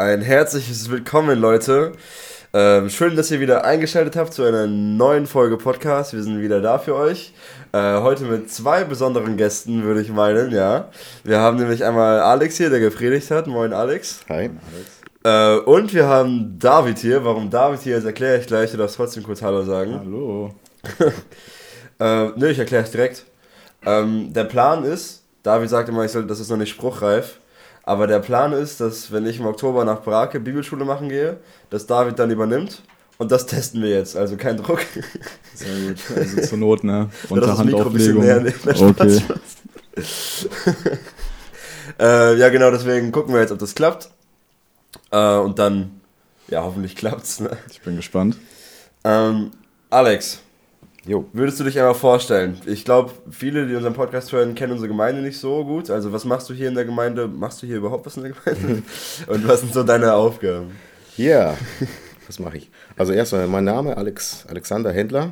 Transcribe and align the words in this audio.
Ein 0.00 0.22
herzliches 0.22 0.88
Willkommen, 0.88 1.38
Leute. 1.38 1.92
Ähm, 2.54 2.88
schön, 2.88 3.16
dass 3.16 3.30
ihr 3.30 3.38
wieder 3.38 3.66
eingeschaltet 3.66 4.16
habt 4.16 4.32
zu 4.32 4.42
einer 4.44 4.66
neuen 4.66 5.26
Folge 5.26 5.58
Podcast. 5.58 6.14
Wir 6.14 6.22
sind 6.22 6.40
wieder 6.40 6.62
da 6.62 6.78
für 6.78 6.94
euch. 6.94 7.34
Äh, 7.72 8.00
heute 8.00 8.24
mit 8.24 8.50
zwei 8.50 8.84
besonderen 8.84 9.36
Gästen, 9.36 9.82
würde 9.82 10.00
ich 10.00 10.08
meinen, 10.08 10.52
ja. 10.52 10.88
Wir 11.22 11.40
haben 11.40 11.58
nämlich 11.58 11.84
einmal 11.84 12.20
Alex 12.20 12.56
hier, 12.56 12.70
der 12.70 12.80
gepredigt 12.80 13.30
hat. 13.30 13.46
Moin, 13.46 13.74
Alex. 13.74 14.20
Hi. 14.30 14.48
Äh, 15.22 15.58
und 15.58 15.92
wir 15.92 16.06
haben 16.06 16.58
David 16.58 16.98
hier. 16.98 17.22
Warum 17.22 17.50
David 17.50 17.80
hier 17.82 17.98
ist, 17.98 18.04
erkläre 18.06 18.38
ich 18.38 18.46
gleich. 18.46 18.70
Du 18.70 18.78
darfst 18.78 18.96
trotzdem 18.96 19.22
kurz 19.22 19.42
Hallo 19.42 19.64
sagen. 19.64 20.00
Hallo. 20.02 20.54
äh, 22.00 22.28
nö, 22.36 22.48
ich 22.48 22.58
erkläre 22.58 22.84
es 22.84 22.90
direkt. 22.90 23.26
Ähm, 23.84 24.32
der 24.32 24.44
Plan 24.44 24.82
ist, 24.82 25.24
David 25.42 25.68
sagt 25.68 25.90
immer, 25.90 26.06
ich 26.06 26.10
soll, 26.10 26.26
das 26.26 26.40
ist 26.40 26.48
noch 26.48 26.56
nicht 26.56 26.70
spruchreif. 26.70 27.39
Aber 27.90 28.06
der 28.06 28.20
Plan 28.20 28.52
ist, 28.52 28.80
dass 28.80 29.10
wenn 29.10 29.26
ich 29.26 29.40
im 29.40 29.46
Oktober 29.46 29.84
nach 29.84 30.02
Brake 30.02 30.38
Bibelschule 30.38 30.84
machen 30.84 31.08
gehe, 31.08 31.38
dass 31.70 31.88
David 31.88 32.20
dann 32.20 32.30
übernimmt. 32.30 32.82
Und 33.18 33.32
das 33.32 33.46
testen 33.46 33.82
wir 33.82 33.90
jetzt, 33.90 34.16
also 34.16 34.36
kein 34.36 34.58
Druck. 34.58 34.78
Sehr 35.54 35.88
gut. 35.88 35.98
Also 36.14 36.40
zur 36.40 36.58
Not, 36.58 36.84
ne? 36.84 37.10
Unterhandauflegung. 37.28 38.22
Okay. 38.22 39.22
äh, 41.98 42.36
ja, 42.36 42.48
genau, 42.50 42.70
deswegen 42.70 43.10
gucken 43.10 43.34
wir 43.34 43.40
jetzt, 43.40 43.50
ob 43.50 43.58
das 43.58 43.74
klappt. 43.74 44.08
Äh, 45.10 45.38
und 45.38 45.58
dann, 45.58 46.00
ja, 46.46 46.62
hoffentlich 46.62 46.94
klappt's. 46.94 47.40
Ne? 47.40 47.56
Ich 47.72 47.80
bin 47.80 47.96
gespannt. 47.96 48.36
Ähm, 49.02 49.50
Alex, 49.90 50.42
Jo. 51.06 51.24
Würdest 51.32 51.58
du 51.58 51.64
dich 51.64 51.78
einmal 51.78 51.94
vorstellen? 51.94 52.60
Ich 52.66 52.84
glaube, 52.84 53.12
viele, 53.30 53.66
die 53.66 53.74
unseren 53.74 53.94
Podcast 53.94 54.32
hören, 54.32 54.54
kennen 54.54 54.72
unsere 54.72 54.88
Gemeinde 54.88 55.22
nicht 55.22 55.38
so 55.38 55.64
gut. 55.64 55.88
Also, 55.88 56.12
was 56.12 56.24
machst 56.24 56.50
du 56.50 56.54
hier 56.54 56.68
in 56.68 56.74
der 56.74 56.84
Gemeinde? 56.84 57.26
Machst 57.26 57.62
du 57.62 57.66
hier 57.66 57.76
überhaupt 57.76 58.04
was 58.04 58.16
in 58.16 58.24
der 58.24 58.32
Gemeinde? 58.32 58.82
Und 59.26 59.48
was 59.48 59.60
sind 59.60 59.72
so 59.72 59.82
deine 59.82 60.12
Aufgaben? 60.14 60.72
Ja, 61.16 61.56
was 62.26 62.38
mache 62.38 62.58
ich? 62.58 62.70
Also, 62.96 63.12
erstmal 63.12 63.46
mein 63.46 63.64
Name 63.64 63.96
Alex, 63.96 64.44
Alexander 64.46 64.92
Händler. 64.92 65.30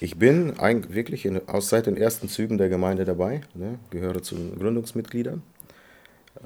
Ich 0.00 0.18
bin 0.18 0.60
eigentlich 0.60 0.94
wirklich 0.94 1.24
in, 1.24 1.48
aus 1.48 1.70
seit 1.70 1.86
den 1.86 1.96
ersten 1.96 2.28
Zügen 2.28 2.58
der 2.58 2.68
Gemeinde 2.68 3.04
dabei, 3.04 3.40
ne, 3.54 3.78
gehöre 3.90 4.22
zu 4.22 4.36
den 4.36 4.56
Gründungsmitgliedern. 4.58 5.42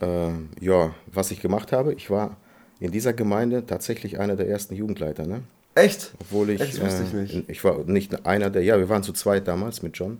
Äh, 0.00 0.30
ja, 0.64 0.94
was 1.06 1.30
ich 1.32 1.42
gemacht 1.42 1.72
habe, 1.72 1.92
ich 1.92 2.08
war 2.08 2.36
in 2.80 2.92
dieser 2.92 3.12
Gemeinde 3.12 3.66
tatsächlich 3.66 4.18
einer 4.18 4.36
der 4.36 4.48
ersten 4.48 4.74
Jugendleiter. 4.74 5.26
Ne? 5.26 5.42
Echt? 5.74 6.12
Obwohl 6.20 6.50
ich, 6.50 6.60
Echt, 6.60 6.82
wusste 6.82 7.02
ich 7.04 7.12
nicht. 7.12 7.34
Äh, 7.34 7.52
ich 7.52 7.64
war 7.64 7.78
nicht 7.84 8.26
einer 8.26 8.50
der, 8.50 8.62
ja, 8.62 8.78
wir 8.78 8.88
waren 8.88 9.02
zu 9.02 9.12
zweit 9.12 9.48
damals 9.48 9.82
mit 9.82 9.96
John. 9.96 10.18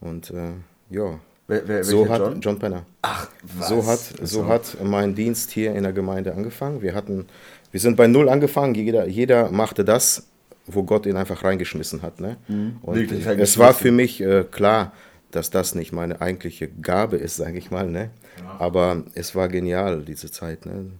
Und 0.00 0.30
äh, 0.30 0.52
ja. 0.90 1.18
Wer, 1.46 1.68
wer, 1.68 1.84
so 1.84 2.08
hat 2.08 2.20
John? 2.20 2.40
John 2.40 2.58
Penner. 2.58 2.86
Ach, 3.02 3.28
was? 3.42 3.68
So 3.68 3.86
hat, 3.86 3.98
so 4.22 4.46
hat 4.46 4.76
mein 4.82 5.14
Dienst 5.14 5.50
hier 5.50 5.74
in 5.74 5.82
der 5.82 5.92
Gemeinde 5.92 6.34
angefangen. 6.34 6.82
Wir 6.82 6.94
hatten, 6.94 7.26
wir 7.70 7.80
sind 7.80 7.96
bei 7.96 8.06
null 8.06 8.28
angefangen. 8.28 8.74
Jeder, 8.74 9.06
jeder 9.06 9.50
machte 9.50 9.84
das, 9.84 10.26
wo 10.66 10.82
Gott 10.84 11.06
ihn 11.06 11.16
einfach 11.16 11.44
reingeschmissen 11.44 12.02
hat. 12.02 12.20
Ne? 12.20 12.36
Mhm. 12.48 12.78
Und 12.82 13.12
es 13.12 13.58
war 13.58 13.74
für 13.74 13.92
mich 13.92 14.20
äh, 14.22 14.44
klar, 14.50 14.92
dass 15.30 15.50
das 15.50 15.74
nicht 15.74 15.92
meine 15.92 16.20
eigentliche 16.20 16.68
Gabe 16.68 17.16
ist, 17.16 17.36
sage 17.36 17.58
ich 17.58 17.70
mal. 17.70 17.88
Ne? 17.88 18.10
Ja. 18.38 18.56
Aber 18.60 19.02
es 19.14 19.34
war 19.34 19.48
genial, 19.48 20.02
diese 20.02 20.30
Zeit. 20.30 20.64
Ne? 20.64 20.92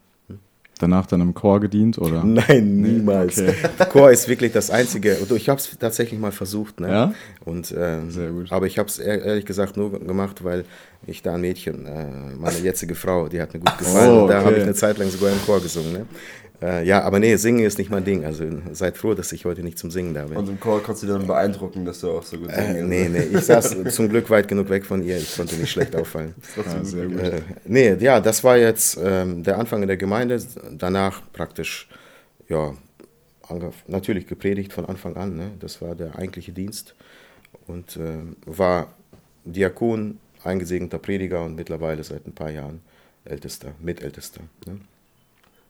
Danach 0.84 1.06
dann 1.06 1.20
im 1.20 1.34
Chor 1.34 1.60
gedient, 1.60 1.98
oder? 1.98 2.22
Nein, 2.24 2.76
niemals. 2.76 3.38
Okay. 3.38 3.54
Chor 3.90 4.10
ist 4.10 4.28
wirklich 4.28 4.52
das 4.52 4.70
Einzige. 4.70 5.16
Ich 5.34 5.48
habe 5.48 5.58
es 5.58 5.76
tatsächlich 5.78 6.20
mal 6.20 6.32
versucht. 6.32 6.80
Ne? 6.80 6.88
Ja? 6.88 7.14
Und, 7.44 7.72
äh, 7.72 8.00
Sehr 8.08 8.30
gut. 8.30 8.52
Aber 8.52 8.66
ich 8.66 8.78
habe 8.78 8.88
es 8.88 8.98
ehrlich 8.98 9.46
gesagt 9.46 9.76
nur 9.76 9.98
gemacht, 9.98 10.44
weil 10.44 10.64
ich 11.06 11.22
da 11.22 11.34
ein 11.34 11.40
Mädchen, 11.40 11.86
äh, 11.86 12.34
meine 12.38 12.58
jetzige 12.58 12.94
Frau, 12.94 13.28
die 13.28 13.40
hat 13.40 13.52
mir 13.54 13.60
gut 13.60 13.78
gefallen. 13.78 14.10
Oh, 14.10 14.22
okay. 14.24 14.32
Da 14.32 14.44
habe 14.44 14.56
ich 14.56 14.62
eine 14.62 14.74
Zeit 14.74 14.98
lang 14.98 15.08
sogar 15.08 15.32
im 15.32 15.42
Chor 15.44 15.60
gesungen. 15.60 15.92
Ne? 15.92 16.06
Äh, 16.64 16.84
ja, 16.86 17.02
aber 17.02 17.18
nee, 17.18 17.36
singen 17.36 17.64
ist 17.64 17.76
nicht 17.76 17.90
mein 17.90 18.04
Ding. 18.04 18.24
Also 18.24 18.44
seid 18.72 18.96
froh, 18.96 19.12
dass 19.12 19.32
ich 19.32 19.44
heute 19.44 19.62
nicht 19.62 19.78
zum 19.78 19.90
Singen 19.90 20.14
da 20.14 20.24
bin. 20.24 20.38
Und 20.38 20.48
im 20.48 20.58
Chor 20.58 20.82
konntest 20.82 21.02
du 21.02 21.08
dann 21.08 21.26
beeindrucken, 21.26 21.84
dass 21.84 22.00
du 22.00 22.10
auch 22.10 22.22
so 22.22 22.38
gut 22.38 22.50
äh, 22.50 22.72
singen 22.72 22.92
äh, 22.92 23.08
Nee, 23.08 23.08
nee, 23.10 23.36
ich 23.36 23.44
saß 23.44 23.76
zum 23.90 24.08
Glück 24.08 24.30
weit 24.30 24.48
genug 24.48 24.70
weg 24.70 24.86
von 24.86 25.02
ihr. 25.02 25.18
Ich 25.18 25.36
konnte 25.36 25.56
nicht 25.56 25.70
schlecht 25.70 25.94
auffallen. 25.94 26.34
ja, 26.56 26.84
sehr 26.84 27.06
gut. 27.06 27.18
Äh, 27.18 27.42
nee, 27.66 27.94
ja, 27.94 28.18
das 28.18 28.42
war 28.42 28.56
jetzt 28.56 28.98
ähm, 29.02 29.42
der 29.42 29.58
Anfang 29.58 29.82
in 29.82 29.88
der 29.88 29.98
Gemeinde. 29.98 30.40
Danach 30.72 31.20
praktisch, 31.34 31.88
ja, 32.48 32.72
natürlich 33.86 34.26
gepredigt 34.26 34.72
von 34.72 34.86
Anfang 34.86 35.16
an. 35.16 35.36
Ne? 35.36 35.50
Das 35.60 35.82
war 35.82 35.94
der 35.94 36.16
eigentliche 36.16 36.52
Dienst. 36.52 36.94
Und 37.66 37.96
äh, 37.96 38.20
war 38.46 38.94
Diakon, 39.44 40.18
eingesegneter 40.42 40.98
Prediger 40.98 41.44
und 41.44 41.56
mittlerweile 41.56 42.02
seit 42.04 42.26
ein 42.26 42.32
paar 42.32 42.50
Jahren 42.50 42.80
Ältester, 43.26 43.72
Mitältester. 43.80 44.40
Ne? 44.66 44.80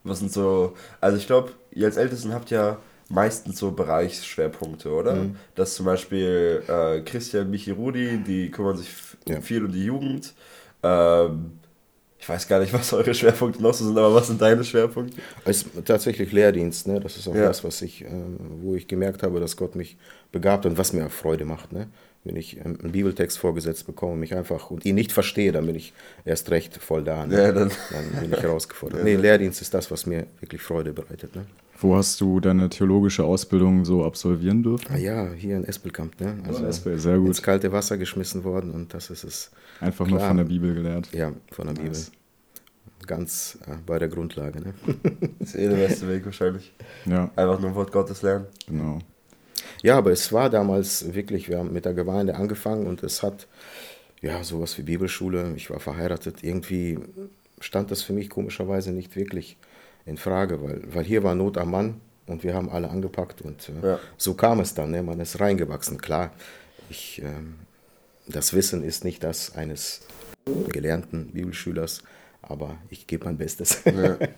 Was 0.04 0.20
sind 0.20 0.32
so, 0.32 0.74
also 1.00 1.16
ich 1.16 1.26
glaube, 1.26 1.52
ihr 1.72 1.86
als 1.86 1.96
Ältesten 1.96 2.32
habt 2.32 2.50
ja 2.50 2.78
meistens 3.08 3.58
so 3.58 3.70
Bereichsschwerpunkte, 3.70 4.90
oder? 4.90 5.14
Mhm. 5.14 5.36
Dass 5.54 5.74
zum 5.74 5.86
Beispiel 5.86 6.62
äh, 6.68 7.00
Christian, 7.00 7.50
Michi, 7.50 7.70
Rudi, 7.70 8.18
die 8.18 8.50
kümmern 8.50 8.76
sich 8.76 8.88
ja. 9.26 9.40
viel 9.40 9.64
um 9.64 9.72
die 9.72 9.84
Jugend. 9.84 10.34
Ähm, 10.82 11.58
ich 12.18 12.28
weiß 12.28 12.48
gar 12.48 12.60
nicht, 12.60 12.72
was 12.72 12.92
eure 12.92 13.12
Schwerpunkte 13.14 13.62
noch 13.62 13.74
so 13.74 13.84
sind, 13.84 13.98
aber 13.98 14.14
was 14.14 14.28
sind 14.28 14.40
deine 14.40 14.64
Schwerpunkte? 14.64 15.20
Es 15.44 15.62
ist 15.62 15.84
tatsächlich 15.84 16.32
Lehrdienst, 16.32 16.86
ne? 16.86 16.98
Das 16.98 17.16
ist 17.18 17.28
auch 17.28 17.34
ja. 17.34 17.46
das, 17.46 17.64
was 17.64 17.82
ich, 17.82 18.02
äh, 18.02 18.08
wo 18.62 18.74
ich 18.74 18.88
gemerkt 18.88 19.22
habe, 19.22 19.40
dass 19.40 19.56
Gott 19.56 19.74
mich 19.74 19.98
begabt 20.32 20.64
und 20.64 20.78
was 20.78 20.92
mir 20.94 21.06
auch 21.06 21.10
Freude 21.10 21.44
macht, 21.44 21.72
ne? 21.72 21.88
Wenn 22.24 22.36
ich 22.36 22.56
ähm, 22.56 22.78
einen 22.82 22.92
Bibeltext 22.92 23.38
vorgesetzt 23.38 23.86
bekomme, 23.86 24.16
mich 24.16 24.34
einfach 24.34 24.70
und 24.70 24.84
ihn 24.84 24.94
nicht 24.94 25.12
verstehe, 25.12 25.52
dann 25.52 25.66
bin 25.66 25.76
ich 25.76 25.92
erst 26.24 26.50
recht 26.50 26.76
voll 26.76 27.04
da. 27.04 27.26
Ne? 27.26 27.34
Ja, 27.34 27.52
dann. 27.52 27.70
dann. 27.90 28.20
bin 28.20 28.32
ich 28.32 28.42
herausgefordert. 28.42 28.98
Ja, 29.00 29.04
nee, 29.04 29.16
Lehrdienst 29.16 29.60
ist 29.60 29.74
das, 29.74 29.90
was 29.90 30.06
mir 30.06 30.26
wirklich 30.40 30.62
Freude 30.62 30.92
bereitet. 30.92 31.36
Ne? 31.36 31.46
Wo 31.78 31.96
hast 31.96 32.20
du 32.20 32.40
deine 32.40 32.70
theologische 32.70 33.24
Ausbildung 33.24 33.84
so 33.84 34.04
absolvieren 34.04 34.62
dürfen? 34.62 34.86
Ah 34.90 34.96
ja, 34.96 35.30
hier 35.32 35.56
in 35.56 35.64
Espelkamp. 35.64 36.18
Ne? 36.20 36.38
Also 36.46 36.64
oh, 36.64 36.68
Espel, 36.68 36.98
sehr 36.98 37.18
gut. 37.18 37.28
ins 37.28 37.42
kalte 37.42 37.72
Wasser 37.72 37.98
geschmissen 37.98 38.42
worden 38.44 38.70
und 38.70 38.94
das 38.94 39.10
ist 39.10 39.24
es. 39.24 39.50
Einfach 39.80 40.06
klar. 40.06 40.18
nur 40.18 40.28
von 40.28 40.36
der 40.38 40.44
Bibel 40.44 40.74
gelernt. 40.74 41.10
Ja, 41.12 41.32
von 41.50 41.66
der 41.66 41.74
nice. 41.74 42.10
Bibel. 42.10 42.18
Ganz 43.06 43.58
äh, 43.66 43.74
bei 43.84 43.98
der 43.98 44.08
Grundlage. 44.08 44.60
Ne? 44.60 44.74
das 45.38 45.50
ist 45.50 45.56
eh 45.56 45.68
der 45.68 45.76
beste 45.76 46.08
Weg 46.08 46.24
wahrscheinlich. 46.24 46.72
Ja. 47.04 47.30
Einfach 47.36 47.60
nur 47.60 47.74
Wort 47.74 47.92
Gottes 47.92 48.22
lernen. 48.22 48.46
Genau. 48.66 49.00
Ja, 49.84 49.98
aber 49.98 50.12
es 50.12 50.32
war 50.32 50.48
damals 50.48 51.12
wirklich, 51.12 51.50
wir 51.50 51.58
haben 51.58 51.70
mit 51.70 51.84
der 51.84 51.92
Gemeinde 51.92 52.36
angefangen 52.36 52.86
und 52.86 53.02
es 53.02 53.22
hat 53.22 53.46
ja 54.22 54.42
sowas 54.42 54.78
wie 54.78 54.82
Bibelschule, 54.82 55.52
ich 55.56 55.68
war 55.68 55.78
verheiratet, 55.78 56.42
irgendwie 56.42 56.98
stand 57.60 57.90
das 57.90 58.00
für 58.00 58.14
mich 58.14 58.30
komischerweise 58.30 58.92
nicht 58.92 59.14
wirklich 59.14 59.58
in 60.06 60.16
Frage, 60.16 60.62
weil, 60.62 60.82
weil 60.86 61.04
hier 61.04 61.22
war 61.22 61.34
Not 61.34 61.58
am 61.58 61.70
Mann 61.70 62.00
und 62.26 62.44
wir 62.44 62.54
haben 62.54 62.70
alle 62.70 62.88
angepackt 62.88 63.42
und 63.42 63.68
äh, 63.82 63.86
ja. 63.86 63.98
so 64.16 64.32
kam 64.32 64.60
es 64.60 64.72
dann, 64.72 64.90
ne? 64.90 65.02
man 65.02 65.20
ist 65.20 65.38
reingewachsen. 65.38 66.00
Klar, 66.00 66.32
ich, 66.88 67.20
äh, 67.20 67.28
das 68.26 68.54
Wissen 68.54 68.82
ist 68.82 69.04
nicht 69.04 69.22
das 69.22 69.54
eines 69.54 70.00
gelernten 70.68 71.32
Bibelschülers, 71.32 72.02
aber 72.40 72.78
ich 72.88 73.06
gebe 73.06 73.26
mein 73.26 73.36
Bestes. 73.36 73.82
Ja. 73.84 74.16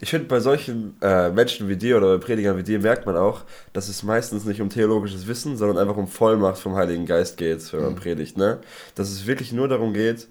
Ich 0.00 0.10
finde, 0.10 0.26
bei 0.26 0.40
solchen 0.40 0.96
äh, 1.00 1.30
Menschen 1.30 1.68
wie 1.68 1.76
dir 1.76 1.96
oder 1.96 2.18
Predigern 2.18 2.58
wie 2.58 2.62
dir 2.62 2.78
merkt 2.78 3.06
man 3.06 3.16
auch, 3.16 3.42
dass 3.72 3.88
es 3.88 4.02
meistens 4.02 4.44
nicht 4.44 4.60
um 4.60 4.68
theologisches 4.68 5.26
Wissen, 5.26 5.56
sondern 5.56 5.78
einfach 5.78 5.96
um 5.96 6.08
Vollmacht 6.08 6.58
vom 6.58 6.74
Heiligen 6.74 7.06
Geist 7.06 7.36
geht, 7.36 7.72
wenn 7.72 7.82
man 7.82 7.92
mhm. 7.92 7.96
predigt. 7.96 8.36
Ne? 8.36 8.58
Dass 8.94 9.10
es 9.10 9.26
wirklich 9.26 9.52
nur 9.52 9.68
darum 9.68 9.94
geht, 9.94 10.28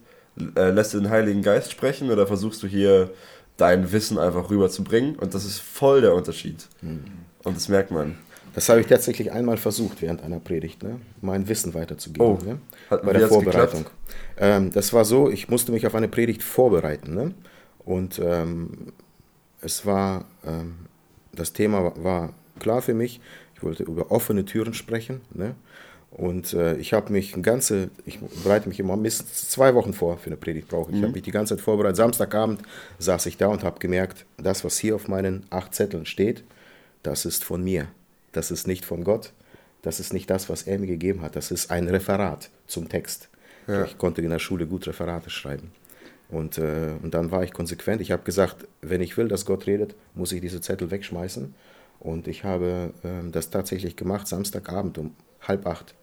äh, 0.55 0.69
lässt 0.69 0.93
du 0.93 0.99
den 0.99 1.09
Heiligen 1.09 1.41
Geist 1.41 1.71
sprechen 1.71 2.11
oder 2.11 2.27
versuchst 2.27 2.61
du 2.63 2.67
hier 2.67 3.09
dein 3.57 3.91
Wissen 3.91 4.17
einfach 4.17 4.49
rüberzubringen? 4.49 5.15
Und 5.15 5.33
das 5.33 5.45
ist 5.45 5.59
voll 5.59 6.01
der 6.01 6.13
Unterschied. 6.13 6.67
Mhm. 6.81 7.03
Und 7.43 7.55
das 7.55 7.69
merkt 7.69 7.91
man. 7.91 8.17
Das 8.53 8.69
habe 8.69 8.79
ich 8.79 8.87
tatsächlich 8.87 9.33
einmal 9.33 9.57
versucht 9.57 10.01
während 10.01 10.23
einer 10.23 10.39
Predigt, 10.39 10.81
ne? 10.81 11.01
mein 11.21 11.47
Wissen 11.49 11.73
weiterzugeben. 11.73 12.25
Oh, 12.25 12.39
ne? 12.43 12.57
Hat, 12.89 13.03
bei 13.03 13.11
der 13.11 13.27
Vorbereitung. 13.27 13.85
Ähm, 14.37 14.71
das 14.71 14.93
war 14.93 15.03
so, 15.03 15.29
ich 15.29 15.49
musste 15.49 15.73
mich 15.73 15.85
auf 15.85 15.93
eine 15.93 16.07
Predigt 16.07 16.41
vorbereiten. 16.41 17.13
Ne? 17.13 17.33
Und 17.79 18.19
ähm, 18.23 18.93
es 19.65 19.85
war, 19.85 20.25
ähm, 20.45 20.75
das 21.33 21.51
Thema 21.51 21.91
war 21.97 22.33
klar 22.59 22.81
für 22.81 22.93
mich. 22.93 23.19
Ich 23.55 23.63
wollte 23.63 23.83
über 23.83 24.11
offene 24.11 24.45
Türen 24.45 24.73
sprechen. 24.73 25.21
Ne? 25.33 25.55
Und 26.11 26.53
äh, 26.53 26.77
ich 26.77 26.93
habe 26.93 27.11
mich 27.11 27.35
ganze, 27.41 27.89
ich 28.05 28.19
bereite 28.19 28.69
mich 28.69 28.79
immer 28.79 28.95
mindestens 28.95 29.49
zwei 29.49 29.73
Wochen 29.75 29.93
vor 29.93 30.17
für 30.17 30.27
eine 30.27 30.37
Predigt 30.37 30.69
brauche 30.69 30.91
ich. 30.91 30.97
Mhm. 30.97 31.03
habe 31.03 31.13
mich 31.13 31.23
die 31.23 31.31
ganze 31.31 31.55
Zeit 31.55 31.63
vorbereitet. 31.63 31.97
Samstagabend 31.97 32.61
saß 32.99 33.25
ich 33.25 33.37
da 33.37 33.47
und 33.47 33.63
habe 33.63 33.79
gemerkt, 33.79 34.25
das, 34.37 34.63
was 34.63 34.77
hier 34.77 34.95
auf 34.95 35.07
meinen 35.07 35.45
acht 35.49 35.73
Zetteln 35.73 36.05
steht, 36.05 36.43
das 37.03 37.25
ist 37.25 37.43
von 37.43 37.63
mir. 37.63 37.87
Das 38.31 38.51
ist 38.51 38.67
nicht 38.67 38.85
von 38.85 39.03
Gott. 39.03 39.33
Das 39.81 39.99
ist 39.99 40.13
nicht 40.13 40.29
das, 40.29 40.49
was 40.49 40.63
er 40.63 40.79
mir 40.79 40.87
gegeben 40.87 41.21
hat. 41.21 41.35
Das 41.35 41.51
ist 41.51 41.69
ein 41.69 41.87
Referat 41.89 42.49
zum 42.67 42.87
Text. 42.87 43.29
Ja. 43.67 43.83
Ich 43.83 43.97
konnte 43.97 44.21
in 44.21 44.29
der 44.29 44.39
Schule 44.39 44.67
gut 44.67 44.87
Referate 44.87 45.29
schreiben. 45.29 45.71
Und, 46.29 46.57
äh, 46.57 46.93
und 47.01 47.13
dann 47.13 47.31
war 47.31 47.43
ich 47.43 47.53
konsequent. 47.53 48.01
Ich 48.01 48.11
habe 48.11 48.23
gesagt, 48.23 48.67
wenn 48.81 49.01
ich 49.01 49.15
will, 49.17 49.27
dass 49.27 49.45
Gott 49.45 49.67
redet, 49.67 49.95
muss 50.15 50.31
ich 50.31 50.41
diese 50.41 50.61
Zettel 50.61 50.91
wegschmeißen. 50.91 51.53
Und 51.99 52.27
ich 52.27 52.43
habe 52.43 52.93
äh, 53.03 53.29
das 53.31 53.49
tatsächlich 53.49 53.95
gemacht. 53.95 54.27
Samstagabend 54.27 54.97
um 54.97 55.15
halb 55.41 55.65
acht 55.65 55.95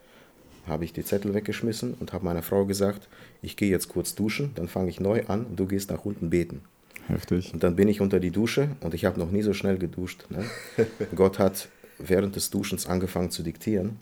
habe 0.67 0.85
ich 0.85 0.93
die 0.93 1.05
Zettel 1.05 1.35
weggeschmissen 1.35 1.95
und 1.95 2.13
habe 2.13 2.25
meiner 2.25 2.43
Frau 2.43 2.65
gesagt, 2.65 3.09
ich 3.41 3.57
gehe 3.57 3.71
jetzt 3.71 3.89
kurz 3.89 4.15
duschen, 4.15 4.53
dann 4.55 4.69
fange 4.69 4.91
ich 4.91 5.01
neu 5.01 5.25
an 5.27 5.45
und 5.45 5.59
du 5.59 5.67
gehst 5.67 5.91
nach 5.91 6.05
unten 6.05 6.31
beten. 6.31 6.61
Heftig. 7.09 7.53
Und 7.53 7.65
dann 7.65 7.75
bin 7.75 7.89
ich 7.89 8.01
unter 8.01 8.21
die 8.21 8.31
Dusche 8.31 8.69
und 8.81 8.95
ich 8.95 9.05
habe 9.05 9.19
noch 9.19 9.31
nie 9.31 9.43
so 9.43 9.55
schnell 9.55 9.77
geduscht. 9.77 10.27
Ne? 10.31 10.45
Gott 11.17 11.39
hat 11.39 11.69
während 11.99 12.37
des 12.37 12.51
Duschens 12.51 12.87
angefangen 12.87 13.31
zu 13.31 13.43
diktieren. 13.43 13.99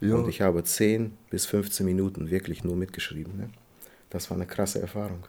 Ja. 0.00 0.14
Und 0.14 0.28
ich 0.28 0.40
habe 0.40 0.62
10 0.62 1.12
bis 1.30 1.46
15 1.46 1.84
Minuten 1.86 2.30
wirklich 2.30 2.64
nur 2.64 2.76
mitgeschrieben. 2.76 3.36
Ne? 3.36 3.50
Das 4.10 4.30
war 4.30 4.36
eine 4.36 4.46
krasse 4.46 4.80
Erfahrung. 4.80 5.24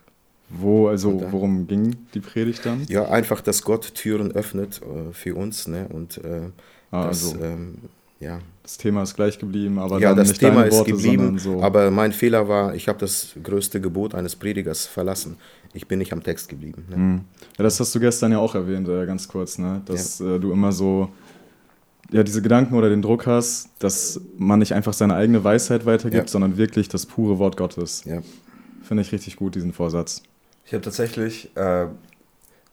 Wo, 0.49 0.87
also 0.87 1.13
dann- 1.19 1.31
worum 1.31 1.67
ging 1.67 1.95
die 2.13 2.19
Predigt 2.19 2.65
dann? 2.65 2.83
Ja, 2.87 3.09
einfach, 3.09 3.41
dass 3.41 3.61
Gott 3.61 3.93
Türen 3.95 4.31
öffnet 4.31 4.81
äh, 4.81 5.13
für 5.13 5.35
uns. 5.35 5.67
Ne? 5.67 5.87
Und 5.91 6.17
äh, 6.23 6.49
Ah, 6.91 7.07
das, 7.07 7.33
also 7.33 7.43
ähm, 7.45 7.75
ja, 8.19 8.39
das 8.63 8.77
Thema 8.77 9.03
ist 9.03 9.15
gleich 9.15 9.37
geblieben, 9.37 9.77
aber 9.77 9.99
ja, 9.99 10.15
das 10.15 10.33
Thema 10.33 10.63
ist 10.63 10.75
Worte, 10.75 10.91
geblieben, 10.91 11.37
so. 11.37 11.61
aber 11.61 11.91
mein 11.91 12.11
Fehler 12.11 12.47
war, 12.47 12.73
ich 12.73 12.87
habe 12.87 12.97
das 12.97 13.35
größte 13.43 13.79
Gebot 13.79 14.15
eines 14.15 14.35
Predigers 14.35 14.87
verlassen. 14.87 15.37
Ich 15.73 15.87
bin 15.87 15.99
nicht 15.99 16.11
am 16.13 16.23
Text 16.23 16.49
geblieben. 16.49 16.83
Ne? 16.89 16.95
Hm. 16.95 17.21
Ja, 17.59 17.63
das 17.63 17.79
hast 17.79 17.93
du 17.93 17.99
gestern 17.99 18.31
ja 18.31 18.39
auch 18.39 18.55
erwähnt, 18.55 18.89
äh, 18.89 19.05
ganz 19.05 19.27
kurz, 19.27 19.59
ne? 19.59 19.83
dass 19.85 20.19
äh, 20.19 20.39
du 20.39 20.51
immer 20.51 20.71
so 20.71 21.09
ja, 22.11 22.23
diese 22.23 22.41
Gedanken 22.41 22.73
oder 22.73 22.89
den 22.89 23.03
Druck 23.03 23.27
hast, 23.27 23.69
dass 23.77 24.19
man 24.35 24.57
nicht 24.57 24.73
einfach 24.73 24.93
seine 24.93 25.13
eigene 25.13 25.43
Weisheit 25.43 25.85
weitergibt, 25.85 26.23
Ja. 26.25 26.31
sondern 26.31 26.57
wirklich 26.57 26.89
das 26.89 27.05
pure 27.05 27.37
Wort 27.37 27.55
Gottes. 27.55 28.03
Ja. 28.05 28.23
Finde 28.81 29.03
ich 29.03 29.11
richtig 29.11 29.35
gut, 29.35 29.53
diesen 29.53 29.73
Vorsatz. 29.73 30.23
Ich 30.69 30.73
habe 30.75 30.83
tatsächlich, 30.83 31.49
äh, 31.57 31.87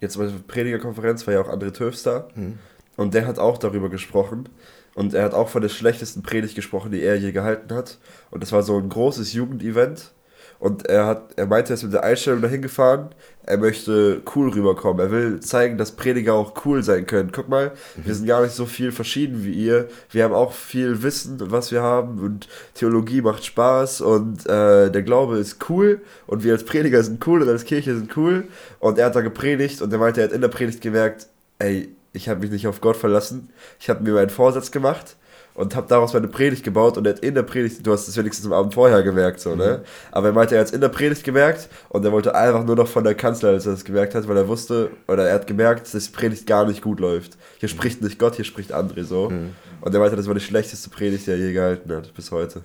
jetzt 0.02 0.18
bei 0.18 0.26
der 0.26 0.32
Predigerkonferenz 0.46 1.26
war 1.26 1.32
ja 1.32 1.40
auch 1.40 1.48
André 1.48 1.72
Töfs 1.72 2.02
da 2.02 2.28
Mhm. 2.34 2.58
und 2.98 3.14
der 3.14 3.26
hat 3.26 3.38
auch 3.38 3.56
darüber 3.56 3.88
gesprochen. 3.88 4.50
Und 4.94 5.14
er 5.14 5.24
hat 5.24 5.32
auch 5.32 5.48
von 5.48 5.62
der 5.62 5.70
schlechtesten 5.70 6.22
Predigt 6.22 6.54
gesprochen, 6.54 6.90
die 6.92 7.00
er 7.00 7.16
je 7.16 7.32
gehalten 7.32 7.74
hat. 7.74 7.96
Und 8.30 8.42
das 8.42 8.52
war 8.52 8.62
so 8.62 8.76
ein 8.76 8.90
großes 8.90 9.32
Jugendevent 9.32 10.12
und 10.58 10.86
er 10.86 11.06
hat, 11.06 11.34
er 11.36 11.46
meinte, 11.46 11.72
er 11.72 11.74
ist 11.74 11.82
mit 11.82 11.92
der 11.92 12.04
Einstellung 12.04 12.40
dahin 12.40 12.62
gefahren, 12.62 13.10
er 13.44 13.58
möchte 13.58 14.22
cool 14.34 14.50
rüberkommen, 14.50 14.98
er 14.98 15.10
will 15.12 15.40
zeigen, 15.40 15.78
dass 15.78 15.92
Prediger 15.92 16.34
auch 16.34 16.64
cool 16.64 16.82
sein 16.82 17.06
können. 17.06 17.30
Guck 17.32 17.48
mal, 17.48 17.72
wir 17.96 18.14
sind 18.14 18.26
gar 18.26 18.42
nicht 18.42 18.54
so 18.54 18.66
viel 18.66 18.90
verschieden 18.90 19.44
wie 19.44 19.52
ihr, 19.52 19.88
wir 20.10 20.24
haben 20.24 20.34
auch 20.34 20.52
viel 20.52 21.02
Wissen, 21.02 21.38
was 21.40 21.70
wir 21.70 21.82
haben. 21.82 22.18
Und 22.18 22.48
Theologie 22.74 23.22
macht 23.22 23.44
Spaß. 23.44 24.00
Und 24.00 24.46
äh, 24.46 24.90
der 24.90 25.02
Glaube 25.02 25.38
ist 25.38 25.68
cool. 25.68 26.00
Und 26.26 26.42
wir 26.42 26.54
als 26.54 26.64
Prediger 26.64 27.02
sind 27.04 27.24
cool. 27.26 27.42
Und 27.42 27.48
als 27.48 27.64
Kirche 27.64 27.94
sind 27.94 28.16
cool. 28.16 28.48
Und 28.80 28.98
er 28.98 29.06
hat 29.06 29.16
da 29.16 29.20
gepredigt. 29.20 29.80
Und 29.80 29.92
er 29.92 29.98
meinte, 29.98 30.20
er 30.20 30.28
hat 30.28 30.34
in 30.34 30.40
der 30.40 30.48
Predigt 30.48 30.80
gemerkt, 30.80 31.28
ey, 31.60 31.94
ich 32.12 32.28
habe 32.28 32.40
mich 32.40 32.50
nicht 32.50 32.66
auf 32.66 32.80
Gott 32.80 32.96
verlassen, 32.96 33.50
ich 33.78 33.90
habe 33.90 34.02
mir 34.02 34.14
meinen 34.14 34.30
Vorsatz 34.30 34.70
gemacht 34.70 35.16
und 35.56 35.74
habe 35.74 35.88
daraus 35.88 36.12
meine 36.12 36.28
Predigt 36.28 36.62
gebaut 36.62 36.96
und 36.98 37.06
er 37.06 37.14
hat 37.14 37.20
in 37.20 37.34
der 37.34 37.42
Predigt, 37.42 37.86
du 37.86 37.92
hast 37.92 38.06
es 38.06 38.16
wenigstens 38.16 38.46
am 38.46 38.52
Abend 38.52 38.74
vorher 38.74 39.02
gemerkt, 39.02 39.40
so, 39.40 39.54
ne? 39.54 39.82
Aber 40.12 40.28
er 40.28 40.32
meinte, 40.32 40.54
er 40.54 40.60
hat 40.60 40.68
es 40.68 40.72
in 40.72 40.80
der 40.80 40.90
Predigt 40.90 41.24
gemerkt 41.24 41.68
und 41.88 42.04
er 42.04 42.12
wollte 42.12 42.34
einfach 42.34 42.64
nur 42.64 42.76
noch 42.76 42.88
von 42.88 43.04
der 43.04 43.14
Kanzler, 43.14 43.50
als 43.50 43.66
er 43.66 43.72
das 43.72 43.84
gemerkt 43.84 44.14
hat, 44.14 44.28
weil 44.28 44.36
er 44.36 44.48
wusste, 44.48 44.90
oder 45.08 45.26
er 45.26 45.34
hat 45.34 45.46
gemerkt, 45.46 45.92
dass 45.92 46.04
die 46.04 46.12
Predigt 46.12 46.46
gar 46.46 46.66
nicht 46.66 46.82
gut 46.82 47.00
läuft. 47.00 47.38
Hier 47.58 47.68
spricht 47.68 48.02
nicht 48.02 48.18
Gott, 48.18 48.36
hier 48.36 48.44
spricht 48.44 48.74
André 48.74 49.04
so. 49.04 49.32
Und 49.80 49.94
er 49.94 50.00
meinte, 50.00 50.16
das 50.16 50.26
war 50.26 50.34
die 50.34 50.40
schlechteste 50.40 50.90
Predigt, 50.90 51.26
die 51.26 51.30
er 51.30 51.38
je 51.38 51.52
gehalten 51.52 51.90
hat, 51.92 52.12
bis 52.14 52.30
heute. 52.30 52.62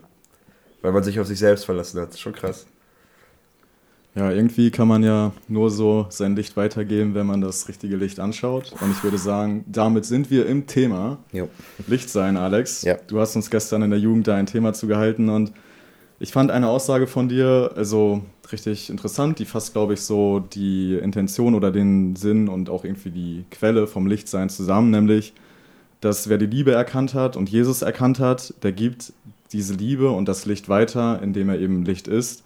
Weil 0.81 0.91
man 0.91 1.03
sich 1.03 1.19
auf 1.19 1.27
sich 1.27 1.39
selbst 1.39 1.65
verlassen 1.65 1.99
hat. 2.01 2.17
Schon 2.17 2.33
krass. 2.33 2.65
Ja, 4.13 4.29
irgendwie 4.29 4.71
kann 4.71 4.89
man 4.89 5.03
ja 5.03 5.31
nur 5.47 5.69
so 5.69 6.05
sein 6.09 6.35
Licht 6.35 6.57
weitergeben, 6.57 7.15
wenn 7.15 7.25
man 7.25 7.39
das 7.39 7.69
richtige 7.69 7.95
Licht 7.95 8.19
anschaut. 8.19 8.73
Und 8.81 8.91
ich 8.91 9.03
würde 9.03 9.17
sagen, 9.17 9.63
damit 9.67 10.05
sind 10.05 10.29
wir 10.29 10.47
im 10.47 10.67
Thema. 10.67 11.19
Jo. 11.31 11.47
Licht 11.87 12.09
sein, 12.09 12.35
Alex. 12.35 12.81
Ja. 12.81 12.97
Du 13.07 13.19
hast 13.21 13.35
uns 13.37 13.49
gestern 13.49 13.83
in 13.83 13.89
der 13.89 13.99
Jugend 13.99 14.27
da 14.27 14.35
ein 14.35 14.47
Thema 14.47 14.73
zugehalten 14.73 15.29
und 15.29 15.53
ich 16.19 16.31
fand 16.31 16.51
eine 16.51 16.67
Aussage 16.67 17.07
von 17.07 17.29
dir 17.29 17.71
also 17.75 18.21
richtig 18.51 18.89
interessant, 18.89 19.39
die 19.39 19.45
fasst, 19.45 19.73
glaube 19.73 19.93
ich, 19.93 20.01
so 20.01 20.39
die 20.39 20.95
Intention 20.95 21.55
oder 21.55 21.71
den 21.71 22.15
Sinn 22.15 22.47
und 22.47 22.69
auch 22.69 22.83
irgendwie 22.83 23.09
die 23.09 23.45
Quelle 23.49 23.87
vom 23.87 24.07
Lichtsein 24.07 24.49
zusammen, 24.49 24.91
nämlich, 24.91 25.33
dass 25.99 26.29
wer 26.29 26.37
die 26.37 26.45
Liebe 26.45 26.73
erkannt 26.73 27.13
hat 27.13 27.37
und 27.37 27.49
Jesus 27.49 27.81
erkannt 27.81 28.19
hat, 28.19 28.53
der 28.61 28.71
gibt 28.71 29.13
diese 29.51 29.73
Liebe 29.73 30.11
und 30.11 30.27
das 30.27 30.45
Licht 30.45 30.69
weiter, 30.69 31.21
indem 31.23 31.49
er 31.49 31.59
eben 31.59 31.85
Licht 31.85 32.07
ist. 32.07 32.43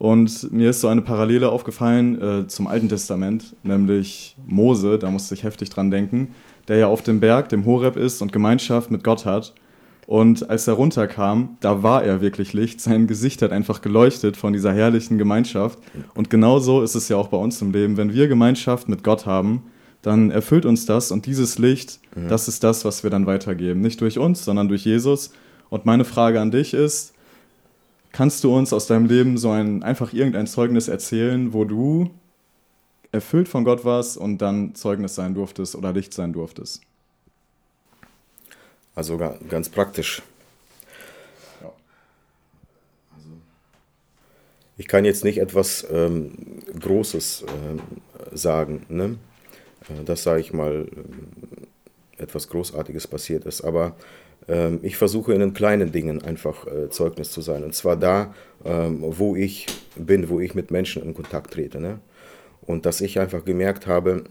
Und 0.00 0.50
mir 0.50 0.70
ist 0.70 0.80
so 0.80 0.88
eine 0.88 1.02
Parallele 1.02 1.50
aufgefallen 1.50 2.22
äh, 2.22 2.46
zum 2.46 2.66
Alten 2.68 2.88
Testament, 2.88 3.54
nämlich 3.62 4.34
Mose, 4.46 4.98
da 4.98 5.10
musste 5.10 5.34
ich 5.34 5.42
heftig 5.42 5.68
dran 5.68 5.90
denken, 5.90 6.28
der 6.68 6.78
ja 6.78 6.86
auf 6.86 7.02
dem 7.02 7.20
Berg, 7.20 7.50
dem 7.50 7.66
Horeb 7.66 7.96
ist 7.96 8.22
und 8.22 8.32
Gemeinschaft 8.32 8.90
mit 8.90 9.04
Gott 9.04 9.26
hat. 9.26 9.52
Und 10.06 10.48
als 10.48 10.66
er 10.66 10.72
runterkam, 10.72 11.58
da 11.60 11.82
war 11.82 12.02
er 12.02 12.22
wirklich 12.22 12.54
Licht. 12.54 12.80
Sein 12.80 13.08
Gesicht 13.08 13.42
hat 13.42 13.52
einfach 13.52 13.82
geleuchtet 13.82 14.38
von 14.38 14.54
dieser 14.54 14.72
herrlichen 14.72 15.18
Gemeinschaft. 15.18 15.78
Und 16.14 16.30
genauso 16.30 16.80
ist 16.80 16.94
es 16.94 17.10
ja 17.10 17.18
auch 17.18 17.28
bei 17.28 17.36
uns 17.36 17.60
im 17.60 17.70
Leben. 17.70 17.98
Wenn 17.98 18.14
wir 18.14 18.26
Gemeinschaft 18.26 18.88
mit 18.88 19.04
Gott 19.04 19.26
haben, 19.26 19.64
dann 20.00 20.30
erfüllt 20.30 20.64
uns 20.64 20.86
das 20.86 21.12
und 21.12 21.26
dieses 21.26 21.58
Licht, 21.58 22.00
das 22.26 22.48
ist 22.48 22.64
das, 22.64 22.86
was 22.86 23.02
wir 23.02 23.10
dann 23.10 23.26
weitergeben. 23.26 23.82
Nicht 23.82 24.00
durch 24.00 24.18
uns, 24.18 24.46
sondern 24.46 24.68
durch 24.68 24.86
Jesus. 24.86 25.32
Und 25.68 25.84
meine 25.84 26.06
Frage 26.06 26.40
an 26.40 26.50
dich 26.50 26.72
ist, 26.72 27.12
kannst 28.12 28.44
du 28.44 28.56
uns 28.56 28.72
aus 28.72 28.86
deinem 28.86 29.06
Leben 29.06 29.38
so 29.38 29.50
ein, 29.50 29.82
einfach 29.82 30.12
irgendein 30.12 30.46
Zeugnis 30.46 30.88
erzählen, 30.88 31.52
wo 31.52 31.64
du 31.64 32.10
erfüllt 33.12 33.48
von 33.48 33.64
Gott 33.64 33.84
warst 33.84 34.16
und 34.16 34.38
dann 34.38 34.74
Zeugnis 34.74 35.14
sein 35.14 35.34
durftest 35.34 35.74
oder 35.74 35.92
Licht 35.92 36.12
sein 36.14 36.32
durftest? 36.32 36.82
Also 38.94 39.16
ga- 39.16 39.38
ganz 39.48 39.68
praktisch. 39.68 40.22
Ja. 41.62 41.72
Ich 44.76 44.88
kann 44.88 45.04
jetzt 45.04 45.24
nicht 45.24 45.38
etwas 45.38 45.86
ähm, 45.90 46.32
Großes 46.78 47.44
ähm, 47.48 47.80
sagen, 48.32 48.86
ne? 48.88 49.16
Äh, 49.88 50.04
dass, 50.04 50.22
sage 50.22 50.40
ich 50.40 50.52
mal, 50.52 50.86
ähm, 50.94 51.66
etwas 52.18 52.48
Großartiges 52.48 53.06
passiert 53.06 53.46
ist. 53.46 53.62
Aber 53.62 53.96
ich 54.82 54.96
versuche 54.96 55.32
in 55.32 55.40
den 55.40 55.54
kleinen 55.54 55.92
Dingen 55.92 56.22
einfach 56.22 56.66
äh, 56.66 56.90
Zeugnis 56.90 57.30
zu 57.30 57.40
sein. 57.40 57.62
Und 57.62 57.74
zwar 57.74 57.96
da, 57.96 58.34
ähm, 58.64 58.98
wo 59.00 59.36
ich 59.36 59.66
bin, 59.96 60.28
wo 60.28 60.40
ich 60.40 60.54
mit 60.54 60.70
Menschen 60.70 61.02
in 61.02 61.14
Kontakt 61.14 61.52
trete. 61.52 61.80
Ne? 61.80 62.00
Und 62.62 62.86
dass 62.86 63.00
ich 63.00 63.20
einfach 63.20 63.44
gemerkt 63.44 63.86
habe, 63.86 64.24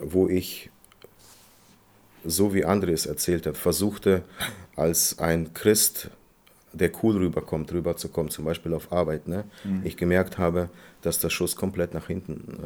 wo 0.00 0.28
ich 0.28 0.70
so 2.24 2.54
wie 2.54 2.64
André 2.64 2.92
es 2.92 3.06
erzählt 3.06 3.46
hat, 3.46 3.56
versuchte 3.56 4.22
als 4.76 5.18
ein 5.18 5.52
Christ, 5.54 6.10
der 6.74 6.90
cool 7.02 7.16
rüberkommt, 7.16 7.72
rüberzukommen, 7.72 8.30
zum 8.30 8.44
Beispiel 8.44 8.74
auf 8.74 8.92
Arbeit, 8.92 9.28
ne? 9.28 9.44
ich 9.84 9.96
gemerkt 9.96 10.38
habe, 10.38 10.68
dass 11.02 11.18
der 11.18 11.30
Schuss 11.30 11.54
komplett 11.56 11.94
nach 11.94 12.06
hinten 12.06 12.58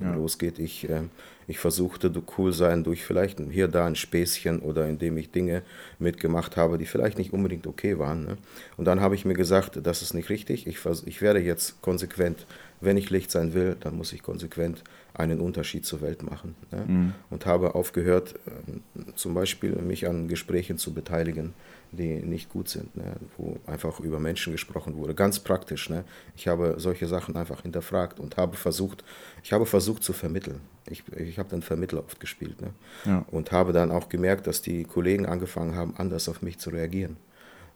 äh, 0.00 0.04
Ja. 0.04 0.14
losgeht. 0.14 0.58
Ich, 0.58 0.88
äh, 0.88 1.02
ich 1.46 1.58
versuchte 1.58 2.10
du 2.10 2.22
cool 2.38 2.52
sein 2.52 2.84
durch 2.84 3.04
vielleicht 3.04 3.40
hier, 3.50 3.68
da 3.68 3.84
ein 3.86 3.96
Späßchen 3.96 4.60
oder 4.60 4.88
indem 4.88 5.16
ich 5.18 5.30
Dinge 5.30 5.62
mitgemacht 5.98 6.56
habe, 6.56 6.78
die 6.78 6.86
vielleicht 6.86 7.18
nicht 7.18 7.32
unbedingt 7.32 7.66
okay 7.66 7.98
waren. 7.98 8.24
Ne? 8.24 8.36
Und 8.76 8.84
dann 8.86 9.00
habe 9.00 9.14
ich 9.14 9.24
mir 9.24 9.34
gesagt, 9.34 9.78
das 9.82 10.02
ist 10.02 10.14
nicht 10.14 10.30
richtig. 10.30 10.66
Ich, 10.66 10.78
ich 11.06 11.20
werde 11.20 11.40
jetzt 11.40 11.82
konsequent, 11.82 12.46
wenn 12.80 12.96
ich 12.96 13.10
Licht 13.10 13.30
sein 13.30 13.52
will, 13.52 13.76
dann 13.80 13.96
muss 13.96 14.12
ich 14.12 14.22
konsequent 14.22 14.82
einen 15.12 15.40
Unterschied 15.40 15.84
zur 15.84 16.00
Welt 16.00 16.22
machen. 16.22 16.54
Ne? 16.70 17.12
Und 17.28 17.44
habe 17.44 17.74
aufgehört, 17.74 18.36
ähm, 18.46 18.82
zum 19.16 19.34
Beispiel 19.34 19.72
mich 19.72 20.08
an 20.08 20.28
Gesprächen 20.28 20.78
zu 20.78 20.94
beteiligen, 20.94 21.52
die 21.92 22.20
nicht 22.20 22.48
gut 22.50 22.68
sind, 22.68 22.96
ne? 22.96 23.16
wo 23.36 23.58
einfach 23.66 24.00
über 24.00 24.20
Menschen 24.20 24.52
gesprochen 24.52 24.96
wurde. 24.96 25.14
Ganz 25.14 25.40
praktisch. 25.40 25.90
Ne? 25.90 26.04
Ich 26.36 26.46
habe 26.46 26.74
solche 26.78 27.06
Sachen 27.08 27.36
einfach 27.36 27.62
hinterfragt 27.62 28.20
und 28.20 28.36
habe 28.36 28.56
versucht, 28.56 29.04
ich 29.42 29.52
habe 29.52 29.66
versucht 29.66 30.04
zu 30.04 30.12
vermitteln. 30.12 30.60
Ich, 30.88 31.02
ich 31.16 31.38
habe 31.38 31.48
den 31.48 31.62
Vermittler 31.62 32.00
oft 32.00 32.20
gespielt. 32.20 32.60
Ne? 32.60 32.70
Ja. 33.04 33.24
Und 33.30 33.52
habe 33.52 33.72
dann 33.72 33.90
auch 33.90 34.08
gemerkt, 34.08 34.46
dass 34.46 34.62
die 34.62 34.84
Kollegen 34.84 35.26
angefangen 35.26 35.74
haben, 35.74 35.94
anders 35.96 36.28
auf 36.28 36.42
mich 36.42 36.58
zu 36.58 36.70
reagieren. 36.70 37.16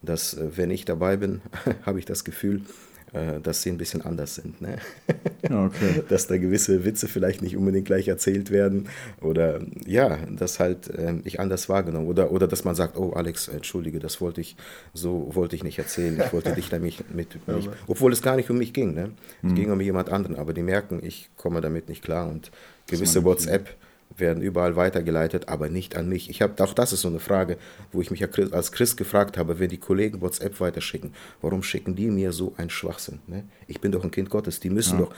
Dass, 0.02 0.35
äh, 0.35 0.56
wenn 0.56 0.71
ich 0.71 0.85
dabei 0.85 1.16
bin, 1.16 1.40
habe 1.87 1.99
ich 1.99 2.04
das 2.04 2.25
Gefühl, 2.25 2.62
dass 3.42 3.62
sie 3.62 3.71
ein 3.71 3.78
bisschen 3.78 4.02
anders 4.02 4.37
sind. 4.37 4.61
Ne? 4.61 4.76
Okay. 5.44 6.02
dass 6.09 6.26
da 6.26 6.37
gewisse 6.38 6.85
Witze 6.85 7.09
vielleicht 7.09 7.42
nicht 7.42 7.56
unbedingt 7.56 7.87
gleich 7.87 8.09
erzählt 8.09 8.50
werden 8.50 8.88
oder 9.21 9.61
ja, 9.87 10.18
dass 10.30 10.61
halt 10.61 10.90
ähm, 10.97 11.23
ich 11.25 11.40
anders 11.40 11.68
wahrgenommen 11.68 12.06
oder 12.06 12.30
oder 12.30 12.47
dass 12.47 12.64
man 12.64 12.75
sagt, 12.75 12.97
oh 12.97 13.12
Alex, 13.12 13.49
entschuldige, 13.49 13.99
das 13.99 14.21
wollte 14.21 14.40
ich 14.40 14.56
so 14.92 15.30
wollte 15.33 15.56
ich 15.56 15.64
nicht 15.64 15.78
erzählen, 15.78 16.21
ich 16.25 16.33
wollte 16.33 16.52
dich 16.52 16.71
nämlich 16.71 17.04
mit 17.12 17.47
mich, 17.49 17.68
obwohl 17.87 18.12
es 18.12 18.23
gar 18.23 18.37
nicht 18.37 18.50
um 18.50 18.59
mich 18.59 18.73
ging, 18.73 18.94
ne? 18.94 19.11
Es 19.42 19.54
ging 19.54 19.71
um 19.71 19.80
jemand 19.80 20.11
anderen, 20.11 20.37
aber 20.37 20.52
die 20.52 20.62
merken, 20.62 21.00
ich 21.02 21.30
komme 21.37 21.61
damit 21.61 21.88
nicht 21.88 22.02
klar 22.02 22.28
und 22.28 22.50
gewisse. 22.87 23.25
WhatsApp 23.25 23.76
werden 24.16 24.42
überall 24.42 24.76
weitergeleitet, 24.76 25.49
aber 25.49 25.68
nicht 25.68 25.97
an 25.97 26.09
mich. 26.09 26.30
Ich 26.30 26.42
habe 26.42 26.62
auch 26.62 26.75
das 26.75 26.92
ist 26.92 27.00
so 27.00 27.09
eine 27.09 27.21
Frage, 27.21 27.56
wo 27.92 28.00
ich 28.00 28.11
mich 28.11 28.21
ja 28.21 28.28
als 28.52 28.73
Christ 28.73 28.97
gefragt 28.97 29.37
habe, 29.37 29.59
wenn 29.59 29.71
die 29.71 29.78
Kollegen 29.78 30.21
WhatsApp 30.21 30.61
weiterschicken, 30.61 31.12
warum 31.42 31.62
schicken 31.62 31.94
die 31.97 32.11
mir 32.11 32.33
so 32.33 32.54
einen 32.56 32.71
Schwachsinn? 32.71 33.21
Ne? 33.26 33.44
Ich 33.66 33.80
bin 33.80 33.92
doch 33.92 34.04
ein 34.04 34.11
Kind 34.11 34.30
Gottes, 34.30 34.61
die 34.61 34.71
müssen 34.71 34.99
doch 34.99 35.12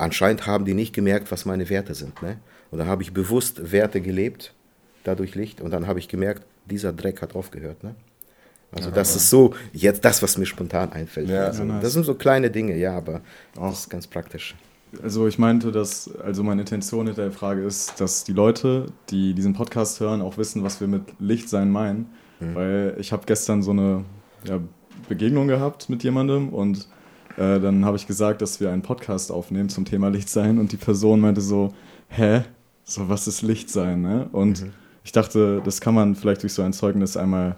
anscheinend 0.00 0.46
haben 0.46 0.64
die 0.64 0.74
nicht 0.74 0.94
gemerkt, 0.94 1.30
was 1.30 1.44
meine 1.44 1.68
Werte 1.68 1.94
sind. 1.94 2.20
Ne? 2.22 2.38
Und 2.70 2.78
dann 2.78 2.88
habe 2.88 3.02
ich 3.02 3.12
bewusst 3.12 3.72
Werte 3.72 4.00
gelebt, 4.00 4.54
dadurch 5.04 5.34
Licht, 5.34 5.60
und 5.60 5.70
dann 5.70 5.86
habe 5.86 5.98
ich 5.98 6.08
gemerkt, 6.08 6.42
dieser 6.66 6.92
Dreck 6.92 7.22
hat 7.22 7.34
aufgehört. 7.34 7.84
Ne? 7.84 7.94
Also 8.72 8.90
das 8.90 9.16
ist 9.16 9.28
so 9.28 9.54
jetzt 9.72 10.04
das, 10.04 10.22
was 10.22 10.38
mir 10.38 10.46
spontan 10.46 10.92
einfällt. 10.92 11.28
Ja, 11.28 11.46
also, 11.46 11.62
ja, 11.62 11.68
nice. 11.68 11.82
Das 11.82 11.92
sind 11.92 12.04
so 12.04 12.14
kleine 12.14 12.50
Dinge, 12.50 12.76
ja, 12.76 12.96
aber 12.96 13.20
das 13.54 13.80
ist 13.80 13.90
ganz 13.90 14.06
praktisch. 14.06 14.54
Also 15.02 15.26
ich 15.26 15.38
meinte, 15.38 15.72
dass, 15.72 16.10
also 16.16 16.42
meine 16.42 16.62
Intention 16.62 17.06
hinter 17.06 17.22
der 17.22 17.32
Frage 17.32 17.62
ist, 17.62 18.00
dass 18.00 18.24
die 18.24 18.32
Leute, 18.32 18.86
die 19.10 19.34
diesen 19.34 19.52
Podcast 19.52 20.00
hören, 20.00 20.20
auch 20.20 20.36
wissen, 20.36 20.62
was 20.62 20.80
wir 20.80 20.88
mit 20.88 21.02
Lichtsein 21.18 21.70
meinen. 21.70 22.06
Mhm. 22.40 22.54
Weil 22.54 22.96
ich 22.98 23.12
habe 23.12 23.22
gestern 23.26 23.62
so 23.62 23.70
eine 23.70 24.04
ja, 24.44 24.60
Begegnung 25.08 25.48
gehabt 25.48 25.88
mit 25.88 26.02
jemandem 26.02 26.48
und 26.48 26.88
äh, 27.36 27.60
dann 27.60 27.84
habe 27.84 27.96
ich 27.96 28.06
gesagt, 28.06 28.42
dass 28.42 28.60
wir 28.60 28.70
einen 28.70 28.82
Podcast 28.82 29.30
aufnehmen 29.30 29.68
zum 29.68 29.84
Thema 29.84 30.08
Lichtsein 30.08 30.58
und 30.58 30.72
die 30.72 30.76
Person 30.76 31.20
meinte 31.20 31.40
so, 31.40 31.72
hä? 32.08 32.44
So, 32.84 33.08
was 33.08 33.28
ist 33.28 33.42
Lichtsein? 33.42 34.02
Ne? 34.02 34.28
Und 34.32 34.62
mhm. 34.62 34.72
ich 35.04 35.12
dachte, 35.12 35.62
das 35.64 35.80
kann 35.80 35.94
man 35.94 36.16
vielleicht 36.16 36.42
durch 36.42 36.54
so 36.54 36.62
ein 36.62 36.72
Zeugnis 36.72 37.16
einmal 37.16 37.56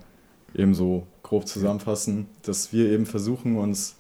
eben 0.55 0.75
so 0.75 1.07
grob 1.23 1.47
zusammenfassen, 1.47 2.27
dass 2.43 2.73
wir 2.73 2.91
eben 2.91 3.07
versuchen, 3.07 3.57
uns 3.57 3.97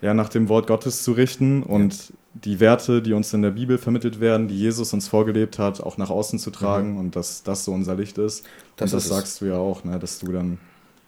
ja, 0.00 0.12
nach 0.12 0.28
dem 0.28 0.48
Wort 0.48 0.66
Gottes 0.66 1.02
zu 1.04 1.12
richten 1.12 1.62
und 1.62 2.08
ja. 2.08 2.14
Die 2.34 2.58
Werte, 2.58 3.00
die 3.00 3.12
uns 3.12 3.32
in 3.32 3.42
der 3.42 3.50
Bibel 3.50 3.78
vermittelt 3.78 4.20
werden, 4.20 4.48
die 4.48 4.58
Jesus 4.58 4.92
uns 4.92 5.06
vorgelebt 5.06 5.58
hat, 5.58 5.80
auch 5.80 5.96
nach 5.98 6.10
außen 6.10 6.38
zu 6.38 6.50
tragen 6.50 6.92
mhm. 6.92 6.98
und 6.98 7.16
dass 7.16 7.44
das 7.44 7.64
so 7.64 7.72
unser 7.72 7.94
Licht 7.94 8.18
ist. 8.18 8.44
Das 8.76 8.92
und 8.92 8.96
das 8.96 9.08
sagst 9.08 9.40
du 9.40 9.46
ja 9.46 9.56
auch, 9.56 9.84
ne, 9.84 9.98
dass 9.98 10.18
du 10.18 10.32
dann 10.32 10.58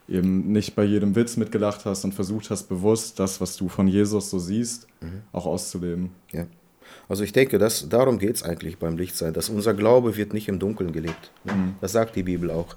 eben 0.09 0.52
nicht 0.52 0.76
bei 0.76 0.85
jedem 0.85 1.16
Witz 1.16 1.37
mitgelacht 1.37 1.85
hast 1.85 2.04
und 2.04 2.14
versucht 2.14 2.50
hast, 2.50 2.68
bewusst 2.68 3.18
das, 3.18 3.40
was 3.40 3.56
du 3.56 3.68
von 3.68 3.88
Jesus 3.88 4.30
so 4.30 4.38
siehst, 4.38 4.87
mhm. 5.00 5.23
auch 5.33 5.47
auszuleben. 5.47 6.11
Ja. 6.33 6.47
Also 7.09 7.25
ich 7.25 7.33
denke, 7.33 7.59
dass, 7.59 7.88
darum 7.88 8.18
geht 8.18 8.37
es 8.37 8.42
eigentlich 8.45 8.78
beim 8.78 8.97
Lichtsein, 8.97 9.33
dass 9.33 9.49
unser 9.49 9.75
Glaube 9.75 10.16
wird 10.16 10.33
nicht 10.33 10.49
im 10.49 10.61
Dunkeln 10.61 10.92
gelebt. 10.92 11.33
Ne? 11.45 11.52
Mhm. 11.54 11.75
Das 11.80 11.92
sagt 11.92 12.14
die 12.14 12.23
Bibel 12.23 12.50
auch. 12.50 12.76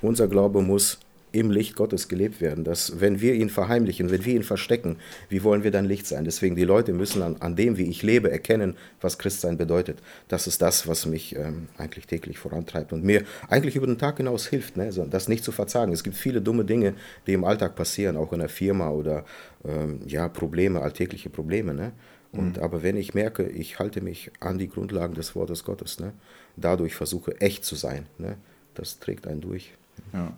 Unser 0.00 0.28
Glaube 0.28 0.62
muss 0.62 1.00
im 1.34 1.50
Licht 1.50 1.74
Gottes 1.74 2.08
gelebt 2.08 2.40
werden. 2.40 2.62
Dass, 2.62 3.00
wenn 3.00 3.20
wir 3.20 3.34
ihn 3.34 3.50
verheimlichen, 3.50 4.10
wenn 4.10 4.24
wir 4.24 4.34
ihn 4.34 4.44
verstecken, 4.44 4.96
wie 5.28 5.42
wollen 5.42 5.64
wir 5.64 5.72
dann 5.72 5.84
Licht 5.84 6.06
sein? 6.06 6.24
Deswegen, 6.24 6.54
die 6.54 6.64
Leute 6.64 6.92
müssen 6.92 7.22
an, 7.22 7.36
an 7.40 7.56
dem, 7.56 7.76
wie 7.76 7.90
ich 7.90 8.04
lebe, 8.04 8.30
erkennen, 8.30 8.76
was 9.00 9.18
Christsein 9.18 9.58
bedeutet. 9.58 9.98
Das 10.28 10.46
ist 10.46 10.62
das, 10.62 10.86
was 10.86 11.06
mich 11.06 11.34
ähm, 11.34 11.66
eigentlich 11.76 12.06
täglich 12.06 12.38
vorantreibt 12.38 12.92
und 12.92 13.02
mir 13.02 13.24
eigentlich 13.48 13.74
über 13.74 13.86
den 13.86 13.98
Tag 13.98 14.18
hinaus 14.18 14.46
hilft, 14.46 14.76
ne? 14.76 14.90
das 15.10 15.28
nicht 15.28 15.42
zu 15.42 15.50
verzagen. 15.50 15.92
Es 15.92 16.04
gibt 16.04 16.16
viele 16.16 16.40
dumme 16.40 16.64
Dinge, 16.64 16.94
die 17.26 17.32
im 17.32 17.44
Alltag 17.44 17.74
passieren, 17.74 18.16
auch 18.16 18.32
in 18.32 18.38
der 18.38 18.48
Firma 18.48 18.90
oder 18.90 19.24
ähm, 19.64 20.00
ja, 20.06 20.28
Probleme, 20.28 20.82
alltägliche 20.82 21.30
Probleme. 21.30 21.74
Ne? 21.74 21.92
Und, 22.30 22.58
mhm. 22.58 22.62
Aber 22.62 22.84
wenn 22.84 22.96
ich 22.96 23.12
merke, 23.12 23.48
ich 23.48 23.80
halte 23.80 24.00
mich 24.02 24.30
an 24.38 24.58
die 24.58 24.68
Grundlagen 24.68 25.14
des 25.14 25.34
Wortes 25.34 25.64
Gottes, 25.64 25.98
ne? 25.98 26.12
dadurch 26.56 26.94
versuche 26.94 27.40
echt 27.40 27.64
zu 27.64 27.74
sein, 27.74 28.06
ne? 28.18 28.36
das 28.74 29.00
trägt 29.00 29.26
einen 29.26 29.40
durch. 29.40 29.72
Ja. 30.12 30.36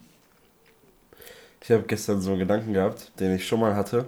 Ich 1.63 1.71
habe 1.71 1.85
gestern 1.85 2.21
so 2.21 2.31
einen 2.31 2.41
Gedanken 2.41 2.73
gehabt, 2.73 3.13
den 3.19 3.35
ich 3.35 3.47
schon 3.47 3.61
mal 3.61 3.75
hatte. 3.75 4.07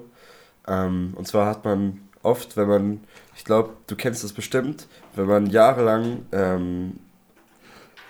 Ähm, 0.67 1.15
und 1.17 1.27
zwar 1.27 1.47
hat 1.47 1.65
man 1.65 2.01
oft, 2.23 2.57
wenn 2.57 2.69
man, 2.69 3.01
ich 3.37 3.45
glaube, 3.45 3.71
du 3.87 3.97
kennst 3.97 4.25
das 4.25 4.33
bestimmt, 4.33 4.87
wenn 5.15 5.27
man 5.27 5.47
jahrelang 5.47 6.27
ähm, 6.33 6.99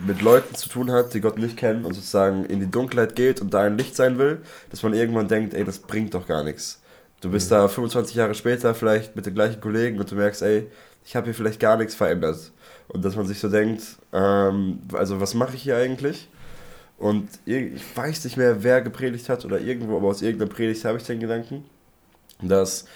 mit 0.00 0.23
Leuten 0.23 0.54
zu 0.54 0.68
tun 0.68 0.90
hat, 0.90 1.14
die 1.14 1.21
Gott 1.21 1.38
nicht 1.38 1.57
kennen 1.57 1.85
und 1.85 1.95
sozusagen 1.95 2.45
in 2.45 2.61
die 2.61 2.71
Dunkelheit 2.71 3.16
geht 3.16 3.40
und 3.40 3.52
da 3.52 3.62
ein 3.62 3.76
Licht 3.76 3.97
sein 3.97 4.18
will, 4.18 4.42
dass 4.71 4.83
man 4.83 4.95
irgendwann 4.95 5.28
denkt, 5.28 5.54
ey, 5.54 5.64
das 5.64 5.78
bringt 5.80 6.14
doch 6.14 6.26
gar 6.26 6.45
nichts. 6.45 6.80
Du 7.21 7.30
bist 7.30 7.50
mhm. 7.50 7.57
da 7.57 7.68
25 7.68 8.14
Jahre 8.14 8.35
später 8.35 8.75
vielleicht 8.75 9.16
mit 9.16 9.26
den 9.26 9.35
gleichen 9.35 9.61
Kollegen 9.61 9.99
und 9.99 10.11
du 10.11 10.14
merkst, 10.14 10.42
ey, 10.42 10.71
ich 11.04 11.16
habe 11.16 11.26
hier 11.26 11.35
vielleicht 11.35 11.59
gar 11.59 11.76
nichts 11.76 11.95
verändert. 11.95 12.52
Und 12.88 13.04
dass 13.04 13.16
man 13.16 13.26
sich 13.26 13.40
so 13.40 13.49
denkt, 13.49 13.83
ähm, 14.12 14.80
also 14.92 15.21
was 15.21 15.35
mache 15.35 15.57
ich 15.57 15.62
hier 15.62 15.76
eigentlich? 15.76 16.28
Und 16.98 17.28
ich 17.46 17.80
weiß 17.96 18.24
nicht 18.24 18.36
mehr, 18.36 18.62
wer 18.62 18.82
gepredigt 18.82 19.28
hat 19.28 19.44
oder 19.44 19.60
irgendwo, 19.60 19.96
aber 19.96 20.08
aus 20.08 20.20
irgendeiner 20.20 20.50
Predigt 20.50 20.84
habe 20.84 20.98
ich 20.98 21.04
den 21.04 21.20
Gedanken, 21.20 21.64
dass 22.42 22.86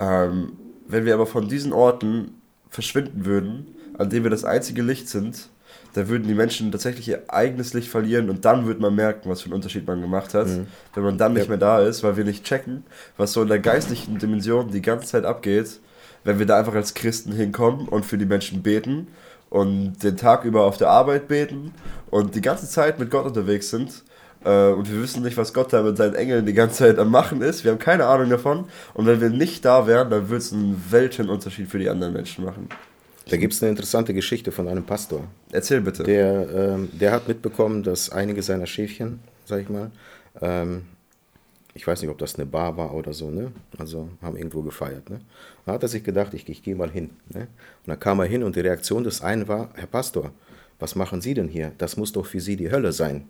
ähm, 0.00 0.54
wenn 0.88 1.04
wir 1.04 1.14
aber 1.14 1.26
von 1.26 1.48
diesen 1.48 1.72
Orten 1.72 2.42
verschwinden 2.68 3.24
würden, 3.24 3.74
an 3.98 4.10
denen 4.10 4.24
wir 4.24 4.30
das 4.30 4.44
einzige 4.44 4.82
Licht 4.82 5.08
sind, 5.08 5.48
da 5.94 6.08
würden 6.08 6.26
die 6.26 6.34
Menschen 6.34 6.72
tatsächlich 6.72 7.08
ihr 7.08 7.22
eigenes 7.28 7.74
Licht 7.74 7.88
verlieren 7.88 8.30
und 8.30 8.44
dann 8.44 8.66
würde 8.66 8.80
man 8.80 8.94
merken, 8.94 9.28
was 9.28 9.42
für 9.42 9.46
einen 9.46 9.54
Unterschied 9.54 9.86
man 9.86 10.00
gemacht 10.00 10.34
hat, 10.34 10.48
mhm. 10.48 10.66
wenn 10.94 11.04
man 11.04 11.18
dann 11.18 11.34
nicht 11.34 11.44
ja. 11.44 11.48
mehr 11.50 11.58
da 11.58 11.80
ist, 11.80 12.02
weil 12.02 12.16
wir 12.16 12.24
nicht 12.24 12.44
checken, 12.44 12.84
was 13.16 13.32
so 13.32 13.42
in 13.42 13.48
der 13.48 13.58
geistlichen 13.58 14.18
Dimension 14.18 14.70
die 14.70 14.82
ganze 14.82 15.06
Zeit 15.06 15.24
abgeht, 15.24 15.80
wenn 16.24 16.38
wir 16.38 16.46
da 16.46 16.58
einfach 16.58 16.74
als 16.74 16.94
Christen 16.94 17.32
hinkommen 17.32 17.88
und 17.88 18.06
für 18.06 18.18
die 18.18 18.26
Menschen 18.26 18.62
beten 18.62 19.08
und 19.52 20.02
den 20.02 20.16
Tag 20.16 20.44
über 20.44 20.64
auf 20.64 20.78
der 20.78 20.88
Arbeit 20.88 21.28
beten 21.28 21.74
und 22.10 22.34
die 22.34 22.40
ganze 22.40 22.66
Zeit 22.66 22.98
mit 22.98 23.10
Gott 23.10 23.26
unterwegs 23.26 23.68
sind. 23.68 24.02
Äh, 24.46 24.68
und 24.68 24.90
wir 24.90 25.02
wissen 25.02 25.22
nicht, 25.22 25.36
was 25.36 25.52
Gott 25.52 25.74
da 25.74 25.82
mit 25.82 25.98
seinen 25.98 26.14
Engeln 26.14 26.46
die 26.46 26.54
ganze 26.54 26.78
Zeit 26.78 26.98
am 26.98 27.10
Machen 27.10 27.42
ist. 27.42 27.62
Wir 27.62 27.72
haben 27.72 27.78
keine 27.78 28.06
Ahnung 28.06 28.30
davon. 28.30 28.64
Und 28.94 29.04
wenn 29.04 29.20
wir 29.20 29.28
nicht 29.28 29.66
da 29.66 29.86
wären, 29.86 30.08
dann 30.08 30.30
würde 30.30 30.38
es 30.38 30.54
einen 30.54 30.82
Weltenunterschied 30.88 31.68
für 31.68 31.78
die 31.78 31.90
anderen 31.90 32.14
Menschen 32.14 32.46
machen. 32.46 32.66
Da 33.28 33.36
gibt 33.36 33.52
es 33.52 33.62
eine 33.62 33.68
interessante 33.68 34.14
Geschichte 34.14 34.52
von 34.52 34.68
einem 34.68 34.84
Pastor. 34.84 35.24
Erzähl 35.50 35.82
bitte. 35.82 36.02
Der, 36.02 36.48
ähm, 36.50 36.88
der 36.98 37.12
hat 37.12 37.28
mitbekommen, 37.28 37.82
dass 37.82 38.08
einige 38.08 38.42
seiner 38.42 38.66
Schäfchen, 38.66 39.20
sag 39.44 39.60
ich 39.60 39.68
mal, 39.68 39.90
ähm, 40.40 40.86
ich 41.74 41.86
weiß 41.86 42.02
nicht, 42.02 42.10
ob 42.10 42.18
das 42.18 42.34
eine 42.34 42.46
Bar 42.46 42.76
war 42.76 42.94
oder 42.94 43.12
so, 43.12 43.30
ne? 43.30 43.52
Also 43.78 44.08
haben 44.20 44.36
irgendwo 44.36 44.62
gefeiert, 44.62 45.08
ne? 45.08 45.20
Da 45.64 45.72
hat 45.72 45.82
er 45.82 45.88
sich 45.88 46.04
gedacht, 46.04 46.34
ich, 46.34 46.48
ich 46.48 46.62
gehe 46.62 46.74
mal 46.74 46.90
hin. 46.90 47.10
Ne? 47.30 47.40
Und 47.40 47.48
dann 47.86 48.00
kam 48.00 48.20
er 48.20 48.26
hin 48.26 48.42
und 48.42 48.56
die 48.56 48.60
Reaktion 48.60 49.04
des 49.04 49.22
einen 49.22 49.48
war, 49.48 49.70
Herr 49.74 49.86
Pastor, 49.86 50.32
was 50.78 50.94
machen 50.96 51.20
Sie 51.20 51.34
denn 51.34 51.48
hier? 51.48 51.72
Das 51.78 51.96
muss 51.96 52.12
doch 52.12 52.26
für 52.26 52.40
Sie 52.40 52.56
die 52.56 52.70
Hölle 52.70 52.92
sein. 52.92 53.28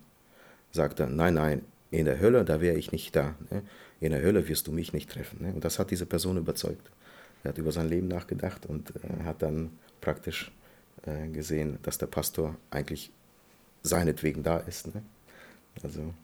Sagt 0.72 1.00
er, 1.00 1.06
nein, 1.06 1.34
nein, 1.34 1.62
in 1.90 2.06
der 2.06 2.18
Hölle, 2.18 2.44
da 2.44 2.60
wäre 2.60 2.76
ich 2.76 2.90
nicht 2.90 3.14
da. 3.14 3.34
Ne? 3.50 3.62
In 4.00 4.10
der 4.10 4.22
Hölle 4.22 4.48
wirst 4.48 4.66
du 4.66 4.72
mich 4.72 4.92
nicht 4.92 5.10
treffen. 5.10 5.44
Ne? 5.44 5.52
Und 5.52 5.64
das 5.64 5.78
hat 5.78 5.90
diese 5.90 6.06
Person 6.06 6.38
überzeugt. 6.38 6.90
Er 7.44 7.50
hat 7.50 7.58
über 7.58 7.70
sein 7.70 7.88
Leben 7.88 8.08
nachgedacht 8.08 8.66
und 8.66 8.92
äh, 8.96 9.24
hat 9.24 9.42
dann 9.42 9.70
praktisch 10.00 10.50
äh, 11.04 11.28
gesehen, 11.28 11.78
dass 11.82 11.98
der 11.98 12.06
Pastor 12.06 12.56
eigentlich 12.70 13.12
seinetwegen 13.82 14.42
da 14.42 14.58
ist. 14.58 14.94
Ne? 14.94 15.02
Also 15.82 16.14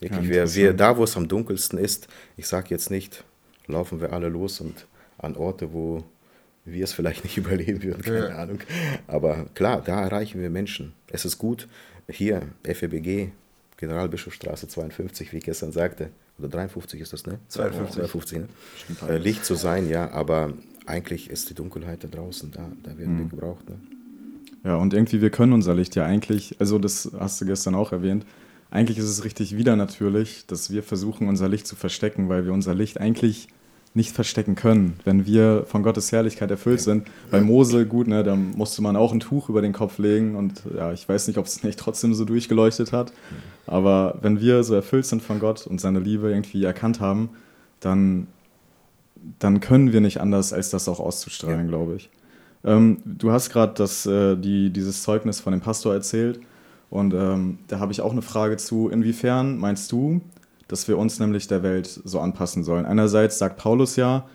Wirklich, 0.00 0.28
ja, 0.28 0.30
wir, 0.30 0.54
wir, 0.54 0.72
da, 0.74 0.96
wo 0.96 1.04
es 1.04 1.16
am 1.16 1.28
dunkelsten 1.28 1.78
ist, 1.78 2.08
ich 2.36 2.46
sage 2.46 2.68
jetzt 2.70 2.90
nicht, 2.90 3.24
laufen 3.66 4.00
wir 4.00 4.12
alle 4.12 4.28
los 4.28 4.60
und 4.60 4.86
an 5.18 5.36
Orte, 5.36 5.72
wo 5.72 6.04
wir 6.64 6.84
es 6.84 6.92
vielleicht 6.92 7.24
nicht 7.24 7.36
überleben 7.36 7.82
würden, 7.82 8.02
keine 8.02 8.28
ja. 8.28 8.36
Ahnung. 8.36 8.58
Aber 9.06 9.46
klar, 9.54 9.82
da 9.82 10.02
erreichen 10.02 10.40
wir 10.40 10.50
Menschen. 10.50 10.92
Es 11.08 11.24
ist 11.24 11.38
gut, 11.38 11.68
hier, 12.08 12.42
FEBG, 12.62 13.30
Generalbischofstraße 13.76 14.68
52, 14.68 15.32
wie 15.32 15.38
ich 15.38 15.44
gestern 15.44 15.72
sagte, 15.72 16.10
oder 16.38 16.48
53 16.48 17.00
ist 17.00 17.12
das, 17.12 17.26
ne? 17.26 17.38
52. 17.48 17.94
52 18.10 18.38
ne? 18.38 18.48
Äh, 19.08 19.18
Licht 19.18 19.44
zu 19.44 19.54
sein, 19.54 19.88
ja, 19.88 20.10
aber 20.10 20.52
eigentlich 20.86 21.30
ist 21.30 21.50
die 21.50 21.54
Dunkelheit 21.54 22.04
da 22.04 22.08
draußen, 22.08 22.50
da, 22.52 22.70
da 22.82 22.98
werden 22.98 23.14
mhm. 23.14 23.18
wir 23.18 23.28
gebraucht. 23.28 23.68
Ne? 23.68 23.76
Ja, 24.64 24.76
und 24.76 24.92
irgendwie, 24.94 25.20
wir 25.20 25.30
können 25.30 25.52
unser 25.52 25.74
Licht 25.74 25.94
ja 25.94 26.04
eigentlich, 26.04 26.56
also 26.58 26.78
das 26.78 27.10
hast 27.18 27.40
du 27.40 27.46
gestern 27.46 27.74
auch 27.74 27.92
erwähnt, 27.92 28.26
eigentlich 28.70 28.98
ist 28.98 29.08
es 29.08 29.24
richtig 29.24 29.56
wieder 29.56 29.76
natürlich, 29.76 30.46
dass 30.46 30.70
wir 30.70 30.82
versuchen, 30.82 31.28
unser 31.28 31.48
Licht 31.48 31.66
zu 31.66 31.76
verstecken, 31.76 32.28
weil 32.28 32.44
wir 32.44 32.52
unser 32.52 32.74
Licht 32.74 33.00
eigentlich 33.00 33.48
nicht 33.94 34.14
verstecken 34.14 34.56
können, 34.56 34.98
wenn 35.04 35.24
wir 35.24 35.64
von 35.66 35.82
Gottes 35.82 36.12
Herrlichkeit 36.12 36.50
erfüllt 36.50 36.82
sind. 36.82 37.08
Bei 37.30 37.40
Mose, 37.40 37.86
gut, 37.86 38.08
ne, 38.08 38.22
da 38.22 38.36
musste 38.36 38.82
man 38.82 38.94
auch 38.94 39.10
ein 39.10 39.20
Tuch 39.20 39.48
über 39.48 39.62
den 39.62 39.72
Kopf 39.72 39.96
legen 39.96 40.36
und 40.36 40.62
ja, 40.76 40.92
ich 40.92 41.08
weiß 41.08 41.28
nicht, 41.28 41.38
ob 41.38 41.46
es 41.46 41.62
nicht 41.62 41.78
trotzdem 41.78 42.12
so 42.12 42.26
durchgeleuchtet 42.26 42.92
hat, 42.92 43.12
aber 43.66 44.18
wenn 44.20 44.38
wir 44.38 44.62
so 44.64 44.74
erfüllt 44.74 45.06
sind 45.06 45.22
von 45.22 45.40
Gott 45.40 45.66
und 45.66 45.80
seine 45.80 45.98
Liebe 45.98 46.30
irgendwie 46.30 46.62
erkannt 46.62 47.00
haben, 47.00 47.30
dann, 47.80 48.26
dann 49.38 49.60
können 49.60 49.94
wir 49.94 50.02
nicht 50.02 50.20
anders, 50.20 50.52
als 50.52 50.68
das 50.68 50.88
auch 50.88 51.00
auszustrahlen, 51.00 51.60
ja. 51.60 51.66
glaube 51.66 51.94
ich. 51.94 52.10
Ähm, 52.64 52.98
du 53.06 53.30
hast 53.32 53.48
gerade 53.48 53.82
äh, 53.82 54.36
die, 54.36 54.70
dieses 54.70 55.02
Zeugnis 55.02 55.40
von 55.40 55.52
dem 55.52 55.62
Pastor 55.62 55.94
erzählt 55.94 56.40
und 56.90 57.14
ähm, 57.14 57.58
da 57.68 57.78
habe 57.78 57.92
ich 57.92 58.00
auch 58.00 58.12
eine 58.12 58.22
Frage 58.22 58.56
zu, 58.56 58.88
inwiefern 58.88 59.58
meinst 59.58 59.90
du, 59.92 60.20
dass 60.68 60.88
wir 60.88 60.98
uns 60.98 61.18
nämlich 61.18 61.48
der 61.48 61.62
Welt 61.62 61.86
so 61.86 62.20
anpassen 62.20 62.64
sollen? 62.64 62.86
Einerseits 62.86 63.38
sagt 63.38 63.58
Paulus 63.58 63.96
ja, 63.96 64.26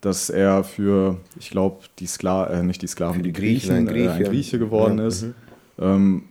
dass 0.00 0.30
er 0.30 0.64
für, 0.64 1.18
ich 1.38 1.50
glaube, 1.50 1.84
die 1.98 2.06
Sklaven, 2.06 2.54
äh, 2.54 2.62
nicht 2.62 2.82
die 2.82 2.86
Sklaven, 2.86 3.22
die, 3.22 3.32
die 3.32 3.38
Griechen, 3.38 3.68
Griechen 3.68 3.76
ein, 3.76 3.86
Grieche. 3.86 4.08
Äh, 4.08 4.12
ein 4.12 4.24
Grieche 4.24 4.58
geworden 4.58 4.98
ja, 4.98 5.06
ist. 5.06 5.22
Mhm. 5.22 5.34
Ähm, 5.78 6.22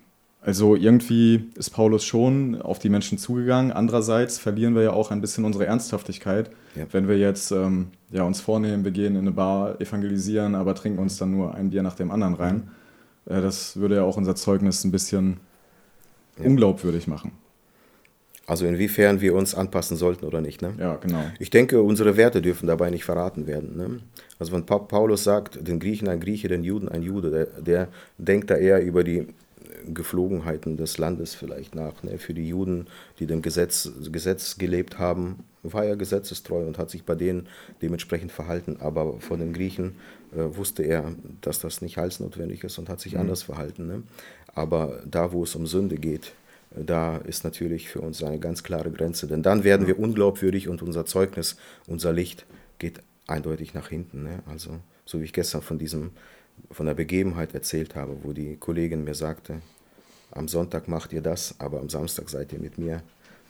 also 0.42 0.76
irgendwie 0.76 1.50
ist 1.56 1.72
Paulus 1.72 2.06
schon 2.06 2.62
auf 2.62 2.80
die 2.80 2.88
Menschen 2.88 3.18
zugegangen. 3.18 3.74
Andererseits 3.74 4.38
verlieren 4.38 4.76
wir 4.76 4.84
ja 4.84 4.92
auch 4.94 5.12
ein 5.12 5.20
bisschen 5.20 5.44
unsere 5.44 5.66
Ernsthaftigkeit, 5.66 6.50
ja. 6.76 6.86
wenn 6.92 7.10
wir 7.10 7.18
jetzt 7.18 7.52
ähm, 7.52 7.88
ja, 8.12 8.24
uns 8.24 8.40
vornehmen, 8.40 8.86
wir 8.86 8.92
gehen 8.92 9.16
in 9.16 9.22
eine 9.22 9.32
Bar, 9.32 9.82
evangelisieren, 9.82 10.56
aber 10.56 10.74
trinken 10.74 11.00
uns 11.00 11.18
dann 11.18 11.32
nur 11.32 11.54
ein 11.54 11.72
Bier 11.72 11.84
nach 11.84 11.96
dem 11.96 12.12
anderen 12.12 12.36
rein. 12.36 12.70
Mhm. 13.26 13.36
Äh, 13.36 13.42
das 13.42 13.76
würde 13.76 13.96
ja 13.96 14.04
auch 14.04 14.16
unser 14.16 14.36
Zeugnis 14.36 14.86
ein 14.86 14.92
bisschen 14.92 15.42
ja. 16.40 16.46
unglaubwürdig 16.46 17.08
machen. 17.08 17.32
Also 18.48 18.66
inwiefern 18.66 19.20
wir 19.20 19.36
uns 19.36 19.54
anpassen 19.56 19.98
sollten 19.98 20.26
oder 20.26 20.40
nicht. 20.40 20.62
Ne? 20.62 20.74
Ja, 20.80 20.96
genau. 20.96 21.22
Ich 21.38 21.50
denke, 21.50 21.82
unsere 21.82 22.16
Werte 22.16 22.42
dürfen 22.42 22.66
dabei 22.66 22.90
nicht 22.90 23.04
verraten 23.04 23.46
werden. 23.46 23.76
Ne? 23.76 24.00
Also 24.40 24.54
wenn 24.54 24.66
Paulus 24.66 25.26
sagt, 25.26 25.68
den 25.68 25.82
Griechen 25.82 26.08
ein 26.08 26.22
Grieche, 26.22 26.48
den 26.48 26.64
Juden 26.64 26.88
ein 26.88 27.02
Jude, 27.02 27.30
der, 27.30 27.46
der 27.62 27.88
denkt 28.18 28.50
da 28.50 28.56
eher 28.56 28.82
über 28.82 29.04
die 29.04 29.28
Geflogenheiten 29.94 30.78
des 30.78 30.98
Landes 30.98 31.36
vielleicht 31.36 31.76
nach. 31.76 32.04
Ne? 32.04 32.18
Für 32.18 32.34
die 32.34 32.48
Juden, 32.48 32.88
die 33.20 33.26
dem 33.26 33.42
Gesetz, 33.42 33.92
Gesetz 34.12 34.58
gelebt 34.58 34.98
haben, 34.98 35.44
war 35.64 35.84
er 35.84 35.98
gesetzestreu 35.98 36.66
und 36.66 36.78
hat 36.78 36.90
sich 36.90 37.04
bei 37.04 37.16
denen 37.16 37.48
dementsprechend 37.82 38.32
verhalten. 38.32 38.78
Aber 38.80 39.20
von 39.20 39.40
den 39.40 39.52
Griechen 39.54 39.96
äh, 40.34 40.56
wusste 40.56 40.84
er, 40.84 41.14
dass 41.42 41.60
das 41.60 41.82
nicht 41.82 41.98
heilsnotwendig 41.98 42.64
ist 42.64 42.78
und 42.78 42.90
hat 42.90 43.02
sich 43.02 43.14
mhm. 43.14 43.22
anders 43.22 43.44
verhalten. 43.44 43.88
Ne? 43.88 44.04
Aber 44.58 45.04
da, 45.06 45.32
wo 45.34 45.44
es 45.44 45.54
um 45.54 45.68
Sünde 45.68 45.98
geht, 45.98 46.34
da 46.72 47.18
ist 47.18 47.44
natürlich 47.44 47.90
für 47.90 48.02
uns 48.02 48.24
eine 48.24 48.40
ganz 48.40 48.64
klare 48.64 48.90
Grenze. 48.90 49.28
Denn 49.28 49.44
dann 49.44 49.64
werden 49.64 49.86
wir 49.86 50.00
unglaubwürdig 50.00 50.68
und 50.68 50.82
unser 50.82 51.06
Zeugnis, 51.06 51.58
unser 51.86 52.12
Licht 52.12 52.48
geht 52.80 53.02
eindeutig 53.28 53.76
nach 53.76 53.90
hinten. 53.90 54.24
Ne? 54.24 54.40
Also, 54.50 54.80
so 55.06 55.20
wie 55.20 55.26
ich 55.26 55.34
gestern 55.34 55.62
von 55.62 55.78
diesem 55.78 56.10
von 56.72 56.88
der 56.88 56.96
Begebenheit 56.96 57.54
erzählt 57.54 57.94
habe, 57.94 58.18
wo 58.24 58.34
die 58.34 58.56
Kollegin 58.56 59.04
mir 59.04 59.14
sagte, 59.14 59.62
am 60.32 60.48
Sonntag 60.48 60.88
macht 60.88 61.14
ihr 61.14 61.22
das, 61.22 61.54
aber 61.60 61.80
am 61.80 61.90
Samstag 61.90 62.28
seid 62.28 62.52
ihr 62.52 62.58
mit 62.60 62.80
mir 62.80 63.04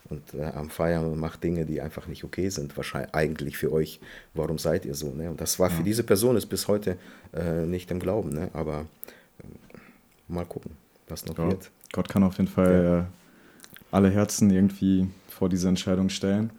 und 0.09 0.33
äh, 0.33 0.43
am 0.43 0.69
Feiern 0.69 1.05
und 1.05 1.17
macht 1.17 1.41
Dinge, 1.41 1.65
die 1.65 1.79
einfach 1.79 2.07
nicht 2.07 2.25
okay 2.25 2.49
sind, 2.49 2.75
wahrscheinlich 2.75 3.15
eigentlich 3.15 3.55
für 3.55 3.71
euch. 3.71 4.01
Warum 4.33 4.57
seid 4.57 4.83
ihr 4.83 4.93
so? 4.93 5.13
Ne? 5.13 5.29
Und 5.29 5.39
das 5.39 5.57
war 5.57 5.69
für 5.69 5.83
diese 5.83 6.03
Person 6.03 6.35
ist 6.35 6.47
bis 6.47 6.67
heute 6.67 6.97
äh, 7.33 7.65
nicht 7.65 7.89
im 7.91 7.99
Glauben, 8.01 8.31
ne? 8.31 8.49
aber 8.51 8.87
äh, 9.39 9.77
mal 10.27 10.45
gucken, 10.45 10.71
was 11.07 11.25
noch 11.25 11.37
ja, 11.37 11.47
wird. 11.47 11.71
Gott 11.93 12.09
kann 12.09 12.23
auf 12.23 12.37
jeden 12.37 12.49
Fall 12.49 12.83
ja. 12.83 12.99
Äh, 12.99 13.03
alle 13.91 14.09
Herzen 14.09 14.49
irgendwie 14.49 15.07
vor 15.29 15.49
diese 15.49 15.69
Entscheidung 15.69 16.09
stellen. 16.09 16.51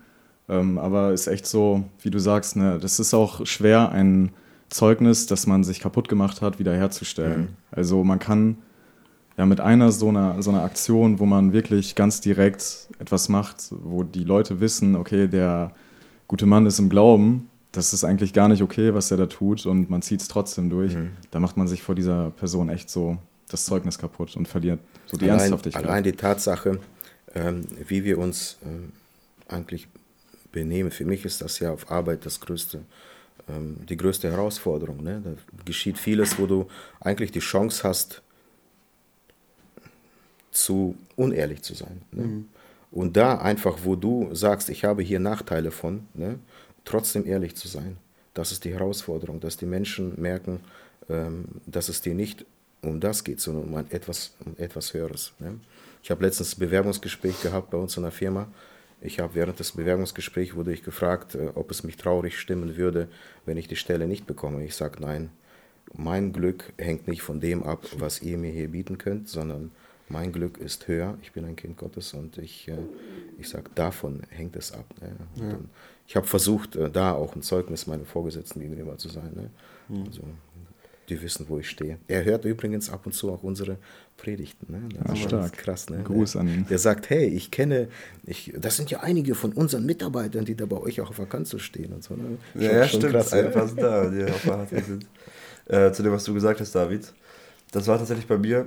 Ähm, 0.49 0.79
aber 0.79 1.13
ist 1.13 1.27
echt 1.27 1.47
so, 1.47 1.85
wie 2.01 2.11
du 2.11 2.19
sagst, 2.19 2.57
ne, 2.57 2.79
das 2.81 2.99
ist 2.99 3.13
auch 3.13 3.45
schwer, 3.47 3.91
ein 3.93 4.31
Zeugnis, 4.71 5.27
das 5.27 5.47
man 5.47 5.65
sich 5.65 5.81
kaputt 5.81 6.09
gemacht 6.09 6.43
hat, 6.43 6.59
wiederherzustellen. 6.59 7.41
Mhm. 7.41 7.49
Also 7.71 8.05
man 8.05 8.19
kann 8.19 8.59
ja 9.37 9.47
mit 9.47 9.61
einer 9.61 9.93
so 9.93 10.09
einer, 10.09 10.43
so 10.43 10.51
einer 10.51 10.63
Aktion, 10.63 11.19
wo 11.19 11.27
man 11.27 11.53
wirklich 11.53 11.95
ganz 11.95 12.21
direkt 12.21 12.89
etwas 12.99 13.29
macht, 13.29 13.69
wo 13.71 14.03
die 14.03 14.25
Leute 14.25 14.61
wissen, 14.61 14.97
okay, 14.97 15.29
der 15.29 15.73
gute 16.27 16.47
Mann 16.47 16.67
ist 16.67 16.79
im 16.79 16.89
Glauben, 16.89 17.49
das 17.73 17.93
ist 17.93 18.05
eigentlich 18.05 18.33
gar 18.33 18.49
nicht 18.49 18.63
okay, 18.63 18.95
was 18.95 19.11
er 19.11 19.17
da 19.17 19.27
tut 19.27 19.65
und 19.67 19.91
man 19.91 20.03
zieht 20.03 20.21
es 20.21 20.29
trotzdem 20.29 20.71
durch. 20.71 20.95
Mhm. 20.95 21.11
Da 21.31 21.41
macht 21.41 21.57
man 21.57 21.69
sich 21.69 21.83
vor 21.83 21.95
dieser 21.95 22.31
Person 22.31 22.69
echt 22.69 22.91
so 22.91 23.19
das 23.49 23.65
Zeugnis 23.65 23.99
kaputt 23.99 24.37
und 24.37 24.47
verliert 24.47 24.81
so 25.07 25.17
die 25.17 25.25
allein, 25.25 25.41
Ernsthaftigkeit. 25.41 25.85
Allein 25.85 26.05
die 26.05 26.13
Tatsache, 26.13 26.81
ähm, 27.35 27.67
wie 27.87 28.05
wir 28.05 28.19
uns 28.19 28.59
ähm, 28.65 28.93
eigentlich 29.49 29.89
benehmen, 30.53 30.91
für 30.91 31.05
mich 31.05 31.25
ist 31.25 31.41
das 31.41 31.59
ja 31.59 31.73
auf 31.73 31.91
Arbeit 31.91 32.25
das 32.27 32.41
größte 32.41 32.83
ähm, 33.49 33.77
die 33.89 33.97
größte 33.97 34.31
Herausforderung. 34.31 35.03
Ne? 35.03 35.23
Da 35.25 35.31
geschieht 35.65 35.99
vieles, 35.99 36.39
wo 36.39 36.47
du 36.47 36.67
eigentlich 37.01 37.33
die 37.33 37.41
Chance 37.41 37.87
hast, 37.87 38.23
zu 40.51 40.97
unehrlich 41.17 41.63
zu 41.63 41.75
sein. 41.75 42.03
Ne? 42.11 42.23
Mhm. 42.23 42.49
Und 42.91 43.17
da 43.17 43.39
einfach, 43.39 43.79
wo 43.85 43.97
du 43.97 44.35
sagst, 44.35 44.71
ich 44.71 44.85
habe 44.85 45.03
hier 45.03 45.21
Nachteile 45.21 45.71
von, 45.71 46.07
ne? 46.15 46.39
trotzdem 46.85 47.27
ehrlich 47.27 47.55
zu 47.55 47.69
sein. 47.69 47.99
Das 48.35 48.53
ist 48.53 48.65
die 48.65 48.73
Herausforderung, 48.73 49.41
dass 49.41 49.57
die 49.57 49.67
Menschen 49.67 50.21
merken, 50.21 50.61
ähm, 51.09 51.45
dass 51.67 51.89
es 51.89 52.01
dir 52.01 52.15
nicht 52.15 52.45
um 52.83 53.01
das 53.01 53.25
geht, 53.25 53.41
sondern 53.41 53.65
um 53.65 53.87
etwas, 53.91 54.35
um 54.45 54.55
etwas 54.59 54.95
Höheres. 54.95 55.33
Ne? 55.39 55.59
Ich 56.03 56.11
habe 56.11 56.25
letztens 56.25 56.57
ein 56.57 56.61
Bewerbungsgespräch 56.61 57.43
gehabt 57.43 57.71
bei 57.71 57.79
uns 57.79 57.97
in 57.97 58.03
der 58.03 58.13
Firma 58.13 58.49
ich 59.01 59.21
habe 59.21 59.35
während 59.35 59.59
des 59.59 59.73
Bewerbungsgesprächs 59.73 60.55
wurde 60.55 60.73
ich 60.73 60.83
gefragt, 60.83 61.35
äh, 61.35 61.51
ob 61.55 61.71
es 61.71 61.85
mich 61.85 61.97
traurig 61.97 62.39
stimmen 62.39 62.77
würde, 62.77 63.09
wenn 63.47 63.57
ich 63.57 63.69
die 63.69 63.77
Stelle 63.77 64.09
nicht 64.09 64.27
bekomme. 64.27 64.65
Ich 64.65 64.75
sage 64.75 65.01
nein. 65.01 65.31
Mein 65.95 66.33
Glück 66.33 66.73
hängt 66.77 67.09
nicht 67.09 67.23
von 67.23 67.41
dem 67.41 67.63
ab, 67.63 67.87
was 67.97 68.21
ihr 68.21 68.37
mir 68.37 68.51
hier 68.53 68.69
bieten 68.69 68.99
könnt, 68.99 69.29
sondern 69.29 69.71
mein 70.11 70.33
Glück 70.33 70.59
ist 70.59 70.87
höher. 70.87 71.17
Ich 71.23 71.33
bin 71.33 71.45
ein 71.45 71.57
Kind 71.57 71.79
Gottes 71.79 72.13
und 72.13 72.39
ich, 72.39 72.69
äh, 72.69 72.77
ich 73.39 73.49
sage, 73.49 73.71
davon 73.75 74.23
hängt 74.29 74.57
es 74.57 74.73
ab. 74.73 74.85
Ne? 75.01 75.17
Ja. 75.37 75.59
Ich 76.07 76.17
habe 76.17 76.27
versucht, 76.27 76.77
äh, 76.77 76.91
da 76.91 77.13
auch 77.13 77.37
ein 77.37 77.43
Zeugnis 77.43 77.87
meiner 77.87 78.05
Vorgesetzten 78.05 78.61
gegenüber 78.61 78.99
zu 78.99 79.09
sein. 79.09 79.33
Ne? 79.35 79.51
Mhm. 79.89 80.07
Also, 80.07 80.23
die 81.09 81.21
wissen, 81.21 81.47
wo 81.49 81.59
ich 81.59 81.69
stehe. 81.69 81.99
Er 82.07 82.25
hört 82.25 82.45
übrigens 82.45 82.91
ab 82.91 83.07
und 83.07 83.13
zu 83.13 83.31
auch 83.33 83.43
unsere 83.43 83.79
Predigten. 84.17 84.73
Ne? 84.73 84.83
Das 84.93 85.07
ja, 85.07 85.15
ist 85.15 85.23
stark. 85.29 85.53
krass. 85.55 85.91
Ne? 85.91 86.03
Gruß 86.03 86.37
an 86.37 86.49
ihn. 86.49 86.67
Der 86.69 86.79
sagt, 86.79 87.11
hey, 87.11 87.27
ich 87.27 87.51
kenne, 87.51 87.89
ich, 88.25 88.53
das 88.59 88.77
sind 88.77 88.91
ja 88.91 89.01
einige 89.01 89.35
von 89.35 89.53
unseren 89.53 89.87
Mitarbeitern, 89.87 90.45
die 90.45 90.55
da 90.55 90.67
bei 90.67 90.77
euch 90.77 91.01
auch 91.01 91.11
auf 91.11 91.17
der 91.17 91.27
Kanzel 91.27 91.61
stehen 91.61 91.93
und 91.93 92.05
so. 92.05 92.15
Ne? 92.15 92.39
Schon, 92.53 92.63
ja, 92.63 92.73
ja 92.73 92.89
stimmt. 92.89 93.13
Krass, 93.13 93.33
Ein 93.33 93.51
paar 93.51 93.69
sind 93.69 93.81
da, 93.81 94.11
die 94.11 94.25
auf 94.25 94.43
der 94.43 94.59
Harte 94.59 94.83
sind. 94.83 95.07
Äh, 95.67 95.93
zu 95.93 96.03
dem, 96.03 96.13
was 96.13 96.25
du 96.25 96.35
gesagt 96.35 96.61
hast, 96.61 96.75
David. 96.75 97.13
Das 97.73 97.87
war 97.87 97.99
tatsächlich 97.99 98.27
bei 98.27 98.39
mir 98.39 98.67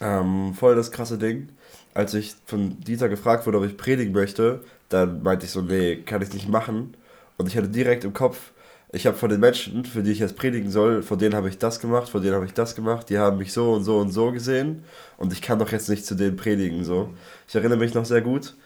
ähm, 0.00 0.54
voll 0.54 0.76
das 0.76 0.90
krasse 0.90 1.18
Ding. 1.18 1.48
Als 1.94 2.14
ich 2.14 2.34
von 2.44 2.78
Dieter 2.80 3.08
gefragt 3.08 3.46
wurde, 3.46 3.58
ob 3.58 3.64
ich 3.64 3.76
predigen 3.76 4.12
möchte, 4.12 4.60
dann 4.88 5.22
meinte 5.22 5.46
ich 5.46 5.50
so, 5.50 5.62
nee, 5.62 5.96
kann 5.96 6.22
ich 6.22 6.32
nicht 6.32 6.48
machen. 6.48 6.96
Und 7.36 7.46
ich 7.48 7.56
hatte 7.56 7.68
direkt 7.68 8.04
im 8.04 8.12
Kopf, 8.12 8.52
ich 8.90 9.06
habe 9.06 9.16
von 9.16 9.28
den 9.28 9.40
Menschen, 9.40 9.84
für 9.84 10.02
die 10.02 10.12
ich 10.12 10.18
jetzt 10.18 10.36
predigen 10.36 10.70
soll, 10.70 11.02
von 11.02 11.18
denen 11.18 11.34
habe 11.34 11.48
ich 11.48 11.58
das 11.58 11.80
gemacht, 11.80 12.08
von 12.08 12.22
denen 12.22 12.34
habe 12.34 12.46
ich 12.46 12.54
das 12.54 12.74
gemacht, 12.74 13.10
die 13.10 13.18
haben 13.18 13.38
mich 13.38 13.52
so 13.52 13.72
und 13.72 13.84
so 13.84 13.98
und 13.98 14.10
so 14.10 14.32
gesehen 14.32 14.84
und 15.18 15.32
ich 15.32 15.42
kann 15.42 15.58
doch 15.58 15.70
jetzt 15.72 15.88
nicht 15.90 16.06
zu 16.06 16.14
denen 16.14 16.36
predigen. 16.36 16.84
So. 16.84 17.10
Ich 17.46 17.54
erinnere 17.54 17.78
mich 17.78 17.92
noch 17.94 18.06
sehr 18.06 18.22
gut, 18.22 18.56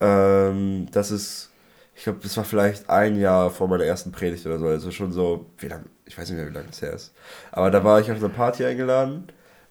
ähm, 0.00 0.88
dass 0.92 1.10
es, 1.10 1.50
ich 1.96 2.04
glaube, 2.04 2.18
das 2.22 2.36
war 2.36 2.44
vielleicht 2.44 2.90
ein 2.90 3.18
Jahr 3.18 3.50
vor 3.50 3.66
meiner 3.68 3.84
ersten 3.84 4.12
Predigt 4.12 4.44
oder 4.46 4.58
so, 4.58 4.66
also 4.66 4.90
schon 4.90 5.12
so, 5.12 5.46
wie 5.58 5.68
lange, 5.68 5.84
ich 6.04 6.18
weiß 6.18 6.28
nicht 6.28 6.38
mehr, 6.38 6.48
wie 6.50 6.54
lange 6.54 6.68
das 6.68 6.82
her 6.82 6.92
ist. 6.92 7.14
Aber 7.50 7.70
da 7.70 7.82
war 7.82 8.00
ich 8.00 8.10
auf 8.10 8.18
einer 8.18 8.28
Party 8.28 8.64
eingeladen, 8.66 9.28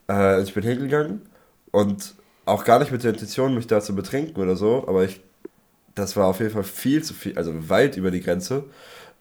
äh, 0.09 0.41
ich 0.41 0.53
bin 0.53 0.63
hingegangen 0.63 1.21
und 1.69 2.15
auch 2.45 2.63
gar 2.65 2.79
nicht 2.79 2.91
mit 2.91 3.03
der 3.03 3.11
Intention, 3.11 3.53
mich 3.53 3.67
da 3.67 3.81
zu 3.81 3.95
betrinken 3.95 4.41
oder 4.41 4.55
so, 4.55 4.85
aber 4.87 5.03
ich, 5.03 5.21
das 5.93 6.15
war 6.15 6.25
auf 6.25 6.39
jeden 6.39 6.51
Fall 6.51 6.63
viel 6.63 7.03
zu 7.03 7.13
viel, 7.13 7.37
also 7.37 7.69
weit 7.69 7.97
über 7.97 8.09
die 8.09 8.21
Grenze. 8.21 8.63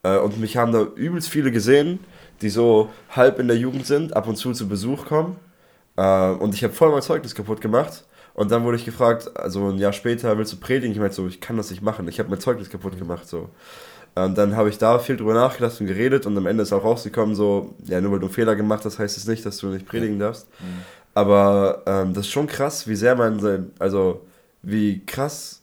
Äh, 0.03 0.17
und 0.17 0.39
mich 0.39 0.57
haben 0.57 0.71
da 0.71 0.81
übelst 0.95 1.29
viele 1.29 1.51
gesehen, 1.51 1.99
die 2.41 2.49
so 2.49 2.89
halb 3.09 3.39
in 3.39 3.47
der 3.47 3.57
Jugend 3.57 3.85
sind, 3.85 4.15
ab 4.15 4.27
und 4.27 4.35
zu 4.35 4.53
zu 4.53 4.67
Besuch 4.67 5.05
kommen. 5.05 5.37
Äh, 5.97 6.31
und 6.31 6.53
ich 6.53 6.63
habe 6.63 6.73
voll 6.73 6.91
mein 6.91 7.01
Zeugnis 7.01 7.35
kaputt 7.35 7.61
gemacht. 7.61 8.05
Und 8.33 8.49
dann 8.51 8.63
wurde 8.63 8.77
ich 8.77 8.85
gefragt, 8.85 9.29
also 9.35 9.69
ein 9.69 9.77
Jahr 9.77 9.93
später, 9.93 10.37
willst 10.37 10.53
du 10.53 10.57
predigen? 10.57 10.93
Ich 10.93 10.99
meinte 10.99 11.15
so, 11.15 11.27
ich 11.27 11.41
kann 11.41 11.57
das 11.57 11.69
nicht 11.69 11.81
machen. 11.81 12.07
Ich 12.07 12.19
habe 12.19 12.29
mein 12.29 12.39
Zeugnis 12.39 12.69
kaputt 12.69 12.97
gemacht. 12.97 13.27
So. 13.27 13.49
Und 14.15 14.37
dann 14.37 14.55
habe 14.55 14.69
ich 14.69 14.77
da 14.77 14.99
viel 14.99 15.17
drüber 15.17 15.33
nachgedacht 15.33 15.79
und 15.79 15.87
geredet 15.87 16.25
und 16.25 16.37
am 16.37 16.45
Ende 16.45 16.63
ist 16.63 16.73
auch 16.73 16.83
rausgekommen, 16.83 17.35
so, 17.35 17.75
ja, 17.85 18.01
nur 18.01 18.11
weil 18.11 18.19
du 18.19 18.25
einen 18.25 18.33
Fehler 18.33 18.55
gemacht 18.55 18.83
hast, 18.83 18.99
heißt 18.99 19.17
es 19.17 19.27
nicht, 19.27 19.45
dass 19.45 19.57
du 19.57 19.67
nicht 19.67 19.85
predigen 19.85 20.19
darfst. 20.19 20.47
Mhm. 20.59 20.81
Aber 21.13 21.83
ähm, 21.85 22.13
das 22.13 22.25
ist 22.25 22.31
schon 22.31 22.47
krass, 22.47 22.87
wie 22.87 22.95
sehr 22.95 23.15
man 23.15 23.39
sein, 23.39 23.71
also 23.79 24.25
wie 24.61 25.05
krass 25.05 25.60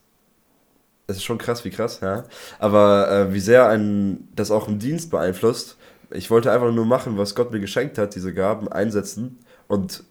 es 1.08 1.16
ist 1.16 1.24
schon 1.24 1.38
krass, 1.38 1.64
wie 1.64 1.70
krass, 1.70 2.00
ja. 2.00 2.24
Aber 2.58 3.10
äh, 3.10 3.32
wie 3.32 3.40
sehr 3.40 3.66
einen 3.68 4.28
das 4.36 4.50
auch 4.50 4.68
im 4.68 4.78
Dienst 4.78 5.10
beeinflusst. 5.10 5.78
Ich 6.10 6.30
wollte 6.30 6.52
einfach 6.52 6.70
nur 6.70 6.84
machen, 6.84 7.16
was 7.16 7.34
Gott 7.34 7.50
mir 7.50 7.60
geschenkt 7.60 7.96
hat, 7.98 8.14
diese 8.14 8.34
Gaben 8.34 8.68
einsetzen. 8.68 9.38
Und 9.68 10.04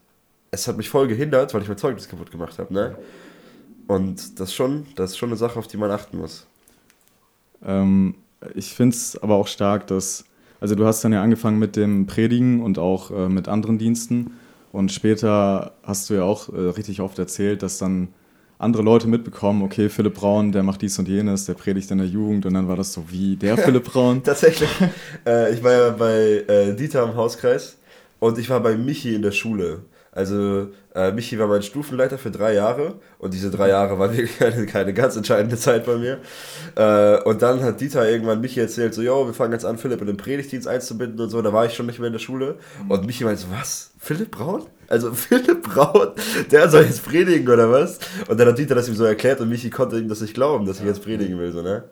es 0.49 0.67
hat 0.67 0.75
mich 0.75 0.89
voll 0.89 1.07
gehindert, 1.07 1.53
weil 1.53 1.61
ich 1.61 1.67
mein 1.67 1.77
Zeugnis 1.77 2.09
kaputt 2.09 2.31
gemacht 2.31 2.57
habe, 2.57 2.73
ne? 2.73 2.97
Und 3.87 4.39
das, 4.39 4.53
schon, 4.53 4.87
das 4.95 5.11
ist 5.11 5.17
schon 5.17 5.29
eine 5.29 5.37
Sache, 5.37 5.57
auf 5.59 5.67
die 5.67 5.77
man 5.77 5.91
achten 5.91 6.17
muss. 6.17 6.47
Ähm, 7.63 8.15
ich 8.55 8.73
finde 8.73 8.95
es 8.95 9.21
aber 9.21 9.35
auch 9.35 9.47
stark, 9.47 9.87
dass, 9.87 10.25
also 10.59 10.73
du 10.73 10.85
hast 10.85 11.03
dann 11.03 11.13
ja 11.13 11.21
angefangen 11.21 11.59
mit 11.59 11.75
dem 11.75 12.07
Predigen 12.07 12.63
und 12.63 12.79
auch 12.79 13.11
äh, 13.11 13.29
mit 13.29 13.47
anderen 13.47 13.77
Diensten. 13.77 14.31
Und 14.71 14.91
später 14.91 15.73
hast 15.83 16.09
du 16.09 16.15
ja 16.15 16.23
auch 16.23 16.49
äh, 16.49 16.57
richtig 16.59 17.01
oft 17.01 17.19
erzählt, 17.19 17.61
dass 17.61 17.77
dann 17.77 18.09
andere 18.59 18.83
Leute 18.83 19.07
mitbekommen, 19.07 19.61
okay, 19.61 19.89
Philipp 19.89 20.15
Braun, 20.15 20.51
der 20.51 20.63
macht 20.63 20.81
dies 20.81 20.97
und 20.97 21.07
jenes, 21.07 21.45
der 21.45 21.53
predigt 21.53 21.91
in 21.91 21.99
der 21.99 22.07
Jugend 22.07 22.45
und 22.45 22.53
dann 22.53 22.67
war 22.67 22.75
das 22.75 22.93
so 22.93 23.03
wie 23.09 23.35
der 23.35 23.57
Philipp 23.57 23.85
Braun. 23.85 24.23
Tatsächlich. 24.23 24.69
Äh, 25.25 25.53
ich 25.53 25.63
war 25.63 25.71
ja 25.71 25.89
bei 25.91 26.43
äh, 26.47 26.75
Dieter 26.75 27.03
im 27.03 27.15
Hauskreis 27.15 27.77
und 28.19 28.37
ich 28.39 28.49
war 28.49 28.59
bei 28.59 28.75
Michi 28.75 29.13
in 29.13 29.21
der 29.21 29.31
Schule. 29.31 29.81
Also 30.17 30.69
äh, 30.95 31.11
Michi 31.11 31.37
war 31.37 31.45
mein 31.45 31.61
Stufenleiter 31.61 32.17
für 32.17 32.31
drei 32.31 32.55
Jahre 32.55 32.95
und 33.19 33.35
diese 33.35 33.51
drei 33.51 33.69
Jahre 33.69 33.99
waren 33.99 34.11
wirklich 34.17 34.39
keine, 34.39 34.65
keine 34.65 34.91
ganz 34.91 35.15
entscheidende 35.15 35.57
Zeit 35.57 35.85
bei 35.85 35.95
mir. 35.95 36.17
Äh, 36.73 37.21
und 37.21 37.43
dann 37.43 37.61
hat 37.61 37.79
Dieter 37.79 38.09
irgendwann 38.09 38.41
Michi 38.41 38.59
erzählt, 38.59 38.95
so, 38.95 39.03
jo, 39.03 39.27
wir 39.27 39.35
fangen 39.35 39.53
jetzt 39.53 39.63
an, 39.63 39.77
Philipp 39.77 40.01
in 40.01 40.07
den 40.07 40.17
Predigtdienst 40.17 40.67
einzubinden 40.67 41.19
und 41.19 41.29
so. 41.29 41.39
Da 41.43 41.53
war 41.53 41.67
ich 41.67 41.75
schon 41.75 41.85
nicht 41.85 41.99
mehr 41.99 42.07
in 42.07 42.13
der 42.13 42.19
Schule. 42.19 42.55
Und 42.89 43.05
Michi 43.05 43.25
meinte 43.25 43.43
so, 43.43 43.47
was? 43.51 43.91
Philipp 43.99 44.31
Braun? 44.31 44.65
Also 44.87 45.13
Philipp 45.13 45.61
Braun, 45.61 46.13
der 46.49 46.67
soll 46.67 46.85
jetzt 46.85 47.05
predigen 47.05 47.47
oder 47.47 47.71
was? 47.71 47.99
Und 48.27 48.39
dann 48.39 48.47
hat 48.47 48.57
Dieter 48.57 48.73
das 48.73 48.87
ihm 48.87 48.95
so 48.95 49.03
erklärt 49.03 49.39
und 49.39 49.49
Michi 49.49 49.69
konnte 49.69 49.99
ihm 49.99 50.09
das 50.09 50.21
nicht 50.21 50.33
glauben, 50.33 50.65
dass 50.65 50.79
ich 50.79 50.85
jetzt 50.87 51.03
predigen 51.03 51.37
will, 51.37 51.51
so, 51.51 51.61
ne? 51.61 51.83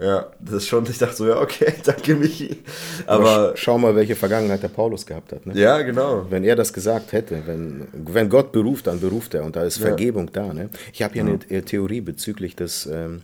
Ja, 0.00 0.30
das 0.38 0.54
ist 0.54 0.68
schon, 0.68 0.86
ich 0.88 0.98
dachte 0.98 1.16
so, 1.16 1.26
ja, 1.26 1.40
okay, 1.40 1.72
danke 1.84 2.14
Michi. 2.14 2.62
Aber, 3.06 3.30
Aber 3.30 3.56
schau 3.56 3.78
mal, 3.78 3.96
welche 3.96 4.14
Vergangenheit 4.14 4.62
der 4.62 4.68
Paulus 4.68 5.04
gehabt 5.04 5.32
hat. 5.32 5.44
Ne? 5.44 5.58
Ja, 5.58 5.82
genau. 5.82 6.24
Wenn 6.30 6.44
er 6.44 6.54
das 6.54 6.72
gesagt 6.72 7.12
hätte, 7.12 7.42
wenn, 7.46 7.88
wenn 7.92 8.28
Gott 8.28 8.52
beruft, 8.52 8.86
dann 8.86 9.00
beruft 9.00 9.34
er 9.34 9.44
und 9.44 9.56
da 9.56 9.64
ist 9.64 9.78
Vergebung 9.78 10.26
ja. 10.26 10.44
da. 10.44 10.54
Ne? 10.54 10.70
Ich 10.92 11.02
habe 11.02 11.14
hier 11.14 11.24
ja. 11.24 11.38
eine 11.50 11.64
Theorie 11.64 12.00
bezüglich 12.00 12.54
des, 12.54 12.86
ähm, 12.86 13.22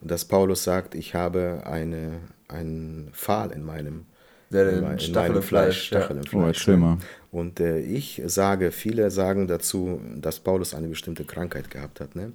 dass 0.00 0.24
Paulus 0.24 0.64
sagt, 0.64 0.96
ich 0.96 1.14
habe 1.14 1.62
eine, 1.64 2.18
einen 2.48 3.10
Pfahl 3.12 3.52
in 3.52 3.62
meinem, 3.64 4.06
Der 4.50 4.68
in, 4.68 4.82
den 4.82 4.98
in 4.98 5.12
meinem 5.12 5.36
im 5.36 5.42
Fleisch, 5.42 5.92
ja. 5.92 6.00
Stachel 6.00 6.16
im 6.16 6.22
Oh, 6.40 6.52
Fleisch. 6.52 6.66
mal. 6.66 6.98
Und 7.30 7.60
äh, 7.60 7.78
ich 7.78 8.20
sage, 8.26 8.72
viele 8.72 9.12
sagen 9.12 9.46
dazu, 9.46 10.00
dass 10.16 10.40
Paulus 10.40 10.74
eine 10.74 10.88
bestimmte 10.88 11.24
Krankheit 11.24 11.70
gehabt 11.70 12.00
hat. 12.00 12.16
Ne? 12.16 12.32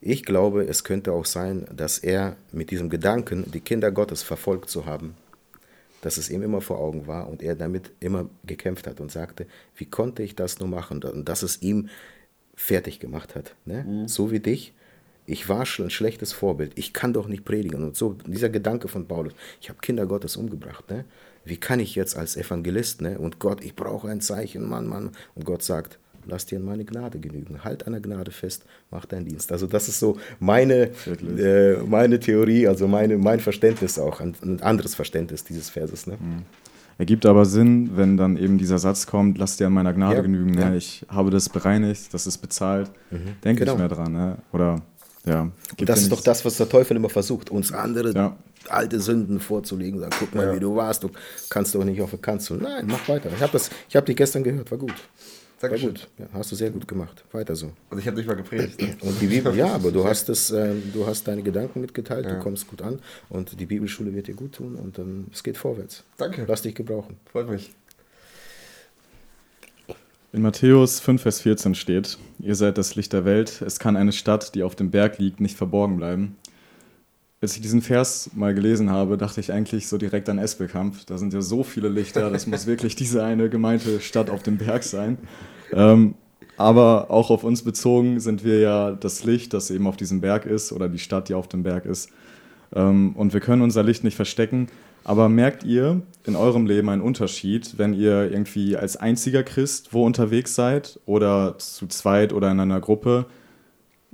Ich 0.00 0.24
glaube, 0.24 0.64
es 0.64 0.84
könnte 0.84 1.12
auch 1.12 1.24
sein, 1.24 1.66
dass 1.74 1.98
er 1.98 2.36
mit 2.52 2.70
diesem 2.70 2.88
Gedanken, 2.88 3.50
die 3.50 3.60
Kinder 3.60 3.90
Gottes 3.90 4.22
verfolgt 4.22 4.70
zu 4.70 4.86
haben, 4.86 5.14
dass 6.02 6.16
es 6.16 6.30
ihm 6.30 6.42
immer 6.42 6.60
vor 6.60 6.78
Augen 6.78 7.08
war 7.08 7.28
und 7.28 7.42
er 7.42 7.56
damit 7.56 7.90
immer 7.98 8.30
gekämpft 8.44 8.86
hat 8.86 9.00
und 9.00 9.10
sagte, 9.10 9.46
wie 9.76 9.86
konnte 9.86 10.22
ich 10.22 10.36
das 10.36 10.60
nur 10.60 10.68
machen? 10.68 11.02
Und 11.02 11.28
dass 11.28 11.42
es 11.42 11.62
ihm 11.62 11.88
fertig 12.54 13.00
gemacht 13.00 13.34
hat. 13.34 13.54
Ne? 13.64 14.04
So 14.06 14.30
wie 14.30 14.40
dich. 14.40 14.72
Ich 15.26 15.48
war 15.48 15.66
schon 15.66 15.86
ein 15.86 15.90
schlechtes 15.90 16.32
Vorbild. 16.32 16.72
Ich 16.76 16.92
kann 16.92 17.12
doch 17.12 17.28
nicht 17.28 17.44
predigen. 17.44 17.84
Und 17.84 17.96
so 17.96 18.14
dieser 18.26 18.48
Gedanke 18.48 18.88
von 18.88 19.06
Paulus, 19.06 19.34
ich 19.60 19.68
habe 19.68 19.80
Kinder 19.80 20.06
Gottes 20.06 20.36
umgebracht. 20.36 20.88
Ne? 20.90 21.04
Wie 21.44 21.56
kann 21.56 21.80
ich 21.80 21.94
jetzt 21.94 22.16
als 22.16 22.36
Evangelist, 22.36 23.02
ne? 23.02 23.18
und 23.18 23.38
Gott, 23.38 23.62
ich 23.62 23.74
brauche 23.74 24.08
ein 24.08 24.20
Zeichen, 24.20 24.68
Mann, 24.68 24.86
Mann. 24.86 25.10
Und 25.34 25.44
Gott 25.44 25.62
sagt, 25.62 25.98
lass 26.28 26.46
dir 26.46 26.60
meine 26.60 26.84
Gnade 26.84 27.18
genügen. 27.18 27.64
Halt 27.64 27.86
an 27.86 27.92
der 27.92 28.00
Gnade 28.02 28.30
fest, 28.30 28.62
mach 28.90 29.04
deinen 29.06 29.26
Dienst. 29.26 29.50
Also 29.50 29.66
das 29.66 29.88
ist 29.88 29.98
so 29.98 30.16
meine, 30.38 30.90
äh, 31.36 31.76
meine 31.86 32.20
Theorie, 32.20 32.68
also 32.68 32.86
meine, 32.86 33.18
mein 33.18 33.40
Verständnis 33.40 33.98
auch, 33.98 34.20
ein, 34.20 34.34
ein 34.42 34.62
anderes 34.62 34.94
Verständnis 34.94 35.44
dieses 35.44 35.70
Verses. 35.70 36.06
Ne? 36.06 36.16
Ergibt 36.98 37.26
aber 37.26 37.44
Sinn, 37.44 37.90
wenn 37.94 38.16
dann 38.16 38.36
eben 38.36 38.58
dieser 38.58 38.78
Satz 38.78 39.06
kommt, 39.06 39.38
lass 39.38 39.56
dir 39.56 39.68
an 39.68 39.72
meiner 39.72 39.92
Gnade 39.92 40.16
Ja, 40.16 40.22
genügen. 40.22 40.52
Ne? 40.52 40.60
ja. 40.62 40.74
Ich 40.74 41.06
habe 41.08 41.30
das 41.30 41.48
bereinigt, 41.48 42.12
das 42.12 42.26
ist 42.26 42.38
bezahlt. 42.38 42.90
Denke 43.44 43.60
genau. 43.60 43.72
ich 43.74 43.78
mehr 43.78 43.88
dran. 43.88 44.12
Ne? 44.12 44.38
Oder 44.52 44.82
ja. 45.24 45.42
Und 45.42 45.88
das 45.88 46.00
ist 46.00 46.06
doch 46.10 46.16
nichts- 46.16 46.24
das, 46.24 46.44
was 46.44 46.56
der 46.56 46.68
Teufel 46.68 46.96
immer 46.96 47.08
versucht, 47.10 47.50
uns 47.50 47.70
andere 47.72 48.12
Ja. 48.14 48.36
alte 48.68 48.98
Sünden 48.98 49.38
vorzulegen. 49.40 50.00
Sagen, 50.00 50.12
guck 50.18 50.34
mal, 50.34 50.46
Ja. 50.46 50.54
wie 50.56 50.60
du 50.60 50.74
warst, 50.74 51.04
du 51.04 51.10
kannst 51.50 51.74
doch 51.74 51.84
nicht 51.84 52.00
auf 52.00 52.10
der 52.10 52.18
Kanzel. 52.18 52.58
Nein, 52.58 52.86
mach 52.88 53.08
weiter. 53.08 53.30
Ich 53.34 53.42
habe 53.42 53.58
hab 53.94 54.06
dich 54.06 54.16
gestern 54.16 54.42
gehört, 54.42 54.70
war 54.70 54.78
gut. 54.78 54.94
Dankeschön. 55.60 55.90
gut. 55.90 56.08
Ja, 56.18 56.26
hast 56.32 56.52
du 56.52 56.56
sehr 56.56 56.70
gut 56.70 56.86
gemacht. 56.86 57.24
Weiter 57.32 57.56
so. 57.56 57.72
Und 57.90 57.98
ich 57.98 58.06
habe 58.06 58.16
nicht 58.16 58.26
mal 58.26 58.36
gepredigt. 58.36 58.80
Ne? 58.80 58.96
Und 59.02 59.20
die 59.20 59.26
Bibel, 59.26 59.54
ja, 59.56 59.74
aber 59.74 59.90
du 59.90 60.04
hast 60.04 60.28
es, 60.28 60.50
ähm, 60.50 60.82
du 60.92 61.06
hast 61.06 61.26
deine 61.26 61.42
Gedanken 61.42 61.80
mitgeteilt, 61.80 62.26
du 62.26 62.38
kommst 62.38 62.68
gut 62.68 62.82
an 62.82 63.00
und 63.28 63.58
die 63.58 63.66
Bibelschule 63.66 64.14
wird 64.14 64.28
dir 64.28 64.34
gut 64.34 64.52
tun 64.52 64.76
und 64.76 64.98
ähm, 64.98 65.26
es 65.32 65.42
geht 65.42 65.56
vorwärts. 65.56 66.04
Danke. 66.16 66.44
Lass 66.46 66.62
dich 66.62 66.74
gebrauchen. 66.74 67.16
Freut 67.30 67.48
mich. 67.48 67.70
In 70.32 70.42
Matthäus 70.42 71.00
5, 71.00 71.22
Vers 71.22 71.40
14 71.40 71.74
steht, 71.74 72.18
ihr 72.38 72.54
seid 72.54 72.76
das 72.76 72.94
Licht 72.94 73.14
der 73.14 73.24
Welt, 73.24 73.62
es 73.62 73.78
kann 73.78 73.96
eine 73.96 74.12
Stadt, 74.12 74.54
die 74.54 74.62
auf 74.62 74.76
dem 74.76 74.90
Berg 74.90 75.18
liegt, 75.18 75.40
nicht 75.40 75.56
verborgen 75.56 75.96
bleiben. 75.96 76.36
Als 77.40 77.54
ich 77.54 77.62
diesen 77.62 77.82
Vers 77.82 78.30
mal 78.34 78.52
gelesen 78.52 78.90
habe, 78.90 79.16
dachte 79.16 79.40
ich 79.40 79.52
eigentlich 79.52 79.86
so 79.86 79.96
direkt 79.96 80.28
an 80.28 80.38
Espelkamp. 80.38 81.06
Da 81.06 81.18
sind 81.18 81.32
ja 81.32 81.40
so 81.40 81.62
viele 81.62 81.88
Lichter, 81.88 82.30
das 82.30 82.48
muss 82.48 82.66
wirklich 82.66 82.96
diese 82.96 83.22
eine 83.22 83.48
gemeinte 83.48 84.00
Stadt 84.00 84.28
auf 84.28 84.42
dem 84.42 84.58
Berg 84.58 84.82
sein. 84.82 85.18
Ähm, 85.72 86.14
aber 86.56 87.12
auch 87.12 87.30
auf 87.30 87.44
uns 87.44 87.62
bezogen 87.62 88.18
sind 88.18 88.42
wir 88.42 88.58
ja 88.58 88.90
das 88.90 89.22
Licht, 89.22 89.54
das 89.54 89.70
eben 89.70 89.86
auf 89.86 89.96
diesem 89.96 90.20
Berg 90.20 90.46
ist, 90.46 90.72
oder 90.72 90.88
die 90.88 90.98
Stadt, 90.98 91.28
die 91.28 91.34
auf 91.34 91.46
dem 91.46 91.62
Berg 91.62 91.86
ist. 91.86 92.10
Ähm, 92.74 93.14
und 93.14 93.32
wir 93.32 93.40
können 93.40 93.62
unser 93.62 93.84
Licht 93.84 94.02
nicht 94.02 94.16
verstecken. 94.16 94.66
Aber 95.04 95.28
merkt 95.28 95.62
ihr 95.62 96.02
in 96.26 96.34
eurem 96.34 96.66
Leben 96.66 96.88
einen 96.88 97.00
Unterschied, 97.00 97.78
wenn 97.78 97.94
ihr 97.94 98.30
irgendwie 98.30 98.76
als 98.76 98.96
einziger 98.96 99.44
Christ 99.44 99.94
wo 99.94 100.04
unterwegs 100.04 100.56
seid 100.56 100.98
oder 101.06 101.56
zu 101.58 101.86
zweit 101.86 102.32
oder 102.32 102.50
in 102.50 102.58
einer 102.58 102.80
Gruppe? 102.80 103.26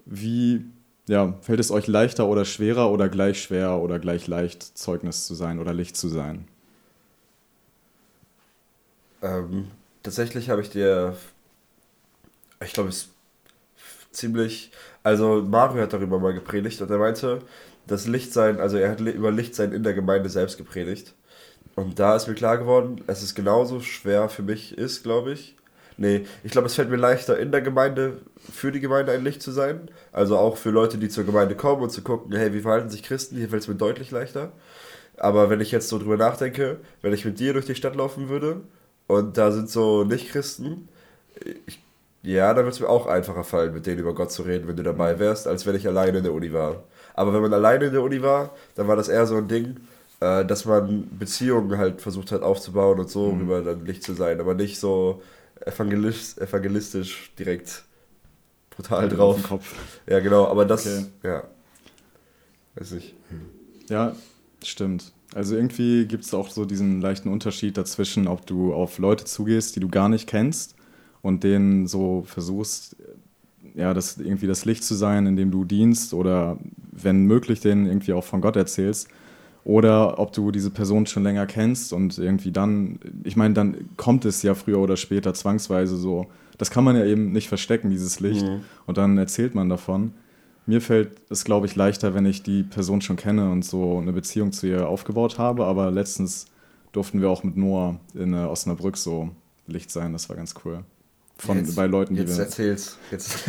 Wie 0.05 0.67
ja, 1.07 1.35
fällt 1.43 1.61
es 1.61 1.71
euch 1.71 1.87
leichter 1.87 2.27
oder 2.27 2.45
schwerer 2.45 2.91
oder 2.91 3.09
gleich 3.09 3.43
schwer 3.43 3.79
oder 3.79 3.99
gleich 3.99 4.27
leicht, 4.27 4.63
Zeugnis 4.63 5.27
zu 5.27 5.35
sein 5.35 5.59
oder 5.59 5.75
Licht 5.75 5.97
zu 5.97 6.09
sein? 6.09 6.49
Ähm, 9.23 9.71
tatsächlich 10.03 10.51
habe 10.51 10.63
ich 10.63 10.71
dir, 10.71 11.17
ich 12.65 12.73
glaube, 12.73 12.91
es 12.91 12.97
ist 12.97 13.11
ziemlich, 14.13 14.71
also 15.03 15.43
Mario 15.43 15.83
hat 15.83 15.93
darüber 15.93 16.19
mal 16.19 16.35
gepredigt 16.35 16.81
und 16.81 16.91
er 16.91 16.99
meinte, 16.99 17.41
das 17.87 18.07
Lichtsein, 18.07 18.61
also 18.61 18.77
er 18.79 18.91
hat 18.91 19.01
über 19.01 19.31
Lichtsein 19.31 19.73
in 19.73 19.83
der 19.83 19.95
Gemeinde 19.95 20.31
selbst 20.31 20.57
gepredigt. 20.57 21.15
Und 21.75 21.99
da 21.99 22.17
ist 22.17 22.29
mir 22.29 22.35
klar 22.35 22.59
geworden, 22.59 23.03
es 23.07 23.23
ist 23.23 23.35
genauso 23.35 23.81
schwer 23.81 24.29
für 24.29 24.43
mich 24.43 24.79
ist, 24.79 25.03
glaube 25.03 25.33
ich. 25.33 25.57
Nee, 25.97 26.27
ich 26.43 26.51
glaube, 26.51 26.67
es 26.67 26.75
fällt 26.75 26.91
mir 26.91 26.97
leichter, 26.97 27.39
in 27.39 27.53
der 27.53 27.61
Gemeinde, 27.63 28.19
für 28.53 28.73
die 28.73 28.81
Gemeinde 28.81 29.13
ein 29.13 29.23
Licht 29.25 29.43
zu 29.43 29.53
sein. 29.53 29.89
Also 30.13 30.37
auch 30.37 30.57
für 30.57 30.71
Leute, 30.71 30.99
die 30.99 31.09
zur 31.09 31.25
Gemeinde 31.25 31.55
kommen 31.55 31.83
und 31.83 31.91
zu 31.91 32.03
gucken, 32.03 32.35
hey, 32.35 32.53
wie 32.53 32.61
verhalten 32.61 32.91
sich 32.91 33.03
Christen? 33.03 33.37
Hier 33.37 33.49
fällt 33.49 33.63
es 33.63 33.69
mir 33.69 33.77
deutlich 33.77 34.11
leichter. 34.11 34.53
Aber 35.17 35.51
wenn 35.51 35.61
ich 35.61 35.71
jetzt 35.71 35.89
so 35.89 35.99
drüber 35.99 36.17
nachdenke, 36.17 36.79
wenn 37.03 37.13
ich 37.13 37.25
mit 37.25 37.39
dir 37.39 37.53
durch 37.53 37.67
die 37.67 37.75
Stadt 37.77 37.95
laufen 37.97 38.29
würde 38.29 38.63
und 39.07 39.39
da 39.39 39.53
sind 39.53 39.71
so 39.71 40.05
Nicht-Christen, 40.05 40.89
ich, 41.67 41.81
ja, 42.23 42.55
dann 42.55 42.65
wird 42.65 42.75
es 42.75 42.81
mir 42.81 42.89
auch 42.89 43.07
einfacher 43.07 43.45
fallen, 43.45 43.75
mit 43.75 43.87
denen 43.87 44.01
über 44.01 44.15
Gott 44.15 44.33
zu 44.33 44.43
reden, 44.43 44.67
wenn 44.69 44.77
du 44.77 44.83
dabei 44.83 45.19
wärst, 45.19 45.47
als 45.47 45.67
wenn 45.67 45.77
ich 45.77 45.87
alleine 45.87 46.19
in 46.19 46.25
der 46.25 46.33
Uni 46.33 46.53
war. 46.53 46.85
Aber 47.15 47.33
wenn 47.35 47.43
man 47.43 47.53
alleine 47.55 47.87
in 47.87 47.93
der 47.93 48.03
Uni 48.03 48.23
war, 48.23 48.55
dann 48.75 48.89
war 48.89 48.97
das 48.97 49.09
eher 49.09 49.27
so 49.27 49.37
ein 49.37 49.49
Ding, 49.49 49.77
äh, 50.21 50.45
dass 50.45 50.65
man 50.65 51.09
Beziehungen 51.19 51.77
halt 51.79 52.01
versucht 52.01 52.33
hat 52.33 52.43
aufzubauen 52.43 52.99
und 52.99 53.11
so 53.11 53.31
rüber 53.31 53.63
dann 53.63 53.85
Licht 53.87 54.03
zu 54.03 54.15
sein, 54.15 54.41
aber 54.41 54.55
nicht 54.55 54.81
so 54.81 55.23
evangelist, 55.67 56.41
evangelistisch 56.41 57.33
direkt 57.39 57.85
brutal 58.71 59.07
Auf 59.07 59.13
drauf. 59.15 59.37
den 59.37 59.43
Kopf. 59.45 59.75
Ja, 60.09 60.21
genau, 60.21 60.47
aber 60.47 60.65
das, 60.65 60.87
Okay. 60.87 61.07
ja, 61.23 61.45
weiß 62.77 62.93
ich. 62.93 63.15
Ja, 63.89 64.15
stimmt. 64.63 65.13
Also 65.35 65.57
irgendwie 65.57 66.07
gibt 66.07 66.25
es 66.25 66.35
auch 66.35 66.51
so 66.51 66.65
diesen 66.65 67.01
leichten 67.01 67.29
Unterschied 67.29 67.77
dazwischen, 67.77 68.29
ob 68.29 68.47
du 68.47 68.73
auf 68.73 68.99
Leute 68.99 69.25
zugehst, 69.25 69.75
die 69.77 69.81
du 69.81 69.89
gar 69.89 70.09
nicht 70.09 70.29
kennst 70.29 70.75
und 71.23 71.43
denen 71.43 71.87
so 71.87 72.23
versuchst, 72.27 72.97
ja, 73.75 73.95
das 73.95 74.19
irgendwie 74.19 74.47
das 74.47 74.65
Licht 74.65 74.85
zu 74.85 74.95
sein, 74.95 75.27
in 75.27 75.37
dem 75.37 75.51
du 75.51 75.65
dienst 75.65 76.15
oder 76.15 76.59
wenn 76.93 77.25
möglich, 77.25 77.61
denen 77.61 77.87
irgendwie 77.87 78.13
auch 78.13 78.25
von 78.25 78.41
Gott 78.41 78.57
erzählst. 78.57 79.09
Oder 79.65 80.19
ob 80.19 80.33
du 80.33 80.51
diese 80.51 80.71
Person 80.71 81.07
schon 81.07 81.23
länger 81.23 81.47
kennst 81.47 81.93
und 81.95 82.19
irgendwie 82.19 82.53
dann, 82.53 82.99
ich 83.25 83.35
meine, 83.37 83.55
dann 83.55 83.77
kommt 83.97 84.27
es 84.27 84.43
ja 84.43 84.55
früher 84.55 84.79
oder 84.79 84.97
später 84.99 85.33
zwangsweise 85.33 85.97
so. 85.97 86.27
Das 86.59 86.71
kann 86.71 86.85
man 86.85 86.97
ja 86.97 87.05
eben 87.07 87.33
nicht 87.33 87.49
verstecken, 87.49 87.89
dieses 87.91 88.21
Licht. 88.21 88.43
Mhm. 88.45 88.61
Und 88.87 88.99
dann 88.99 89.17
erzählt 89.17 89.55
man 89.55 89.69
davon. 89.71 90.13
Mir 90.67 90.81
fällt 90.83 91.13
es, 91.31 91.45
glaube 91.45 91.67
ich, 91.67 91.77
leichter, 91.77 92.15
wenn 92.15 92.27
ich 92.27 92.43
die 92.43 92.63
Person 92.63 93.01
schon 93.01 93.17
kenne 93.17 93.51
und 93.51 93.65
so 93.65 93.99
eine 93.99 94.13
Beziehung 94.13 94.53
zu 94.53 94.67
ihr 94.67 94.87
aufgebaut 94.89 95.39
habe. 95.39 95.65
Aber 95.65 95.91
letztens 95.91 96.47
durften 96.93 97.21
wir 97.23 97.31
auch 97.31 97.43
mit 97.43 97.57
Noah 97.57 97.99
in 98.15 98.35
äh, 98.35 98.45
Osnabrück 98.45 98.97
so 98.99 99.31
Licht 99.67 99.91
sein. 99.91 100.13
Das 100.13 100.29
war 100.29 100.37
ganz 100.37 100.55
cool. 100.65 100.81
Von, 101.39 101.59
Jetzt- 101.59 101.75
bei 101.75 101.87
Leuten, 101.87 102.15
die 102.15 102.21
Jetzt 102.21 102.37
wir. 102.37 102.45
erzähl's. 102.45 102.99
Jetzt. 103.11 103.39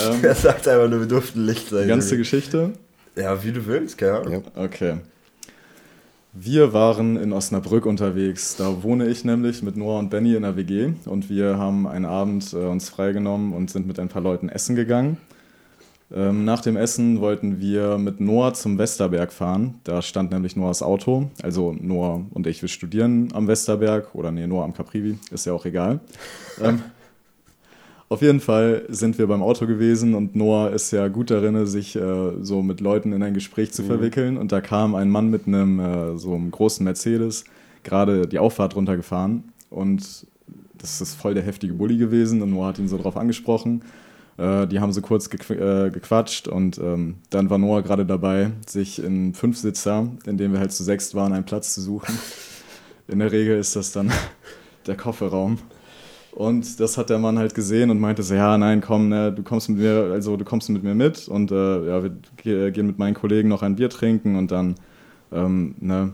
Ähm, 0.00 0.22
Er 0.22 0.34
sagt 0.34 0.68
einfach 0.68 0.88
nur, 0.88 1.00
wir 1.00 1.06
durften 1.08 1.44
Licht 1.44 1.68
sein. 1.70 1.82
die 1.82 1.88
ganze 1.88 2.16
Geschichte? 2.16 2.72
Ja, 3.18 3.42
wie 3.42 3.52
du 3.52 3.66
willst, 3.66 3.98
keine 3.98 4.18
Ahnung. 4.18 4.32
Ja. 4.32 4.62
Okay. 4.62 4.96
Wir 6.32 6.72
waren 6.72 7.16
in 7.16 7.32
Osnabrück 7.32 7.84
unterwegs. 7.84 8.56
Da 8.56 8.82
wohne 8.82 9.08
ich 9.08 9.24
nämlich 9.24 9.62
mit 9.62 9.76
Noah 9.76 9.98
und 9.98 10.10
Benny 10.10 10.34
in 10.34 10.42
der 10.42 10.56
WG 10.56 10.92
und 11.06 11.28
wir 11.28 11.58
haben 11.58 11.86
einen 11.88 12.04
Abend 12.04 12.52
äh, 12.52 12.56
uns 12.58 12.88
freigenommen 12.88 13.52
und 13.52 13.70
sind 13.70 13.86
mit 13.86 13.98
ein 13.98 14.08
paar 14.08 14.22
Leuten 14.22 14.48
essen 14.48 14.76
gegangen. 14.76 15.16
Ähm, 16.14 16.44
nach 16.44 16.60
dem 16.60 16.76
Essen 16.76 17.20
wollten 17.20 17.60
wir 17.60 17.98
mit 17.98 18.20
Noah 18.20 18.54
zum 18.54 18.78
Westerberg 18.78 19.32
fahren. 19.32 19.80
Da 19.84 20.00
stand 20.00 20.30
nämlich 20.30 20.56
Noahs 20.56 20.82
Auto. 20.82 21.30
Also 21.42 21.74
Noah 21.78 22.24
und 22.30 22.46
ich, 22.46 22.62
wir 22.62 22.68
studieren 22.68 23.30
am 23.34 23.48
Westerberg 23.48 24.14
oder 24.14 24.30
nee, 24.30 24.46
Noah 24.46 24.64
am 24.64 24.74
Caprivi, 24.74 25.18
ist 25.30 25.44
ja 25.44 25.52
auch 25.52 25.66
egal. 25.66 26.00
ähm, 26.62 26.82
auf 28.10 28.22
jeden 28.22 28.40
Fall 28.40 28.84
sind 28.88 29.18
wir 29.18 29.26
beim 29.26 29.42
Auto 29.42 29.66
gewesen 29.66 30.14
und 30.14 30.34
Noah 30.34 30.70
ist 30.70 30.90
ja 30.92 31.08
gut 31.08 31.30
darin, 31.30 31.66
sich 31.66 31.94
äh, 31.94 32.32
so 32.40 32.62
mit 32.62 32.80
Leuten 32.80 33.12
in 33.12 33.22
ein 33.22 33.34
Gespräch 33.34 33.72
zu 33.72 33.82
verwickeln. 33.82 34.38
Und 34.38 34.50
da 34.50 34.62
kam 34.62 34.94
ein 34.94 35.10
Mann 35.10 35.28
mit 35.28 35.46
einem 35.46 35.78
äh, 35.78 36.16
so 36.16 36.34
einem 36.34 36.50
großen 36.50 36.82
Mercedes 36.84 37.44
gerade 37.84 38.26
die 38.26 38.38
Auffahrt 38.38 38.76
runtergefahren. 38.76 39.52
Und 39.68 40.26
das 40.78 41.00
ist 41.00 41.14
voll 41.14 41.34
der 41.34 41.42
heftige 41.42 41.74
Bulli 41.74 41.98
gewesen 41.98 42.40
und 42.40 42.50
Noah 42.50 42.68
hat 42.68 42.78
ihn 42.78 42.88
so 42.88 42.96
drauf 42.96 43.16
angesprochen. 43.16 43.82
Äh, 44.38 44.66
die 44.68 44.80
haben 44.80 44.92
so 44.92 45.02
kurz 45.02 45.28
gequ 45.28 45.50
äh, 45.50 45.90
gequatscht 45.90 46.48
und 46.48 46.78
ähm, 46.78 47.16
dann 47.30 47.50
war 47.50 47.58
Noah 47.58 47.82
gerade 47.82 48.06
dabei, 48.06 48.52
sich 48.66 49.02
in 49.02 49.34
Fünfsitzer, 49.34 50.08
in 50.24 50.38
dem 50.38 50.52
wir 50.52 50.60
halt 50.60 50.72
zu 50.72 50.84
sechst 50.84 51.14
waren, 51.14 51.32
einen 51.32 51.44
Platz 51.44 51.74
zu 51.74 51.82
suchen. 51.82 52.18
In 53.10 53.20
der 53.20 53.32
Regel 53.32 53.58
ist 53.58 53.74
das 53.74 53.92
dann 53.92 54.12
der 54.86 54.94
Kofferraum. 54.94 55.58
Und 56.38 56.78
das 56.78 56.96
hat 56.96 57.10
der 57.10 57.18
Mann 57.18 57.36
halt 57.36 57.52
gesehen 57.56 57.90
und 57.90 57.98
meinte 57.98 58.22
so, 58.22 58.32
ja, 58.32 58.56
nein, 58.56 58.80
komm, 58.80 59.08
ne, 59.08 59.32
du 59.32 59.42
kommst 59.42 59.68
mit 59.70 59.78
mir, 59.78 60.10
also 60.12 60.36
du 60.36 60.44
kommst 60.44 60.70
mit 60.70 60.84
mir 60.84 60.94
mit 60.94 61.26
und 61.26 61.50
äh, 61.50 61.88
ja, 61.88 62.00
wir 62.04 62.12
ge- 62.36 62.70
gehen 62.70 62.86
mit 62.86 62.96
meinen 62.96 63.14
Kollegen 63.14 63.48
noch 63.48 63.62
ein 63.62 63.74
Bier 63.74 63.90
trinken 63.90 64.36
und 64.36 64.52
dann 64.52 64.76
ähm, 65.32 65.74
ne, 65.80 66.12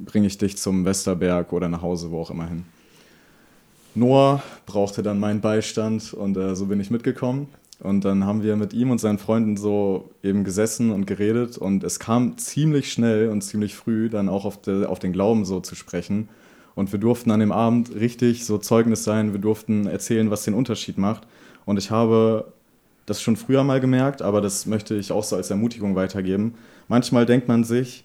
bringe 0.00 0.28
ich 0.28 0.38
dich 0.38 0.56
zum 0.56 0.86
Westerberg 0.86 1.52
oder 1.52 1.68
nach 1.68 1.82
Hause, 1.82 2.10
wo 2.10 2.22
auch 2.22 2.30
immer 2.30 2.48
hin. 2.48 2.64
Noah 3.94 4.42
brauchte 4.64 5.02
dann 5.02 5.20
meinen 5.20 5.42
Beistand 5.42 6.14
und 6.14 6.38
äh, 6.38 6.56
so 6.56 6.64
bin 6.64 6.80
ich 6.80 6.90
mitgekommen. 6.90 7.48
Und 7.78 8.06
dann 8.06 8.24
haben 8.24 8.42
wir 8.42 8.56
mit 8.56 8.72
ihm 8.72 8.90
und 8.90 8.98
seinen 9.02 9.18
Freunden 9.18 9.58
so 9.58 10.08
eben 10.22 10.42
gesessen 10.44 10.90
und 10.90 11.06
geredet 11.06 11.58
und 11.58 11.84
es 11.84 11.98
kam 11.98 12.38
ziemlich 12.38 12.90
schnell 12.90 13.28
und 13.28 13.42
ziemlich 13.42 13.74
früh 13.74 14.08
dann 14.08 14.30
auch 14.30 14.46
auf, 14.46 14.58
de, 14.62 14.86
auf 14.86 15.00
den 15.00 15.12
Glauben 15.12 15.44
so 15.44 15.60
zu 15.60 15.74
sprechen. 15.74 16.30
Und 16.76 16.92
wir 16.92 17.00
durften 17.00 17.32
an 17.32 17.40
dem 17.40 17.52
Abend 17.52 17.92
richtig 17.94 18.44
so 18.44 18.58
Zeugnis 18.58 19.02
sein, 19.02 19.32
wir 19.32 19.40
durften 19.40 19.86
erzählen, 19.86 20.30
was 20.30 20.44
den 20.44 20.54
Unterschied 20.54 20.98
macht. 20.98 21.26
Und 21.64 21.78
ich 21.78 21.90
habe 21.90 22.52
das 23.06 23.22
schon 23.22 23.36
früher 23.36 23.64
mal 23.64 23.80
gemerkt, 23.80 24.20
aber 24.20 24.40
das 24.40 24.66
möchte 24.66 24.94
ich 24.94 25.10
auch 25.10 25.24
so 25.24 25.36
als 25.36 25.50
Ermutigung 25.50 25.96
weitergeben. 25.96 26.54
Manchmal 26.86 27.24
denkt 27.24 27.48
man 27.48 27.64
sich, 27.64 28.04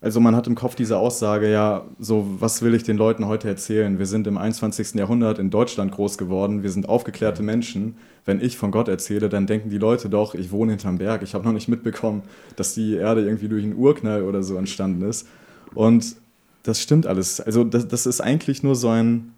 also 0.00 0.20
man 0.20 0.36
hat 0.36 0.46
im 0.46 0.54
Kopf 0.54 0.74
diese 0.76 0.98
Aussage, 0.98 1.50
ja, 1.50 1.84
so 1.98 2.26
was 2.38 2.62
will 2.62 2.74
ich 2.74 2.84
den 2.84 2.96
Leuten 2.96 3.26
heute 3.26 3.48
erzählen? 3.48 3.98
Wir 3.98 4.06
sind 4.06 4.26
im 4.26 4.38
21. 4.38 4.94
Jahrhundert 4.94 5.38
in 5.38 5.50
Deutschland 5.50 5.92
groß 5.92 6.16
geworden, 6.16 6.62
wir 6.62 6.70
sind 6.70 6.88
aufgeklärte 6.88 7.42
Menschen. 7.42 7.96
Wenn 8.24 8.40
ich 8.40 8.56
von 8.56 8.70
Gott 8.70 8.86
erzähle, 8.86 9.28
dann 9.28 9.48
denken 9.48 9.70
die 9.70 9.78
Leute 9.78 10.08
doch, 10.08 10.34
ich 10.34 10.52
wohne 10.52 10.72
hinterm 10.72 10.98
Berg. 10.98 11.22
Ich 11.22 11.34
habe 11.34 11.44
noch 11.44 11.52
nicht 11.52 11.68
mitbekommen, 11.68 12.22
dass 12.54 12.74
die 12.74 12.94
Erde 12.94 13.24
irgendwie 13.24 13.48
durch 13.48 13.64
einen 13.64 13.76
Urknall 13.76 14.22
oder 14.22 14.44
so 14.44 14.56
entstanden 14.56 15.02
ist. 15.02 15.26
Und 15.74 16.16
das 16.62 16.80
stimmt 16.80 17.06
alles. 17.06 17.40
Also 17.40 17.64
das, 17.64 17.88
das 17.88 18.06
ist 18.06 18.20
eigentlich 18.20 18.62
nur 18.62 18.76
so 18.76 18.88
ein, 18.88 19.32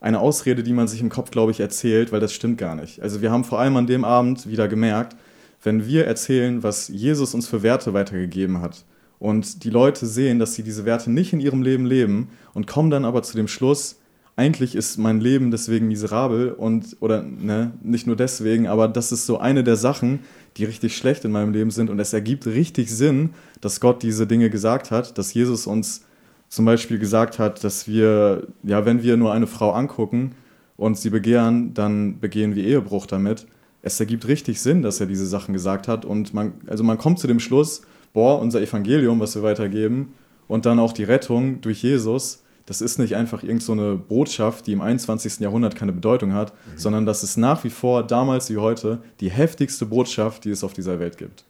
eine 0.00 0.20
Ausrede, 0.20 0.62
die 0.62 0.72
man 0.72 0.88
sich 0.88 1.00
im 1.00 1.08
Kopf, 1.08 1.30
glaube 1.30 1.52
ich, 1.52 1.60
erzählt, 1.60 2.12
weil 2.12 2.20
das 2.20 2.32
stimmt 2.32 2.58
gar 2.58 2.74
nicht. 2.74 3.00
Also 3.00 3.20
wir 3.20 3.30
haben 3.30 3.44
vor 3.44 3.58
allem 3.58 3.76
an 3.76 3.86
dem 3.86 4.04
Abend 4.04 4.48
wieder 4.48 4.68
gemerkt, 4.68 5.16
wenn 5.62 5.86
wir 5.86 6.06
erzählen, 6.06 6.62
was 6.62 6.88
Jesus 6.88 7.34
uns 7.34 7.48
für 7.48 7.62
Werte 7.62 7.92
weitergegeben 7.94 8.60
hat, 8.60 8.84
und 9.18 9.64
die 9.64 9.70
Leute 9.70 10.06
sehen, 10.06 10.38
dass 10.38 10.54
sie 10.54 10.62
diese 10.62 10.84
Werte 10.84 11.10
nicht 11.10 11.32
in 11.32 11.40
ihrem 11.40 11.62
Leben 11.62 11.86
leben 11.86 12.28
und 12.54 12.66
kommen 12.66 12.90
dann 12.90 13.04
aber 13.04 13.22
zu 13.22 13.36
dem 13.36 13.48
Schluss, 13.48 13.96
eigentlich 14.36 14.76
ist 14.76 14.98
mein 14.98 15.20
Leben 15.20 15.50
deswegen 15.50 15.88
miserabel 15.88 16.52
und, 16.52 16.96
oder 17.00 17.22
ne, 17.22 17.72
nicht 17.82 18.06
nur 18.06 18.14
deswegen, 18.14 18.68
aber 18.68 18.86
das 18.86 19.10
ist 19.10 19.26
so 19.26 19.38
eine 19.38 19.64
der 19.64 19.74
Sachen, 19.74 20.20
die 20.56 20.64
richtig 20.64 20.96
schlecht 20.96 21.24
in 21.24 21.32
meinem 21.32 21.52
Leben 21.52 21.72
sind 21.72 21.90
und 21.90 21.98
es 21.98 22.12
ergibt 22.12 22.46
richtig 22.46 22.90
Sinn, 22.90 23.30
dass 23.60 23.80
Gott 23.80 24.02
diese 24.04 24.28
Dinge 24.28 24.48
gesagt 24.48 24.92
hat, 24.92 25.18
dass 25.18 25.34
Jesus 25.34 25.66
uns 25.66 26.04
zum 26.48 26.64
Beispiel 26.64 26.98
gesagt 26.98 27.38
hat, 27.38 27.62
dass 27.62 27.86
wir, 27.86 28.46
ja, 28.62 28.84
wenn 28.84 29.02
wir 29.02 29.16
nur 29.16 29.32
eine 29.32 29.46
Frau 29.46 29.72
angucken 29.72 30.34
und 30.76 30.96
sie 30.96 31.10
begehren, 31.10 31.74
dann 31.74 32.20
begehen 32.20 32.54
wir 32.54 32.64
Ehebruch 32.64 33.06
damit. 33.06 33.46
Es 33.82 34.00
ergibt 34.00 34.26
richtig 34.26 34.60
Sinn, 34.60 34.82
dass 34.82 35.00
er 35.00 35.06
diese 35.06 35.26
Sachen 35.26 35.52
gesagt 35.52 35.88
hat 35.88 36.04
und 36.04 36.34
man, 36.34 36.54
also 36.66 36.84
man 36.84 36.98
kommt 36.98 37.18
zu 37.18 37.26
dem 37.26 37.40
Schluss, 37.40 37.82
boah, 38.12 38.40
unser 38.40 38.60
Evangelium, 38.60 39.20
was 39.20 39.34
wir 39.34 39.42
weitergeben, 39.42 40.14
und 40.48 40.64
dann 40.64 40.78
auch 40.78 40.92
die 40.92 41.04
Rettung 41.04 41.60
durch 41.60 41.82
Jesus, 41.82 42.42
das 42.64 42.80
ist 42.80 42.98
nicht 42.98 43.16
einfach 43.16 43.42
irgendeine 43.42 43.92
so 43.92 44.02
Botschaft, 44.08 44.66
die 44.66 44.72
im 44.72 44.80
21. 44.80 45.40
Jahrhundert 45.40 45.74
keine 45.74 45.92
Bedeutung 45.92 46.32
hat, 46.32 46.52
mhm. 46.52 46.78
sondern 46.78 47.06
das 47.06 47.22
ist 47.22 47.36
nach 47.36 47.64
wie 47.64 47.70
vor, 47.70 48.02
damals 48.02 48.50
wie 48.50 48.58
heute, 48.58 48.98
die 49.20 49.30
heftigste 49.30 49.86
Botschaft, 49.86 50.44
die 50.44 50.50
es 50.50 50.64
auf 50.64 50.72
dieser 50.72 50.98
Welt 50.98 51.16
gibt. 51.16 51.44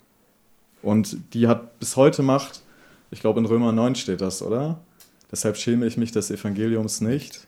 Und 0.82 1.16
die 1.34 1.48
hat 1.48 1.78
bis 1.80 1.96
heute 1.96 2.22
Macht, 2.22 2.62
ich 3.10 3.20
glaube 3.20 3.40
in 3.40 3.46
Römer 3.46 3.72
9 3.72 3.94
steht 3.96 4.20
das, 4.20 4.42
oder? 4.42 4.78
Deshalb 5.30 5.56
schäme 5.56 5.86
ich 5.86 5.96
mich 5.96 6.12
des 6.12 6.30
Evangeliums 6.30 7.00
nicht. 7.00 7.46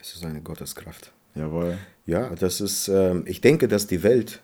Es 0.00 0.14
ist 0.14 0.24
eine 0.24 0.40
Gotteskraft. 0.40 1.12
Jawohl. 1.34 1.78
Ja, 2.06 2.34
das 2.34 2.60
ist, 2.60 2.88
äh, 2.88 3.18
ich 3.20 3.40
denke, 3.40 3.68
dass 3.68 3.86
die 3.86 4.02
Welt 4.02 4.42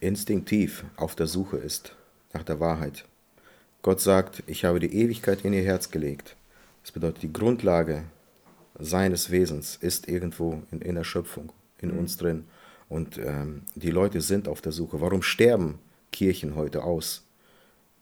instinktiv 0.00 0.84
auf 0.96 1.14
der 1.14 1.26
Suche 1.26 1.56
ist 1.56 1.94
nach 2.32 2.42
der 2.42 2.60
Wahrheit. 2.60 3.04
Gott 3.82 4.00
sagt, 4.00 4.42
ich 4.46 4.64
habe 4.64 4.80
die 4.80 4.94
Ewigkeit 4.94 5.44
in 5.44 5.52
ihr 5.52 5.62
Herz 5.62 5.90
gelegt. 5.90 6.36
Das 6.82 6.92
bedeutet, 6.92 7.22
die 7.22 7.32
Grundlage 7.32 8.04
seines 8.78 9.30
Wesens 9.30 9.76
ist 9.76 10.08
irgendwo 10.08 10.62
in, 10.70 10.80
in 10.80 10.94
der 10.94 11.04
Schöpfung, 11.04 11.52
in 11.78 11.92
mhm. 11.92 11.98
uns 11.98 12.16
drin. 12.16 12.44
Und 12.88 13.18
ähm, 13.18 13.62
die 13.74 13.90
Leute 13.90 14.20
sind 14.20 14.48
auf 14.48 14.60
der 14.60 14.72
Suche. 14.72 15.00
Warum 15.00 15.22
sterben 15.22 15.78
Kirchen 16.12 16.54
heute 16.54 16.84
aus? 16.84 17.23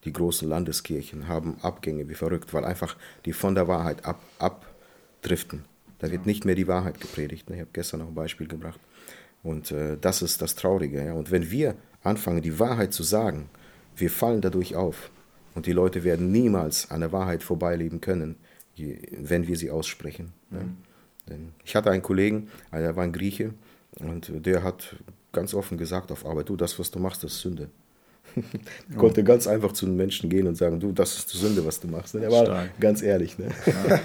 Die 0.05 0.13
großen 0.13 0.47
Landeskirchen 0.47 1.27
haben 1.27 1.57
Abgänge 1.61 2.09
wie 2.09 2.15
verrückt, 2.15 2.53
weil 2.53 2.65
einfach 2.65 2.97
die 3.25 3.33
von 3.33 3.55
der 3.55 3.67
Wahrheit 3.67 4.05
ab, 4.05 4.21
abdriften. 4.39 5.65
Da 5.99 6.11
wird 6.11 6.25
nicht 6.25 6.43
mehr 6.43 6.55
die 6.55 6.67
Wahrheit 6.67 6.99
gepredigt. 6.99 7.49
Ich 7.49 7.59
habe 7.59 7.69
gestern 7.71 8.01
noch 8.01 8.07
ein 8.07 8.15
Beispiel 8.15 8.47
gebracht. 8.47 8.79
Und 9.43 9.71
äh, 9.71 9.97
das 9.99 10.21
ist 10.21 10.41
das 10.41 10.55
Traurige. 10.55 11.05
Ja? 11.05 11.13
Und 11.13 11.31
wenn 11.31 11.49
wir 11.49 11.75
anfangen, 12.03 12.41
die 12.41 12.59
Wahrheit 12.59 12.93
zu 12.93 13.03
sagen, 13.03 13.49
wir 13.95 14.09
fallen 14.09 14.41
dadurch 14.41 14.75
auf. 14.75 15.09
Und 15.55 15.65
die 15.65 15.71
Leute 15.71 16.03
werden 16.03 16.31
niemals 16.31 16.89
an 16.91 17.01
der 17.01 17.11
Wahrheit 17.11 17.43
vorbeileben 17.43 18.01
können, 18.01 18.35
wenn 18.75 19.47
wir 19.47 19.55
sie 19.55 19.69
aussprechen. 19.69 20.33
Mhm. 20.49 20.77
Ich 21.63 21.75
hatte 21.75 21.91
einen 21.91 22.01
Kollegen, 22.01 22.49
der 22.71 22.95
war 22.95 23.03
ein 23.03 23.13
Grieche, 23.13 23.53
und 23.99 24.31
der 24.45 24.63
hat 24.63 24.95
ganz 25.31 25.53
offen 25.53 25.77
gesagt 25.77 26.11
auf 26.11 26.25
Arbeit, 26.25 26.49
du, 26.49 26.55
das, 26.55 26.79
was 26.79 26.91
du 26.91 26.99
machst, 26.99 27.23
ist 27.23 27.39
Sünde. 27.39 27.69
Oh. 28.35 28.97
konnte 28.97 29.23
ganz 29.23 29.47
einfach 29.47 29.71
zu 29.71 29.85
den 29.85 29.95
Menschen 29.95 30.29
gehen 30.29 30.47
und 30.47 30.55
sagen, 30.55 30.79
du, 30.79 30.91
das 30.91 31.17
ist 31.17 31.33
die 31.33 31.37
Sünde, 31.37 31.65
was 31.65 31.79
du 31.79 31.87
machst. 31.87 32.15
Er 32.15 32.31
war 32.31 32.45
Stark. 32.45 32.79
ganz 32.79 33.01
ehrlich. 33.01 33.37
Ne? 33.37 33.47
Ja. 33.65 33.99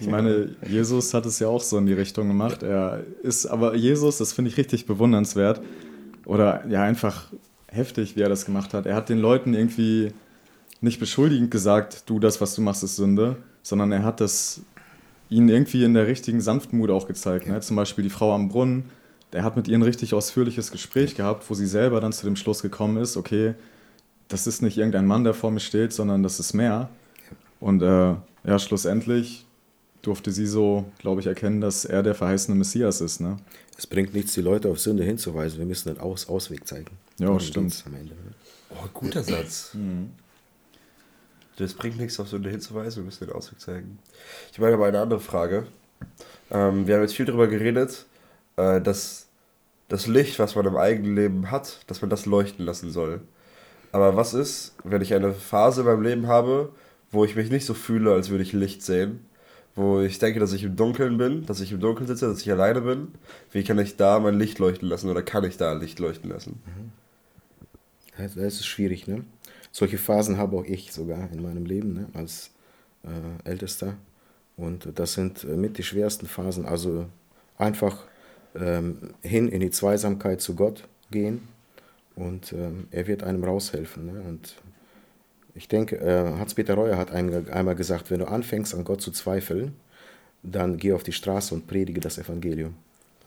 Ich 0.00 0.08
meine, 0.08 0.56
Jesus 0.68 1.12
hat 1.14 1.26
es 1.26 1.38
ja 1.38 1.48
auch 1.48 1.62
so 1.62 1.78
in 1.78 1.86
die 1.86 1.92
Richtung 1.92 2.28
gemacht. 2.28 2.62
Er 2.62 3.04
ist, 3.22 3.46
aber 3.46 3.74
Jesus, 3.74 4.18
das 4.18 4.32
finde 4.32 4.50
ich 4.50 4.56
richtig 4.56 4.86
bewundernswert. 4.86 5.60
Oder 6.24 6.64
ja, 6.68 6.82
einfach 6.82 7.32
heftig, 7.68 8.16
wie 8.16 8.22
er 8.22 8.28
das 8.28 8.44
gemacht 8.44 8.74
hat. 8.74 8.86
Er 8.86 8.94
hat 8.94 9.08
den 9.08 9.18
Leuten 9.18 9.54
irgendwie 9.54 10.12
nicht 10.80 11.00
beschuldigend 11.00 11.50
gesagt, 11.50 12.04
du, 12.06 12.18
das, 12.18 12.40
was 12.40 12.54
du 12.54 12.62
machst, 12.62 12.82
ist 12.82 12.96
Sünde, 12.96 13.36
sondern 13.62 13.92
er 13.92 14.02
hat 14.02 14.20
das 14.20 14.62
ihnen 15.28 15.48
irgendwie 15.48 15.84
in 15.84 15.94
der 15.94 16.06
richtigen 16.06 16.40
Sanftmut 16.40 16.90
auch 16.90 17.06
gezeigt. 17.06 17.48
Ne? 17.48 17.60
Zum 17.60 17.76
Beispiel 17.76 18.04
die 18.04 18.10
Frau 18.10 18.34
am 18.34 18.48
Brunnen, 18.48 18.84
der 19.36 19.44
hat 19.44 19.54
mit 19.54 19.68
ihr 19.68 19.76
ein 19.76 19.82
richtig 19.82 20.14
ausführliches 20.14 20.70
Gespräch 20.70 21.14
gehabt, 21.14 21.50
wo 21.50 21.52
sie 21.52 21.66
selber 21.66 22.00
dann 22.00 22.14
zu 22.14 22.24
dem 22.24 22.36
Schluss 22.36 22.62
gekommen 22.62 22.96
ist, 22.96 23.18
okay, 23.18 23.52
das 24.28 24.46
ist 24.46 24.62
nicht 24.62 24.78
irgendein 24.78 25.04
Mann, 25.04 25.24
der 25.24 25.34
vor 25.34 25.50
mir 25.50 25.60
steht, 25.60 25.92
sondern 25.92 26.22
das 26.22 26.40
ist 26.40 26.54
mehr. 26.54 26.88
Und 27.60 27.82
äh, 27.82 28.14
ja, 28.44 28.58
schlussendlich 28.58 29.44
durfte 30.00 30.32
sie 30.32 30.46
so, 30.46 30.86
glaube 31.00 31.20
ich, 31.20 31.26
erkennen, 31.26 31.60
dass 31.60 31.84
er 31.84 32.02
der 32.02 32.14
verheißene 32.14 32.56
Messias 32.56 33.02
ist. 33.02 33.20
Ne? 33.20 33.36
Es 33.76 33.86
bringt 33.86 34.14
nichts, 34.14 34.32
die 34.32 34.40
Leute 34.40 34.70
auf 34.70 34.80
Sünde 34.80 35.04
hinzuweisen. 35.04 35.58
Wir 35.58 35.66
müssen 35.66 35.90
einen 35.90 36.00
Aus 36.00 36.30
Ausweg 36.30 36.66
zeigen. 36.66 36.96
Ja, 37.18 37.38
stimmt. 37.38 37.84
Am 37.84 37.94
Ende. 37.94 38.14
Oh, 38.70 38.88
guter 38.94 39.22
Satz. 39.22 39.72
Mhm. 39.74 40.12
Das 41.58 41.74
bringt 41.74 41.98
nichts, 41.98 42.18
auf 42.18 42.28
Sünde 42.28 42.48
hinzuweisen. 42.48 43.02
Wir 43.02 43.04
müssen 43.04 43.26
den 43.26 43.34
Ausweg 43.34 43.60
zeigen. 43.60 43.98
Ich 44.50 44.58
meine 44.58 44.74
aber 44.74 44.86
eine 44.86 45.00
andere 45.00 45.20
Frage. 45.20 45.66
Ähm, 46.50 46.86
wir 46.86 46.94
haben 46.94 47.02
jetzt 47.02 47.14
viel 47.14 47.26
darüber 47.26 47.48
geredet, 47.48 48.06
äh, 48.56 48.80
dass 48.80 49.25
das 49.88 50.06
Licht, 50.06 50.38
was 50.38 50.54
man 50.54 50.66
im 50.66 50.76
eigenen 50.76 51.14
Leben 51.14 51.50
hat, 51.50 51.80
dass 51.86 52.00
man 52.00 52.10
das 52.10 52.26
leuchten 52.26 52.64
lassen 52.64 52.90
soll. 52.90 53.20
Aber 53.92 54.16
was 54.16 54.34
ist, 54.34 54.74
wenn 54.84 55.02
ich 55.02 55.14
eine 55.14 55.32
Phase 55.32 55.82
in 55.82 55.86
meinem 55.86 56.02
Leben 56.02 56.26
habe, 56.26 56.72
wo 57.10 57.24
ich 57.24 57.36
mich 57.36 57.50
nicht 57.50 57.66
so 57.66 57.74
fühle, 57.74 58.12
als 58.12 58.30
würde 58.30 58.42
ich 58.42 58.52
Licht 58.52 58.82
sehen, 58.82 59.24
wo 59.74 60.00
ich 60.00 60.18
denke, 60.18 60.40
dass 60.40 60.52
ich 60.52 60.64
im 60.64 60.76
Dunkeln 60.76 61.18
bin, 61.18 61.46
dass 61.46 61.60
ich 61.60 61.72
im 61.72 61.80
Dunkeln 61.80 62.06
sitze, 62.06 62.26
dass 62.26 62.40
ich 62.40 62.50
alleine 62.50 62.80
bin. 62.80 63.08
Wie 63.52 63.62
kann 63.62 63.78
ich 63.78 63.96
da 63.96 64.18
mein 64.18 64.38
Licht 64.38 64.58
leuchten 64.58 64.88
lassen 64.88 65.08
oder 65.10 65.22
kann 65.22 65.44
ich 65.44 65.56
da 65.56 65.72
Licht 65.72 65.98
leuchten 65.98 66.30
lassen? 66.30 66.60
Das 68.16 68.34
ist 68.36 68.66
schwierig, 68.66 69.06
ne? 69.06 69.24
Solche 69.70 69.98
Phasen 69.98 70.38
habe 70.38 70.56
auch 70.56 70.64
ich 70.64 70.92
sogar 70.92 71.30
in 71.30 71.42
meinem 71.42 71.66
Leben, 71.66 71.92
ne? 71.92 72.06
als 72.14 72.50
äh, 73.04 73.48
Ältester. 73.48 73.98
Und 74.56 74.88
das 74.94 75.12
sind 75.12 75.44
äh, 75.44 75.48
mit 75.48 75.76
die 75.76 75.82
schwersten 75.82 76.26
Phasen. 76.26 76.64
Also 76.64 77.06
einfach 77.58 78.04
ähm, 78.60 79.14
hin 79.22 79.48
in 79.48 79.60
die 79.60 79.70
Zweisamkeit 79.70 80.40
zu 80.40 80.54
Gott 80.54 80.84
gehen 81.10 81.48
und 82.14 82.52
ähm, 82.52 82.88
er 82.90 83.06
wird 83.06 83.22
einem 83.22 83.44
raushelfen. 83.44 84.06
Ne? 84.06 84.22
Und 84.26 84.56
ich 85.54 85.68
denke, 85.68 85.96
äh, 85.96 86.38
Hans-Peter 86.38 86.74
Reuer 86.74 86.96
hat 86.96 87.12
einmal 87.12 87.74
gesagt, 87.74 88.10
wenn 88.10 88.20
du 88.20 88.28
anfängst 88.28 88.74
an 88.74 88.84
Gott 88.84 89.00
zu 89.00 89.10
zweifeln, 89.10 89.74
dann 90.42 90.76
geh 90.76 90.92
auf 90.92 91.02
die 91.02 91.12
Straße 91.12 91.54
und 91.54 91.66
predige 91.66 92.00
das 92.00 92.18
Evangelium. 92.18 92.74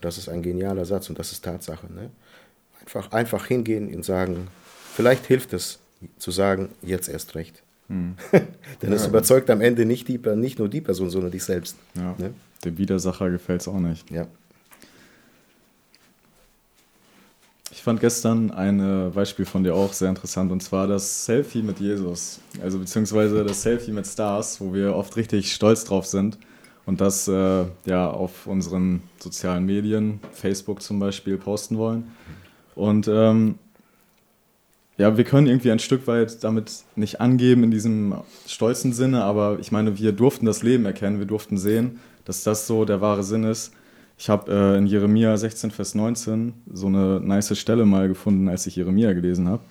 Das 0.01 0.17
ist 0.17 0.29
ein 0.29 0.41
genialer 0.41 0.85
Satz 0.85 1.09
und 1.09 1.19
das 1.19 1.31
ist 1.31 1.43
Tatsache. 1.43 1.91
Ne? 1.91 2.09
Einfach, 2.81 3.11
einfach 3.11 3.45
hingehen 3.45 3.93
und 3.93 4.05
sagen, 4.05 4.47
vielleicht 4.93 5.25
hilft 5.25 5.53
es 5.53 5.79
zu 6.17 6.31
sagen, 6.31 6.69
jetzt 6.81 7.09
erst 7.09 7.35
recht. 7.35 7.61
Hm. 7.87 8.15
Denn 8.81 8.93
es 8.93 9.03
ja. 9.03 9.09
überzeugt 9.09 9.49
am 9.49 9.61
Ende 9.61 9.85
nicht, 9.85 10.07
die, 10.07 10.17
nicht 10.35 10.59
nur 10.59 10.69
die 10.69 10.81
Person, 10.81 11.09
sondern 11.09 11.31
dich 11.31 11.43
selbst. 11.43 11.77
Ja. 11.95 12.15
Ne? 12.17 12.33
Dem 12.63 12.77
Widersacher 12.77 13.29
gefällt 13.29 13.61
es 13.61 13.67
auch 13.67 13.79
nicht. 13.79 14.09
Ja. 14.11 14.27
Ich 17.79 17.83
fand 17.83 18.01
gestern 18.01 18.51
ein 18.51 19.09
Beispiel 19.15 19.45
von 19.45 19.63
dir 19.63 19.73
auch 19.73 19.93
sehr 19.93 20.09
interessant 20.09 20.51
und 20.51 20.61
zwar 20.61 20.85
das 20.85 21.23
Selfie 21.23 21.61
mit 21.61 21.79
Jesus. 21.79 22.41
Also 22.61 22.77
beziehungsweise 22.77 23.45
das 23.45 23.61
Selfie 23.61 23.93
mit 23.93 24.05
Stars, 24.05 24.59
wo 24.59 24.73
wir 24.73 24.93
oft 24.93 25.15
richtig 25.15 25.53
stolz 25.53 25.85
drauf 25.85 26.05
sind 26.05 26.37
und 26.85 26.99
das 26.99 27.29
äh, 27.29 27.63
ja 27.85 28.11
auf 28.11 28.47
unseren 28.47 29.03
sozialen 29.17 29.65
Medien, 29.65 30.19
Facebook 30.33 30.81
zum 30.81 30.99
Beispiel, 30.99 31.37
posten 31.37 31.77
wollen. 31.77 32.11
Und 32.75 33.07
ähm, 33.07 33.55
ja, 34.97 35.15
wir 35.15 35.23
können 35.23 35.47
irgendwie 35.47 35.71
ein 35.71 35.79
Stück 35.79 36.05
weit 36.05 36.43
damit 36.43 36.83
nicht 36.97 37.21
angeben 37.21 37.63
in 37.63 37.71
diesem 37.71 38.13
stolzen 38.45 38.91
Sinne, 38.91 39.23
aber 39.23 39.57
ich 39.61 39.71
meine, 39.71 39.97
wir 39.97 40.11
durften 40.11 40.45
das 40.45 40.63
Leben 40.63 40.85
erkennen, 40.85 41.19
wir 41.19 41.27
durften 41.27 41.57
sehen, 41.57 42.01
dass 42.25 42.43
das 42.43 42.67
so 42.67 42.83
der 42.83 42.99
wahre 42.99 43.23
Sinn 43.23 43.45
ist. 43.45 43.71
Ich 44.19 44.29
habe 44.29 44.51
äh, 44.51 44.77
in 44.77 44.85
Jeremia 44.85 45.35
16, 45.37 45.71
Vers 45.71 45.95
19 45.95 46.51
so 46.73 46.87
eine 46.87 47.21
nice 47.21 47.57
Stelle 47.57 47.85
mal 47.85 48.09
gefunden, 48.09 48.49
als 48.49 48.67
ich 48.67 48.75
Jeremia 48.75 49.13
gelesen 49.13 49.47
habe. 49.47 49.63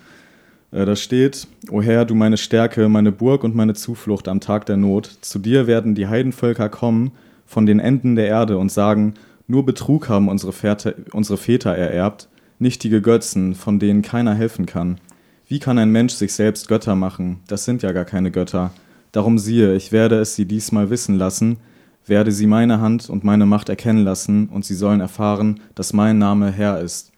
Äh, 0.70 0.86
da 0.86 0.96
steht, 0.96 1.46
O 1.70 1.82
Herr, 1.82 2.06
du 2.06 2.14
meine 2.14 2.38
Stärke, 2.38 2.88
meine 2.88 3.12
Burg 3.12 3.44
und 3.44 3.54
meine 3.54 3.74
Zuflucht 3.74 4.26
am 4.26 4.40
Tag 4.40 4.64
der 4.64 4.78
Not. 4.78 5.18
Zu 5.20 5.38
dir 5.38 5.66
werden 5.66 5.94
die 5.94 6.08
Heidenvölker 6.08 6.70
kommen 6.70 7.12
von 7.44 7.66
den 7.66 7.78
Enden 7.78 8.16
der 8.16 8.28
Erde 8.28 8.56
und 8.56 8.72
sagen, 8.72 9.14
nur 9.48 9.66
Betrug 9.66 10.08
haben 10.08 10.28
unsere 10.28 10.54
Väter, 10.54 10.94
unsere 11.12 11.36
Väter 11.36 11.76
ererbt, 11.76 12.28
nichtige 12.58 13.02
Götzen, 13.02 13.54
von 13.54 13.78
denen 13.78 14.00
keiner 14.00 14.34
helfen 14.34 14.64
kann. 14.64 14.98
Wie 15.46 15.58
kann 15.58 15.76
ein 15.76 15.92
Mensch 15.92 16.14
sich 16.14 16.32
selbst 16.32 16.68
Götter 16.68 16.94
machen? 16.94 17.40
Das 17.48 17.66
sind 17.66 17.82
ja 17.82 17.92
gar 17.92 18.06
keine 18.06 18.30
Götter. 18.30 18.70
Darum 19.12 19.38
siehe, 19.38 19.74
ich 19.74 19.92
werde 19.92 20.18
es 20.20 20.36
sie 20.36 20.46
diesmal 20.46 20.88
wissen 20.88 21.16
lassen, 21.16 21.58
werde 22.06 22.32
sie 22.32 22.46
meine 22.46 22.80
Hand 22.80 23.10
und 23.10 23.24
meine 23.24 23.46
Macht 23.46 23.68
erkennen 23.68 24.04
lassen, 24.04 24.48
und 24.48 24.64
sie 24.64 24.74
sollen 24.74 25.00
erfahren, 25.00 25.60
dass 25.74 25.92
mein 25.92 26.18
Name 26.18 26.50
Herr 26.50 26.80
ist. 26.80 27.12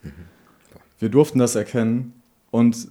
Wir 0.99 1.09
durften 1.09 1.39
das 1.39 1.55
erkennen, 1.55 2.13
und 2.51 2.89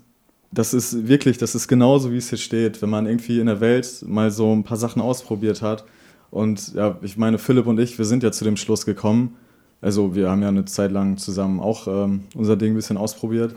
das 0.53 0.75
ist 0.75 1.07
wirklich, 1.07 1.39
das 1.39 1.55
ist 1.55 1.69
genauso, 1.69 2.13
wie 2.13 2.17
es 2.17 2.29
hier 2.29 2.39
steht, 2.39 2.83
wenn 2.83 2.91
man 2.91 3.07
irgendwie 3.07 3.39
in 3.39 3.47
der 3.47 3.61
Welt 3.61 4.05
mal 4.07 4.31
so 4.31 4.53
ein 4.53 4.65
paar 4.65 4.77
Sachen 4.77 5.01
ausprobiert 5.01 5.63
hat. 5.63 5.85
Und 6.31 6.75
ja, 6.75 6.99
ich 7.03 7.17
meine, 7.17 7.39
Philipp 7.39 7.67
und 7.67 7.79
ich, 7.79 7.99
wir 7.99 8.05
sind 8.05 8.23
ja 8.23 8.33
zu 8.33 8.45
dem 8.45 8.57
Schluss 8.57 8.85
gekommen. 8.85 9.37
Also 9.81 10.15
wir 10.15 10.29
haben 10.29 10.43
ja 10.43 10.49
eine 10.49 10.65
Zeit 10.65 10.91
lang 10.91 11.17
zusammen 11.19 11.61
auch 11.61 11.87
ähm, 11.87 12.25
unser 12.35 12.57
Ding 12.57 12.73
ein 12.73 12.77
bisschen 12.77 12.97
ausprobiert. 12.97 13.55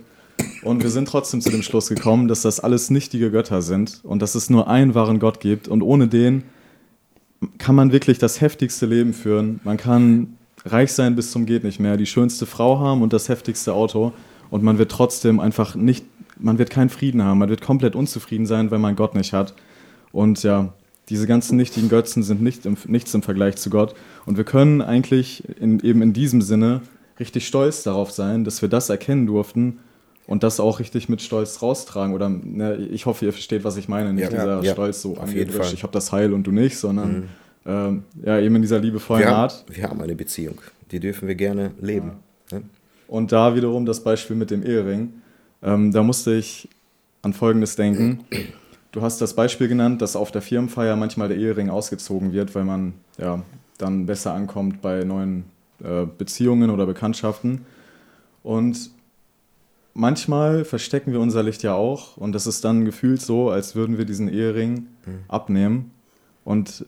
Und 0.64 0.84
wir 0.84 0.90
sind 0.90 1.08
trotzdem 1.08 1.42
zu 1.42 1.50
dem 1.50 1.64
Schluss 1.64 1.90
gekommen, 1.90 2.28
dass 2.28 2.42
das 2.42 2.60
alles 2.60 2.90
nichtige 2.90 3.32
Götter 3.32 3.62
sind 3.62 4.02
und 4.04 4.22
dass 4.22 4.36
es 4.36 4.50
nur 4.50 4.68
einen 4.68 4.96
wahren 4.96 5.20
Gott 5.20 5.40
gibt. 5.40 5.68
Und 5.68 5.82
ohne 5.82 6.08
den 6.08 6.44
kann 7.58 7.76
man 7.76 7.92
wirklich 7.92 8.18
das 8.18 8.42
heftigste 8.42 8.86
Leben 8.86 9.14
führen. 9.14 9.60
Man 9.64 9.78
kann 9.78 10.38
reich 10.66 10.94
sein 10.94 11.16
bis 11.16 11.32
zum 11.32 11.46
geht 11.46 11.64
nicht 11.64 11.80
mehr, 11.80 11.98
die 11.98 12.06
schönste 12.06 12.46
Frau 12.46 12.80
haben 12.80 13.02
und 13.02 13.14
das 13.14 13.30
heftigste 13.30 13.74
Auto. 13.74 14.14
Und 14.50 14.64
man 14.64 14.78
wird 14.78 14.92
trotzdem 14.92 15.40
einfach 15.40 15.76
nicht 15.76 16.06
man 16.40 16.58
wird 16.58 16.70
keinen 16.70 16.90
Frieden 16.90 17.24
haben, 17.24 17.40
man 17.40 17.50
wird 17.50 17.62
komplett 17.62 17.96
unzufrieden 17.96 18.46
sein, 18.46 18.72
wenn 18.72 18.82
man 18.82 18.96
Gott 18.96 19.16
nicht 19.16 19.34
hat. 19.34 19.54
Und 20.12 20.44
ja, 20.44 20.74
diese 21.10 21.28
ganzen 21.28 21.58
nichtigen 21.58 21.90
Götzen 21.90 22.24
sind 22.24 22.42
nicht 22.42 22.66
im, 22.66 22.78
nichts 22.88 23.14
im 23.14 23.24
Vergleich 23.24 23.56
zu 23.58 23.70
Gott. 23.70 23.94
Und 24.26 24.38
wir 24.38 24.44
können 24.44 24.82
eigentlich 24.82 25.44
in, 25.60 25.80
eben 25.80 26.02
in 26.02 26.14
diesem 26.14 26.42
Sinne 26.42 26.82
richtig 27.20 27.48
stolz 27.48 27.84
darauf 27.84 28.12
sein, 28.12 28.44
dass 28.44 28.62
wir 28.62 28.70
das 28.70 28.90
erkennen 28.90 29.28
durften 29.28 29.80
und 30.28 30.44
das 30.44 30.60
auch 30.60 30.80
richtig 30.80 31.10
mit 31.10 31.22
Stolz 31.22 31.62
raustragen. 31.62 32.14
Oder 32.14 32.30
ne, 32.30 32.76
ich 32.76 33.06
hoffe, 33.06 33.26
ihr 33.26 33.34
versteht, 33.34 33.64
was 33.64 33.78
ich 33.78 33.88
meine. 33.88 34.14
Nicht 34.14 34.24
ja, 34.24 34.30
dieser 34.30 34.64
ja, 34.64 34.74
Stolz 34.74 35.02
so 35.02 35.18
angeblich, 35.18 35.74
ich 35.74 35.84
habe 35.84 35.94
das 35.94 36.12
Heil 36.12 36.34
und 36.34 36.48
du 36.48 36.52
nicht, 36.52 36.78
sondern 36.78 37.16
mhm. 37.16 37.30
ähm, 37.66 38.04
ja, 38.26 38.40
eben 38.40 38.56
in 38.56 38.62
dieser 38.62 38.80
liebevollen 38.80 39.24
wir 39.24 39.36
Art. 39.36 39.66
wir 39.70 39.84
haben 39.90 40.02
eine 40.02 40.16
Beziehung, 40.16 40.60
die 40.92 41.00
dürfen 41.00 41.28
wir 41.28 41.36
gerne 41.36 41.72
leben. 41.82 42.14
Ja. 42.52 42.60
Ne? 42.60 42.66
Und 43.08 43.32
da 43.32 43.56
wiederum 43.56 43.86
das 43.86 44.04
Beispiel 44.04 44.36
mit 44.36 44.50
dem 44.50 44.66
Ehering. 44.66 45.14
Ähm, 45.62 45.92
da 45.92 46.04
musste 46.04 46.34
ich 46.34 46.68
an 47.22 47.34
Folgendes 47.34 47.76
denken. 47.76 48.26
Du 48.92 49.02
hast 49.02 49.22
das 49.22 49.36
Beispiel 49.36 49.68
genannt, 49.68 50.02
dass 50.02 50.16
auf 50.16 50.32
der 50.32 50.42
Firmenfeier 50.42 50.96
manchmal 50.96 51.28
der 51.28 51.38
Ehering 51.38 51.70
ausgezogen 51.70 52.34
wird, 52.34 52.54
weil 52.56 52.64
man 52.64 52.94
ja, 53.18 53.42
dann 53.78 54.06
besser 54.06 54.34
ankommt 54.34 54.82
bei 54.82 55.04
neuen 55.04 55.46
äh, 55.84 56.06
Beziehungen 56.06 56.70
oder 56.70 56.86
Bekanntschaften. 56.86 57.66
Und 58.44 58.92
manchmal 59.94 60.66
verstecken 60.66 61.12
wir 61.12 61.20
unser 61.20 61.44
Licht 61.44 61.64
ja 61.64 61.74
auch 61.74 62.18
und 62.18 62.34
das 62.34 62.48
ist 62.48 62.64
dann 62.64 62.86
gefühlt 62.86 63.22
so, 63.22 63.50
als 63.50 63.76
würden 63.76 63.98
wir 63.98 64.06
diesen 64.06 64.28
Ehering 64.28 64.88
mhm. 65.06 65.20
abnehmen. 65.28 65.92
Und 66.44 66.86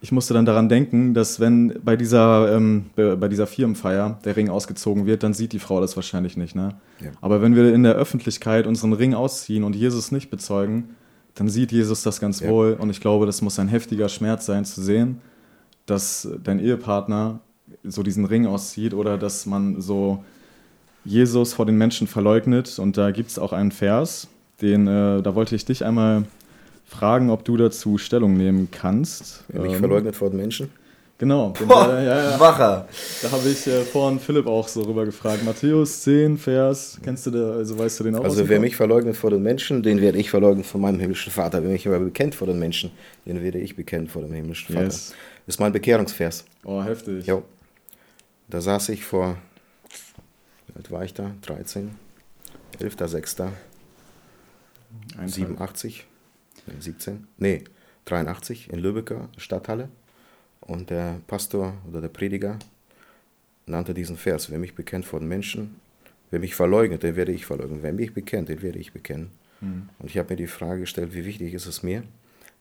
ich 0.00 0.12
musste 0.12 0.34
dann 0.34 0.44
daran 0.44 0.68
denken, 0.68 1.14
dass 1.14 1.40
wenn 1.40 1.80
bei 1.82 1.96
dieser, 1.96 2.54
ähm, 2.54 2.90
bei 2.94 3.26
dieser 3.28 3.46
Firmenfeier 3.46 4.18
der 4.24 4.36
Ring 4.36 4.50
ausgezogen 4.50 5.06
wird, 5.06 5.22
dann 5.22 5.32
sieht 5.32 5.52
die 5.52 5.58
Frau 5.58 5.80
das 5.80 5.96
wahrscheinlich 5.96 6.36
nicht. 6.36 6.54
Ne? 6.54 6.74
Ja. 7.00 7.10
Aber 7.22 7.40
wenn 7.40 7.56
wir 7.56 7.72
in 7.72 7.84
der 7.84 7.94
Öffentlichkeit 7.94 8.66
unseren 8.66 8.92
Ring 8.92 9.14
ausziehen 9.14 9.64
und 9.64 9.74
Jesus 9.74 10.12
nicht 10.12 10.30
bezeugen, 10.30 10.90
dann 11.34 11.48
sieht 11.48 11.72
Jesus 11.72 12.02
das 12.02 12.20
ganz 12.20 12.40
ja. 12.40 12.50
wohl. 12.50 12.74
Und 12.74 12.90
ich 12.90 13.00
glaube, 13.00 13.24
das 13.24 13.40
muss 13.40 13.58
ein 13.58 13.68
heftiger 13.68 14.10
Schmerz 14.10 14.44
sein 14.44 14.66
zu 14.66 14.82
sehen, 14.82 15.22
dass 15.86 16.28
dein 16.42 16.58
Ehepartner 16.58 17.40
so 17.82 18.02
diesen 18.02 18.26
Ring 18.26 18.46
auszieht 18.46 18.92
oder 18.92 19.16
dass 19.16 19.46
man 19.46 19.80
so 19.80 20.22
Jesus 21.04 21.54
vor 21.54 21.66
den 21.66 21.76
Menschen 21.76 22.06
verleugnet. 22.06 22.78
Und 22.78 22.96
da 22.96 23.10
gibt 23.10 23.30
es 23.30 23.38
auch 23.38 23.52
einen 23.52 23.72
Vers, 23.72 24.28
den, 24.60 24.86
äh, 24.86 25.22
da 25.22 25.34
wollte 25.34 25.54
ich 25.54 25.64
dich 25.64 25.84
einmal 25.84 26.24
fragen, 26.86 27.30
ob 27.30 27.44
du 27.44 27.56
dazu 27.56 27.98
Stellung 27.98 28.36
nehmen 28.36 28.68
kannst. 28.70 29.44
Mich 29.52 29.72
ähm, 29.72 29.78
verleugnet 29.78 30.16
vor 30.16 30.30
den 30.30 30.38
Menschen? 30.38 30.70
Genau. 31.16 31.54
Boah, 31.68 31.88
da, 31.88 32.02
ja, 32.02 32.30
ja. 32.30 32.40
Wacher. 32.40 32.88
Da 33.22 33.30
habe 33.30 33.48
ich 33.48 33.66
äh, 33.68 33.82
vorhin 33.82 34.18
Philipp 34.18 34.46
auch 34.48 34.66
so 34.66 34.82
rüber 34.82 35.04
gefragt. 35.04 35.44
Matthäus 35.44 36.02
10, 36.02 36.38
Vers, 36.38 36.98
kennst 37.02 37.26
du 37.26 37.30
da, 37.30 37.52
also 37.52 37.78
weißt 37.78 38.00
du 38.00 38.04
den 38.04 38.16
auch? 38.16 38.24
Also 38.24 38.48
wer 38.48 38.58
mich 38.58 38.74
verleugnet 38.74 39.16
vor 39.16 39.30
den 39.30 39.42
Menschen, 39.42 39.82
den 39.82 40.00
werde 40.00 40.18
ich 40.18 40.28
verleugnen 40.28 40.64
vor 40.64 40.80
meinem 40.80 40.98
himmlischen 40.98 41.30
Vater. 41.30 41.62
Wer 41.62 41.70
mich 41.70 41.86
aber 41.86 42.00
bekennt 42.00 42.34
vor 42.34 42.48
den 42.48 42.58
Menschen, 42.58 42.90
den 43.26 43.42
werde 43.42 43.58
ich 43.58 43.76
bekennen 43.76 44.08
vor 44.08 44.22
dem 44.22 44.32
himmlischen 44.32 44.74
Vater. 44.74 44.86
Yes. 44.86 45.14
Das 45.46 45.54
ist 45.54 45.60
mein 45.60 45.72
Bekehrungsvers. 45.72 46.44
Oh, 46.64 46.82
heftig. 46.82 47.26
Jo. 47.26 47.42
Da 48.48 48.60
saß 48.60 48.88
ich 48.88 49.04
vor, 49.04 49.36
alt 50.74 50.90
war 50.90 51.04
ich 51.04 51.14
da? 51.14 51.34
13, 51.42 51.94
11.06. 52.78 53.48
87. 55.26 56.06
17, 56.80 57.26
nee, 57.36 57.64
83 58.06 58.70
in 58.70 58.78
Lübecker 58.78 59.28
Stadthalle. 59.36 59.88
Und 60.60 60.90
der 60.90 61.20
Pastor 61.26 61.74
oder 61.88 62.00
der 62.00 62.08
Prediger 62.08 62.58
nannte 63.66 63.92
diesen 63.92 64.16
Vers, 64.16 64.50
wer 64.50 64.58
mich 64.58 64.74
bekennt 64.74 65.04
vor 65.04 65.20
den 65.20 65.28
Menschen, 65.28 65.76
wer 66.30 66.40
mich 66.40 66.54
verleugnet, 66.54 67.02
den 67.02 67.16
werde 67.16 67.32
ich 67.32 67.44
verleugnen. 67.44 67.82
Wer 67.82 67.92
mich 67.92 68.14
bekennt, 68.14 68.48
den 68.48 68.62
werde 68.62 68.78
ich 68.78 68.92
bekennen. 68.92 69.30
Mhm. 69.60 69.88
Und 69.98 70.10
ich 70.10 70.16
habe 70.16 70.30
mir 70.30 70.36
die 70.36 70.46
Frage 70.46 70.80
gestellt, 70.80 71.14
wie 71.14 71.24
wichtig 71.24 71.52
ist 71.52 71.66
es 71.66 71.82
mir, 71.82 72.02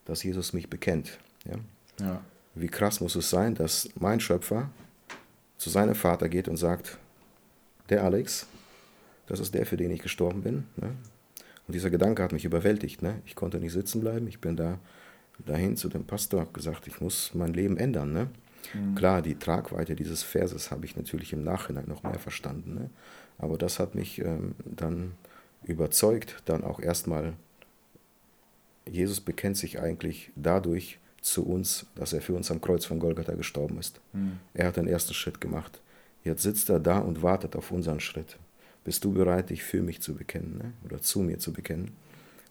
dass 0.06 0.24
Jesus 0.24 0.54
mich 0.54 0.70
bekennt. 0.70 1.18
Ja? 1.46 2.06
ja? 2.06 2.22
Wie 2.56 2.68
krass 2.68 3.00
muss 3.00 3.16
es 3.16 3.30
sein, 3.30 3.56
dass 3.56 3.90
mein 3.96 4.20
Schöpfer 4.20 4.70
zu 5.58 5.70
seinem 5.70 5.96
Vater 5.96 6.28
geht 6.28 6.48
und 6.48 6.58
sagt, 6.58 6.98
der 7.94 8.04
Alex, 8.04 8.48
das 9.28 9.40
ist 9.40 9.54
der, 9.54 9.66
für 9.66 9.78
den 9.78 9.92
ich 9.92 10.02
gestorben 10.02 10.42
bin. 10.42 10.66
Ne? 10.78 10.96
Und 11.68 11.74
dieser 11.74 11.90
Gedanke 11.90 12.24
hat 12.24 12.34
mich 12.34 12.46
überwältigt. 12.46 13.02
Ne? 13.02 13.22
Ich 13.26 13.36
konnte 13.36 13.60
nicht 13.60 13.72
sitzen 13.72 14.02
bleiben. 14.02 14.28
Ich 14.28 14.42
bin 14.42 14.56
da 14.56 14.80
dahin 15.46 15.78
zu 15.78 15.90
dem 15.90 16.06
Pastor, 16.06 16.42
habe 16.42 16.52
gesagt, 16.52 16.88
ich 16.88 17.00
muss 17.00 17.34
mein 17.34 17.54
Leben 17.54 17.78
ändern. 17.78 18.12
Ne? 18.12 18.28
Mhm. 18.74 18.96
Klar, 18.96 19.22
die 19.22 19.36
Tragweite 19.36 19.96
dieses 19.96 20.24
Verses 20.24 20.72
habe 20.72 20.86
ich 20.86 20.96
natürlich 20.96 21.34
im 21.34 21.44
Nachhinein 21.44 21.86
noch 21.88 22.04
mehr 22.04 22.20
verstanden. 22.20 22.74
Ne? 22.76 22.90
Aber 23.38 23.58
das 23.58 23.80
hat 23.80 23.96
mich 23.96 24.20
ähm, 24.20 24.56
dann 24.66 25.14
überzeugt, 25.64 26.42
dann 26.46 26.64
auch 26.64 26.80
erstmal, 26.80 27.34
Jesus 28.90 29.22
bekennt 29.22 29.58
sich 29.58 29.80
eigentlich 29.80 30.32
dadurch 30.36 31.00
zu 31.22 31.46
uns, 31.46 31.86
dass 31.96 32.12
er 32.12 32.22
für 32.22 32.34
uns 32.34 32.52
am 32.52 32.60
Kreuz 32.60 32.86
von 32.86 33.00
Golgatha 33.00 33.36
gestorben 33.36 33.78
ist. 33.78 34.02
Mhm. 34.12 34.40
Er 34.54 34.68
hat 34.68 34.78
den 34.78 34.88
ersten 34.88 35.14
Schritt 35.14 35.40
gemacht. 35.40 35.80
Jetzt 36.24 36.44
sitzt 36.44 36.70
er 36.70 36.80
da 36.80 37.00
und 37.00 37.22
wartet 37.22 37.56
auf 37.56 37.72
unseren 37.72 38.00
Schritt 38.00 38.38
bist 38.84 39.04
du 39.04 39.14
bereit, 39.14 39.50
dich 39.50 39.64
für 39.64 39.82
mich 39.82 40.02
zu 40.02 40.16
bekennen 40.16 40.58
ne? 40.58 40.74
oder 40.86 41.02
zu 41.02 41.20
mir 41.20 41.40
zu 41.40 41.54
bekennen. 41.54 41.92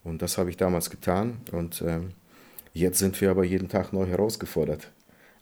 Und 0.05 0.23
das 0.23 0.39
habe 0.39 0.51
ich 0.51 0.57
damals 0.57 0.91
getan 0.91 1.39
und 1.53 1.83
ähm, 1.87 2.11
jetzt 2.73 2.99
sind 2.99 3.21
wir 3.21 3.31
aber 3.31 3.45
jeden 3.45 3.69
Tag 3.69 3.93
neu 3.93 4.07
herausgefordert, 4.07 4.91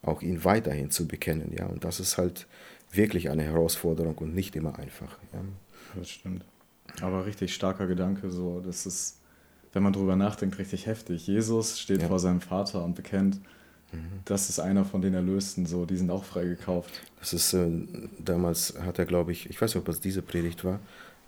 auch 0.03 0.23
ihn 0.23 0.45
weiterhin 0.45 0.91
zu 0.91 1.09
bekennen. 1.09 1.53
Ja? 1.57 1.67
Und 1.67 1.85
das 1.85 2.01
ist 2.01 2.19
halt 2.19 2.47
wirklich 2.91 3.31
eine 3.31 3.45
Herausforderung 3.45 4.19
und 4.19 4.35
nicht 4.35 4.57
immer 4.57 4.79
einfach. 4.79 5.19
Ja? 5.33 5.41
Das 5.95 6.11
stimmt. 6.11 6.45
Aber 7.01 7.25
richtig 7.25 7.55
starker 7.55 7.87
Gedanke, 7.87 8.31
so, 8.31 8.61
das 8.61 8.85
ist, 8.85 9.21
wenn 9.73 9.83
man 9.83 9.93
drüber 9.93 10.17
nachdenkt, 10.17 10.59
richtig 10.59 10.87
heftig. 10.87 11.27
Jesus 11.27 11.79
steht 11.79 12.03
ja. 12.03 12.09
vor 12.09 12.19
seinem 12.19 12.41
Vater 12.41 12.85
und 12.85 12.97
bekennt, 12.97 13.41
das 14.25 14.49
ist 14.49 14.61
einer 14.61 14.85
von 14.85 15.03
den 15.03 15.15
Erlösten, 15.15 15.67
so, 15.67 15.85
die 15.85 15.97
sind 15.97 16.11
auch 16.11 16.25
freigekauft. 16.25 16.91
Das 17.19 17.33
ist, 17.33 17.53
äh, 17.53 17.69
damals 18.19 18.75
hat 18.81 18.99
er, 18.99 19.07
glaube 19.07 19.33
ich, 19.33 19.51
ich 19.51 19.61
weiß 19.61 19.75
nicht, 19.75 19.81
ob 19.81 19.87
das 19.87 20.01
diese 20.01 20.23
Predigt 20.23 20.65
war, 20.65 20.81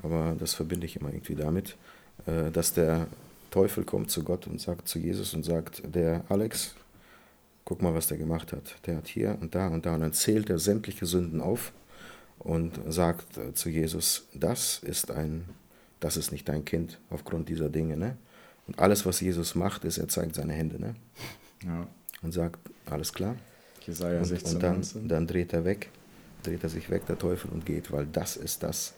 aber 0.02 0.36
das 0.38 0.54
verbinde 0.54 0.86
ich 0.86 0.96
immer 0.96 1.12
irgendwie 1.12 1.34
damit, 1.34 1.76
äh, 2.26 2.50
dass 2.50 2.72
der 2.72 3.08
Teufel 3.50 3.84
kommt 3.84 4.10
zu 4.10 4.22
Gott 4.22 4.46
und 4.46 4.60
sagt 4.60 4.88
zu 4.88 4.98
Jesus 4.98 5.34
und 5.34 5.44
sagt, 5.44 5.82
der 5.94 6.24
Alex, 6.28 6.74
guck 7.64 7.82
mal, 7.82 7.94
was 7.94 8.06
der 8.06 8.18
gemacht 8.18 8.52
hat. 8.52 8.76
Der 8.86 8.96
hat 8.96 9.08
hier 9.08 9.36
und 9.40 9.54
da 9.54 9.68
und 9.68 9.84
da 9.84 9.94
und 9.94 10.00
dann 10.00 10.12
zählt 10.12 10.48
er 10.48 10.58
sämtliche 10.58 11.06
Sünden 11.06 11.40
auf 11.40 11.72
und 12.38 12.78
sagt 12.88 13.36
äh, 13.38 13.54
zu 13.54 13.70
Jesus, 13.70 14.28
das 14.34 14.78
ist 14.82 15.10
ein, 15.10 15.44
das 16.00 16.16
ist 16.16 16.30
nicht 16.32 16.48
dein 16.48 16.64
Kind 16.64 16.98
aufgrund 17.10 17.48
dieser 17.48 17.68
Dinge, 17.68 17.96
ne? 17.96 18.16
Und 18.68 18.78
alles, 18.78 19.04
was 19.04 19.20
Jesus 19.20 19.56
macht, 19.56 19.84
ist, 19.84 19.98
er 19.98 20.06
zeigt 20.06 20.36
seine 20.36 20.52
Hände, 20.52 20.80
ne? 20.80 20.94
Ja 21.64 21.88
und 22.22 22.32
sagt, 22.32 22.58
alles 22.86 23.12
klar. 23.12 23.36
Jesaja 23.86 24.24
16, 24.24 24.48
und, 24.48 24.54
und 24.54 24.62
dann, 24.62 25.08
dann 25.08 25.26
dreht 25.26 25.52
er 25.52 25.64
weg, 25.64 25.90
dreht 26.42 26.62
er 26.62 26.68
sich 26.68 26.88
weg, 26.88 27.06
der 27.06 27.18
Teufel, 27.18 27.50
und 27.50 27.66
geht, 27.66 27.90
weil 27.92 28.06
das 28.06 28.36
ist 28.36 28.62
das, 28.62 28.94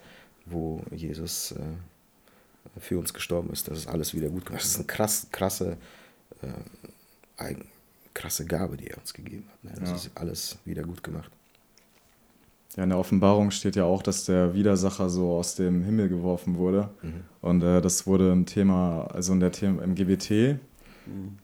wo 0.47 0.83
Jesus 0.91 1.53
äh, 1.53 2.81
für 2.81 2.99
uns 2.99 3.15
gestorben 3.15 3.51
ist. 3.51 3.69
Das 3.69 3.79
ist 3.79 3.89
alles 3.89 4.15
wieder 4.15 4.29
gut 4.29 4.45
gemacht. 4.47 4.63
Das 4.63 4.71
ist 4.71 4.77
eine 4.77 4.87
krass, 4.87 5.27
krasse, 5.31 5.77
äh, 6.43 7.55
krasse 8.13 8.45
Gabe, 8.45 8.77
die 8.77 8.89
er 8.89 8.99
uns 8.99 9.15
gegeben 9.15 9.47
hat. 9.51 9.65
Ne? 9.65 9.71
Das 9.81 9.91
ja. 9.91 9.97
ist 9.97 10.11
alles 10.15 10.59
wieder 10.65 10.83
gut 10.83 11.03
gemacht. 11.03 11.31
Ja, 12.77 12.83
in 12.83 12.91
der 12.91 12.99
Offenbarung 12.99 13.51
steht 13.53 13.77
ja 13.77 13.85
auch, 13.85 14.03
dass 14.03 14.25
der 14.25 14.55
Widersacher 14.55 15.09
so 15.09 15.33
aus 15.37 15.55
dem 15.55 15.85
Himmel 15.85 16.09
geworfen 16.09 16.57
wurde. 16.57 16.91
Mhm. 17.03 17.25
Und 17.41 17.63
äh, 17.63 17.81
das 17.81 18.07
wurde 18.07 18.33
im 18.33 18.47
Thema, 18.47 19.07
also 19.13 19.33
in 19.33 19.41
der 19.41 19.53
Thema, 19.53 19.83
im 19.83 19.95
GBT. 19.95 20.59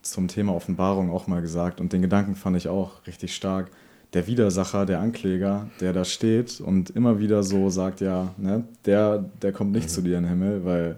Zum 0.02 0.28
Thema 0.28 0.54
Offenbarung 0.54 1.10
auch 1.10 1.26
mal 1.26 1.42
gesagt. 1.42 1.80
Und 1.80 1.92
den 1.92 2.02
Gedanken 2.02 2.34
fand 2.34 2.56
ich 2.56 2.68
auch 2.68 3.06
richtig 3.06 3.34
stark. 3.34 3.70
Der 4.12 4.26
Widersacher, 4.26 4.86
der 4.86 5.00
Ankläger, 5.00 5.68
der 5.80 5.92
da 5.92 6.04
steht 6.04 6.60
und 6.60 6.90
immer 6.90 7.20
wieder 7.20 7.42
so 7.42 7.70
sagt, 7.70 8.00
ja, 8.00 8.34
ne, 8.38 8.64
der, 8.84 9.24
der 9.42 9.52
kommt 9.52 9.72
nicht 9.72 9.84
mhm. 9.84 9.88
zu 9.88 10.02
dir 10.02 10.18
in 10.18 10.24
den 10.24 10.30
Himmel, 10.30 10.64
weil 10.64 10.96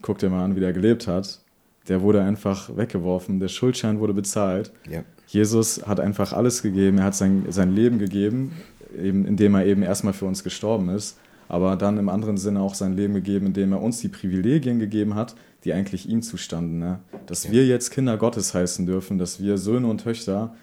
guck 0.00 0.18
dir 0.18 0.30
mal 0.30 0.44
an, 0.44 0.56
wie 0.56 0.60
der 0.60 0.72
gelebt 0.72 1.06
hat. 1.06 1.40
Der 1.88 2.00
wurde 2.00 2.22
einfach 2.22 2.74
weggeworfen, 2.74 3.40
der 3.40 3.48
Schuldschein 3.48 4.00
wurde 4.00 4.14
bezahlt. 4.14 4.72
Ja. 4.88 5.02
Jesus 5.26 5.86
hat 5.86 6.00
einfach 6.00 6.32
alles 6.32 6.62
gegeben, 6.62 6.98
er 6.98 7.04
hat 7.04 7.14
sein, 7.14 7.44
sein 7.50 7.74
Leben 7.74 7.98
gegeben 7.98 8.52
eben, 8.96 9.26
indem 9.26 9.54
er 9.54 9.66
eben 9.66 9.82
erstmal 9.82 10.12
für 10.12 10.26
uns 10.26 10.44
gestorben 10.44 10.88
ist, 10.88 11.18
aber 11.48 11.76
dann 11.76 11.98
im 11.98 12.08
anderen 12.08 12.36
Sinne 12.36 12.60
auch 12.60 12.74
sein 12.74 12.96
Leben 12.96 13.14
gegeben, 13.14 13.46
indem 13.46 13.72
er 13.72 13.82
uns 13.82 14.00
die 14.00 14.08
Privilegien 14.08 14.78
gegeben 14.78 15.14
hat, 15.14 15.34
die 15.64 15.72
eigentlich 15.72 16.08
ihm 16.08 16.22
zustanden. 16.22 16.78
Ne? 16.78 17.00
Dass 17.26 17.44
ja. 17.44 17.52
wir 17.52 17.66
jetzt 17.66 17.90
Kinder 17.90 18.16
Gottes 18.16 18.54
heißen 18.54 18.86
dürfen, 18.86 19.18
dass 19.18 19.40
wir 19.40 19.58
Söhne 19.58 19.86
und 19.86 20.02
Töchter 20.02 20.54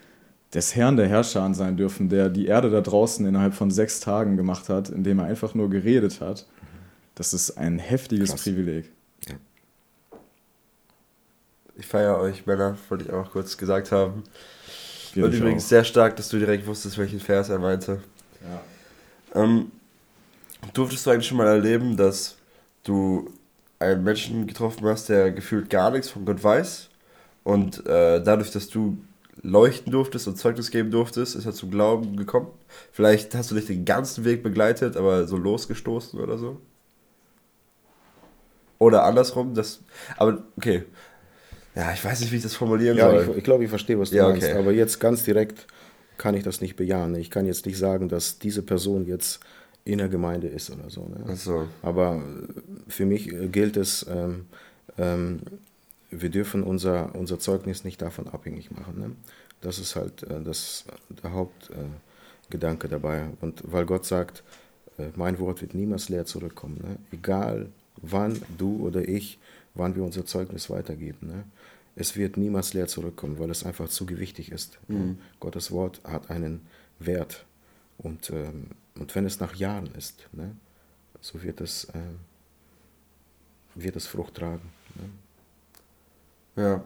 des 0.54 0.76
Herrn 0.76 0.96
der 0.96 1.08
Herrscher 1.08 1.52
sein 1.54 1.76
dürfen, 1.76 2.08
der 2.08 2.28
die 2.28 2.46
Erde 2.46 2.70
da 2.70 2.80
draußen 2.80 3.26
innerhalb 3.26 3.54
von 3.54 3.70
sechs 3.70 4.00
Tagen 4.00 4.36
gemacht 4.36 4.68
hat, 4.68 4.90
indem 4.90 5.18
er 5.18 5.26
einfach 5.26 5.54
nur 5.54 5.70
geredet 5.70 6.20
hat. 6.20 6.46
Das 7.14 7.32
ist 7.34 7.52
ein 7.52 7.78
heftiges 7.78 8.30
Krass. 8.30 8.42
Privileg. 8.42 8.90
Ja. 9.28 9.34
Ich 11.76 11.86
feiere 11.86 12.18
euch, 12.18 12.46
Männer, 12.46 12.76
wollte 12.88 13.04
ich 13.04 13.12
auch 13.12 13.30
kurz 13.30 13.56
gesagt 13.56 13.92
haben. 13.92 14.24
Wir 15.14 15.24
und 15.24 15.34
übrigens 15.34 15.64
auch. 15.64 15.68
sehr 15.68 15.84
stark, 15.84 16.16
dass 16.16 16.28
du 16.28 16.38
direkt 16.38 16.66
wusstest, 16.66 16.98
welchen 16.98 17.20
Vers 17.20 17.48
er 17.48 17.58
meinte. 17.58 18.02
Ja. 19.34 19.42
Ähm, 19.42 19.72
durftest 20.74 21.06
du 21.06 21.10
eigentlich 21.10 21.26
schon 21.26 21.38
mal 21.38 21.46
erleben, 21.46 21.96
dass 21.96 22.36
du 22.84 23.30
einen 23.82 24.04
Menschen 24.04 24.46
getroffen 24.46 24.86
hast, 24.86 25.08
der 25.08 25.30
gefühlt 25.32 25.70
gar 25.70 25.90
nichts 25.90 26.08
von 26.08 26.24
Gott 26.24 26.42
weiß 26.42 26.90
und 27.44 27.86
äh, 27.86 28.22
dadurch, 28.22 28.50
dass 28.50 28.68
du 28.68 28.98
leuchten 29.42 29.92
durftest 29.92 30.28
und 30.28 30.36
Zeugnis 30.36 30.70
geben 30.70 30.90
durftest, 30.90 31.34
ist 31.34 31.46
er 31.46 31.52
zum 31.52 31.70
Glauben 31.70 32.16
gekommen? 32.16 32.48
Vielleicht 32.92 33.34
hast 33.34 33.50
du 33.50 33.54
dich 33.54 33.66
den 33.66 33.84
ganzen 33.84 34.24
Weg 34.24 34.42
begleitet, 34.42 34.96
aber 34.96 35.26
so 35.26 35.36
losgestoßen 35.36 36.20
oder 36.20 36.38
so? 36.38 36.60
Oder 38.78 39.04
andersrum, 39.04 39.54
das. 39.54 39.80
Aber 40.16 40.42
okay. 40.56 40.84
Ja, 41.74 41.92
ich 41.92 42.04
weiß 42.04 42.20
nicht, 42.20 42.32
wie 42.32 42.36
ich 42.36 42.42
das 42.42 42.54
formulieren 42.54 42.96
ja, 42.96 43.10
soll. 43.10 43.28
Ich, 43.30 43.38
ich 43.38 43.44
glaube, 43.44 43.64
ich 43.64 43.70
verstehe, 43.70 43.98
was 43.98 44.10
du 44.10 44.16
ja, 44.16 44.28
meinst. 44.28 44.46
Okay. 44.46 44.58
Aber 44.58 44.72
jetzt 44.72 45.00
ganz 45.00 45.24
direkt 45.24 45.66
kann 46.18 46.34
ich 46.34 46.42
das 46.42 46.60
nicht 46.60 46.76
bejahen. 46.76 47.14
Ich 47.14 47.30
kann 47.30 47.46
jetzt 47.46 47.64
nicht 47.64 47.78
sagen, 47.78 48.08
dass 48.08 48.38
diese 48.38 48.62
Person 48.62 49.06
jetzt 49.06 49.40
in 49.84 49.98
der 49.98 50.08
Gemeinde 50.08 50.48
ist 50.48 50.70
oder 50.70 50.88
so. 50.90 51.06
Ne? 51.06 51.36
so. 51.36 51.66
Aber 51.82 52.22
für 52.88 53.04
mich 53.06 53.32
gilt 53.50 53.76
es, 53.76 54.06
ähm, 54.08 54.46
ähm, 54.98 55.40
wir 56.10 56.30
dürfen 56.30 56.62
unser, 56.62 57.14
unser 57.14 57.38
Zeugnis 57.38 57.84
nicht 57.84 58.00
davon 58.00 58.28
abhängig 58.28 58.70
machen. 58.70 59.00
Ne? 59.00 59.10
Das 59.60 59.78
ist 59.78 59.96
halt 59.96 60.22
äh, 60.24 60.42
das, 60.42 60.84
der 61.22 61.32
Hauptgedanke 61.32 62.86
äh, 62.86 62.90
dabei. 62.90 63.30
Und 63.40 63.62
weil 63.66 63.86
Gott 63.86 64.04
sagt, 64.04 64.44
äh, 64.98 65.08
mein 65.16 65.38
Wort 65.38 65.62
wird 65.62 65.74
niemals 65.74 66.08
leer 66.08 66.26
zurückkommen. 66.26 66.78
Ne? 66.82 66.96
Egal 67.10 67.68
wann 67.96 68.40
du 68.58 68.86
oder 68.86 69.08
ich, 69.08 69.38
wann 69.74 69.96
wir 69.96 70.02
unser 70.02 70.26
Zeugnis 70.26 70.70
weitergeben. 70.70 71.28
Ne? 71.28 71.44
es 71.94 72.16
wird 72.16 72.36
niemals 72.36 72.74
leer 72.74 72.88
zurückkommen, 72.88 73.38
weil 73.38 73.50
es 73.50 73.64
einfach 73.64 73.88
zu 73.88 74.06
gewichtig 74.06 74.50
ist. 74.50 74.78
Mhm. 74.88 75.18
Gottes 75.40 75.70
Wort 75.70 76.00
hat 76.04 76.30
einen 76.30 76.62
Wert. 76.98 77.44
Und, 78.02 78.30
ähm, 78.30 78.70
und 78.98 79.14
wenn 79.14 79.26
es 79.26 79.40
nach 79.40 79.54
Jahren 79.54 79.86
ist, 79.96 80.26
ne, 80.32 80.56
so 81.20 81.42
wird 81.42 81.60
es, 81.60 81.84
äh, 81.86 82.00
wird 83.74 83.96
es 83.96 84.06
Frucht 84.06 84.34
tragen. 84.34 84.70
Ne? 84.94 86.62
Ja, 86.62 86.84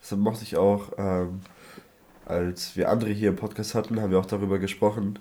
deshalb 0.00 0.20
mochte 0.20 0.44
ich 0.44 0.56
auch, 0.56 0.92
ähm, 0.98 1.40
als 2.24 2.76
wir 2.76 2.88
andere 2.90 3.10
hier 3.10 3.30
im 3.30 3.36
Podcast 3.36 3.74
hatten, 3.74 4.00
haben 4.00 4.10
wir 4.10 4.18
auch 4.18 4.26
darüber 4.26 4.58
gesprochen, 4.58 5.18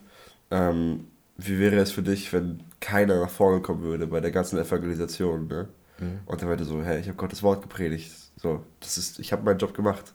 ähm, 0.52 1.08
wie 1.38 1.58
wäre 1.60 1.78
es 1.78 1.92
für 1.92 2.04
dich, 2.04 2.32
wenn 2.34 2.62
keiner 2.80 3.20
nach 3.20 3.30
vorne 3.30 3.62
kommen 3.62 3.82
würde 3.82 4.06
bei 4.06 4.20
der 4.20 4.32
ganzen 4.32 4.60
Evangelisation. 4.60 5.48
Ne? 5.48 5.70
Mhm. 5.98 6.20
Und 6.26 6.42
er 6.42 6.48
meinte 6.48 6.66
so, 6.66 6.84
hey, 6.84 7.00
ich 7.00 7.08
habe 7.08 7.18
Gottes 7.18 7.42
Wort 7.42 7.62
gepredigt 7.64 8.12
so, 8.42 8.64
das 8.80 8.98
ist, 8.98 9.20
ich 9.20 9.32
habe 9.32 9.44
meinen 9.44 9.60
Job 9.60 9.74
gemacht 9.74 10.14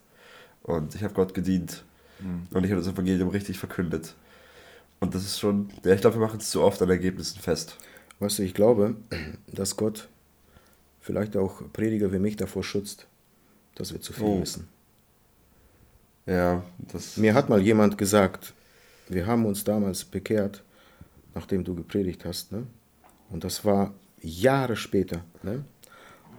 und 0.62 0.94
ich 0.94 1.04
habe 1.04 1.14
Gott 1.14 1.32
gedient 1.32 1.84
mhm. 2.18 2.46
und 2.50 2.64
ich 2.64 2.70
habe 2.70 2.82
das 2.82 2.92
Evangelium 2.92 3.28
richtig 3.28 3.58
verkündet. 3.58 4.14
Und 5.00 5.14
das 5.14 5.24
ist 5.24 5.38
schon, 5.38 5.70
ja, 5.84 5.92
ich 5.94 6.00
glaube, 6.00 6.16
wir 6.16 6.26
machen 6.26 6.40
es 6.40 6.50
zu 6.50 6.62
oft 6.62 6.80
an 6.82 6.90
Ergebnissen 6.90 7.38
fest. 7.40 7.76
Weißt 8.18 8.38
du, 8.38 8.42
ich 8.42 8.54
glaube, 8.54 8.96
dass 9.46 9.76
Gott 9.76 10.08
vielleicht 11.00 11.36
auch 11.36 11.62
Prediger 11.72 12.12
wie 12.12 12.18
mich 12.18 12.36
davor 12.36 12.64
schützt, 12.64 13.06
dass 13.74 13.92
wir 13.92 14.00
zu 14.00 14.12
viel 14.12 14.24
oh. 14.24 14.40
wissen. 14.40 14.68
Ja, 16.26 16.64
das. 16.92 17.16
Mir 17.16 17.34
hat 17.34 17.48
mal 17.48 17.60
jemand 17.60 17.98
gesagt, 17.98 18.54
wir 19.08 19.26
haben 19.26 19.46
uns 19.46 19.62
damals 19.62 20.04
bekehrt, 20.04 20.64
nachdem 21.34 21.62
du 21.62 21.74
gepredigt 21.74 22.24
hast, 22.24 22.50
ne? 22.50 22.66
Und 23.30 23.44
das 23.44 23.64
war 23.64 23.94
Jahre 24.20 24.76
später, 24.76 25.24
ne? 25.42 25.64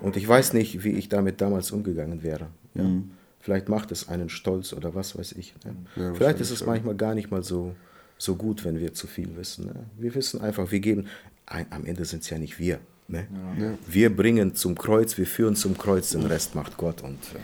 Und 0.01 0.17
ich 0.17 0.27
weiß 0.27 0.53
nicht, 0.53 0.83
wie 0.83 0.91
ich 0.91 1.09
damit 1.09 1.41
damals 1.41 1.71
umgegangen 1.71 2.21
wäre. 2.21 2.47
Ja. 2.73 2.83
Mhm. 2.83 3.11
Vielleicht 3.39 3.69
macht 3.69 3.91
es 3.91 4.09
einen 4.09 4.29
stolz 4.29 4.73
oder 4.73 4.93
was 4.93 5.17
weiß 5.17 5.31
ich. 5.33 5.55
Ne? 5.63 5.75
Ja, 5.95 6.13
Vielleicht 6.13 6.41
ist 6.41 6.51
es 6.51 6.65
manchmal 6.65 6.95
gar 6.95 7.15
nicht 7.15 7.31
mal 7.31 7.43
so, 7.43 7.75
so 8.17 8.35
gut, 8.35 8.65
wenn 8.65 8.79
wir 8.79 8.93
zu 8.93 9.07
viel 9.07 9.35
wissen. 9.35 9.65
Ne? 9.65 9.85
Wir 9.97 10.13
wissen 10.15 10.41
einfach, 10.41 10.71
wir 10.71 10.79
geben, 10.79 11.07
ein, 11.45 11.65
am 11.69 11.85
Ende 11.85 12.05
sind 12.05 12.23
es 12.23 12.29
ja 12.29 12.37
nicht 12.37 12.59
wir. 12.59 12.79
Ne? 13.07 13.27
Ja. 13.59 13.73
Wir 13.87 14.15
bringen 14.15 14.55
zum 14.55 14.77
Kreuz, 14.77 15.17
wir 15.17 15.27
führen 15.27 15.55
zum 15.55 15.77
Kreuz, 15.77 16.09
den 16.09 16.25
Rest 16.25 16.55
macht 16.55 16.77
Gott 16.77 17.03
und 17.03 17.19
äh, 17.33 17.39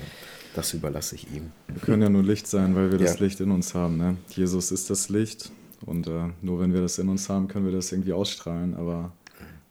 das 0.56 0.74
überlasse 0.74 1.16
ich 1.16 1.32
ihm. 1.34 1.52
Wir 1.68 1.82
können 1.82 2.02
ja 2.02 2.10
nur 2.10 2.24
Licht 2.24 2.48
sein, 2.48 2.76
weil 2.76 2.92
wir 2.92 2.98
das 3.00 3.20
Licht 3.20 3.40
in 3.40 3.52
uns 3.52 3.74
haben. 3.74 3.98
Ne? 3.98 4.18
Jesus 4.30 4.72
ist 4.72 4.90
das 4.90 5.10
Licht 5.10 5.52
und 5.86 6.08
äh, 6.08 6.30
nur 6.42 6.60
wenn 6.60 6.74
wir 6.74 6.82
das 6.82 6.98
in 7.00 7.10
uns 7.10 7.30
haben, 7.30 7.48
können 7.48 7.66
wir 7.66 7.74
das 7.74 7.92
irgendwie 7.92 8.14
ausstrahlen, 8.14 8.76
aber 8.76 9.14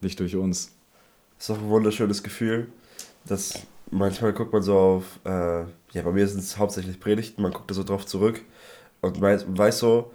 nicht 0.01 0.19
durch 0.19 0.35
uns. 0.37 0.73
Das 1.39 1.49
ist 1.49 1.57
auch 1.57 1.63
ein 1.63 1.69
wunderschönes 1.69 2.23
Gefühl. 2.23 2.69
dass 3.27 3.61
manchmal 3.91 4.33
guckt 4.33 4.53
man 4.53 4.63
so 4.63 4.77
auf, 4.77 5.21
äh, 5.25 5.61
ja, 5.93 6.03
bei 6.03 6.13
mir 6.13 6.27
sind 6.27 6.41
es 6.41 6.57
hauptsächlich 6.59 6.99
Predigten, 6.99 7.43
man 7.43 7.53
guckt 7.53 7.71
da 7.71 7.75
so 7.75 7.85
drauf 7.85 8.07
zurück 8.07 8.41
und 9.01 9.21
weiß, 9.21 9.45
weiß 9.49 9.79
so, 9.79 10.11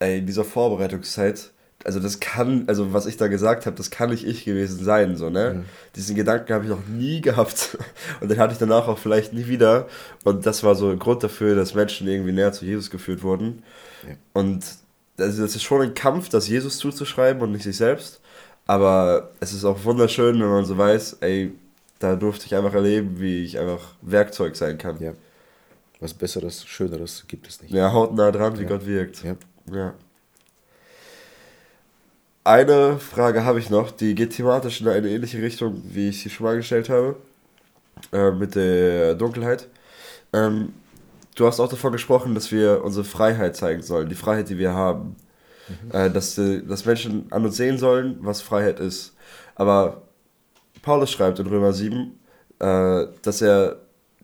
ey, 0.00 0.18
in 0.18 0.26
dieser 0.26 0.44
Vorbereitungszeit, 0.44 1.52
also 1.84 1.98
das 1.98 2.20
kann, 2.20 2.64
also 2.66 2.92
was 2.92 3.06
ich 3.06 3.16
da 3.16 3.28
gesagt 3.28 3.64
habe, 3.64 3.76
das 3.76 3.90
kann 3.90 4.10
nicht 4.10 4.26
ich 4.26 4.44
gewesen 4.44 4.84
sein, 4.84 5.16
so, 5.16 5.30
ne? 5.30 5.54
Mhm. 5.54 5.64
Diesen 5.96 6.14
Gedanken 6.16 6.52
habe 6.52 6.64
ich 6.64 6.70
noch 6.70 6.86
nie 6.86 7.20
gehabt 7.22 7.78
und 8.20 8.30
den 8.30 8.38
hatte 8.38 8.52
ich 8.52 8.58
danach 8.58 8.88
auch 8.88 8.98
vielleicht 8.98 9.32
nie 9.32 9.46
wieder 9.46 9.86
und 10.24 10.44
das 10.44 10.62
war 10.62 10.74
so 10.74 10.90
ein 10.90 10.98
Grund 10.98 11.22
dafür, 11.22 11.54
dass 11.54 11.74
Menschen 11.74 12.06
irgendwie 12.06 12.32
näher 12.32 12.52
zu 12.52 12.66
Jesus 12.66 12.90
geführt 12.90 13.22
wurden 13.22 13.62
ja. 14.06 14.14
und 14.34 14.64
also 15.18 15.42
das 15.42 15.54
ist 15.54 15.62
schon 15.62 15.82
ein 15.82 15.94
Kampf, 15.94 16.28
das 16.28 16.48
Jesus 16.48 16.78
zuzuschreiben 16.78 17.42
und 17.42 17.52
nicht 17.52 17.64
sich 17.64 17.76
selbst 17.76 18.20
aber 18.70 19.32
es 19.40 19.52
ist 19.52 19.64
auch 19.64 19.82
wunderschön, 19.82 20.38
wenn 20.40 20.48
man 20.48 20.64
so 20.64 20.78
weiß, 20.78 21.18
ey, 21.22 21.52
da 21.98 22.14
durfte 22.14 22.46
ich 22.46 22.54
einfach 22.54 22.72
erleben, 22.72 23.18
wie 23.18 23.42
ich 23.42 23.58
einfach 23.58 23.96
Werkzeug 24.00 24.54
sein 24.54 24.78
kann. 24.78 25.02
Ja. 25.02 25.14
Was 25.98 26.14
Besseres, 26.14 26.64
Schöneres 26.64 27.24
gibt 27.26 27.48
es 27.48 27.60
nicht. 27.60 27.74
Ja, 27.74 27.92
haut 27.92 28.14
nah 28.14 28.30
dran, 28.30 28.56
wie 28.58 28.62
ja. 28.62 28.68
Gott 28.68 28.86
wirkt. 28.86 29.24
Ja. 29.24 29.34
Ja. 29.72 29.94
Eine 32.42 32.98
Frage 32.98 33.44
habe 33.44 33.58
ich 33.58 33.68
noch, 33.70 33.90
die 33.90 34.14
geht 34.14 34.30
thematisch 34.30 34.80
in 34.80 34.88
eine 34.88 35.08
ähnliche 35.08 35.42
Richtung, 35.42 35.82
wie 35.84 36.08
ich 36.08 36.22
sie 36.22 36.30
schon 36.30 36.46
mal 36.46 36.56
gestellt 36.56 36.88
habe, 36.88 37.16
äh, 38.12 38.30
mit 38.30 38.54
der 38.54 39.14
Dunkelheit. 39.14 39.68
Ähm, 40.32 40.72
du 41.34 41.46
hast 41.46 41.60
auch 41.60 41.68
davon 41.68 41.92
gesprochen, 41.92 42.34
dass 42.34 42.50
wir 42.50 42.82
unsere 42.82 43.04
Freiheit 43.04 43.56
zeigen 43.56 43.82
sollen, 43.82 44.08
die 44.08 44.14
Freiheit, 44.14 44.48
die 44.48 44.58
wir 44.58 44.72
haben. 44.72 45.16
Mhm. 45.68 45.90
Äh, 45.92 46.10
dass, 46.10 46.36
äh, 46.38 46.62
dass 46.62 46.84
Menschen 46.84 47.26
an 47.30 47.44
uns 47.44 47.56
sehen 47.56 47.78
sollen, 47.78 48.18
was 48.20 48.42
Freiheit 48.42 48.80
ist. 48.80 49.14
Aber 49.54 50.02
Paulus 50.82 51.10
schreibt 51.10 51.38
in 51.38 51.46
Römer 51.46 51.72
7, 51.72 52.18
äh, 52.58 53.06
dass 53.22 53.42
er 53.42 53.76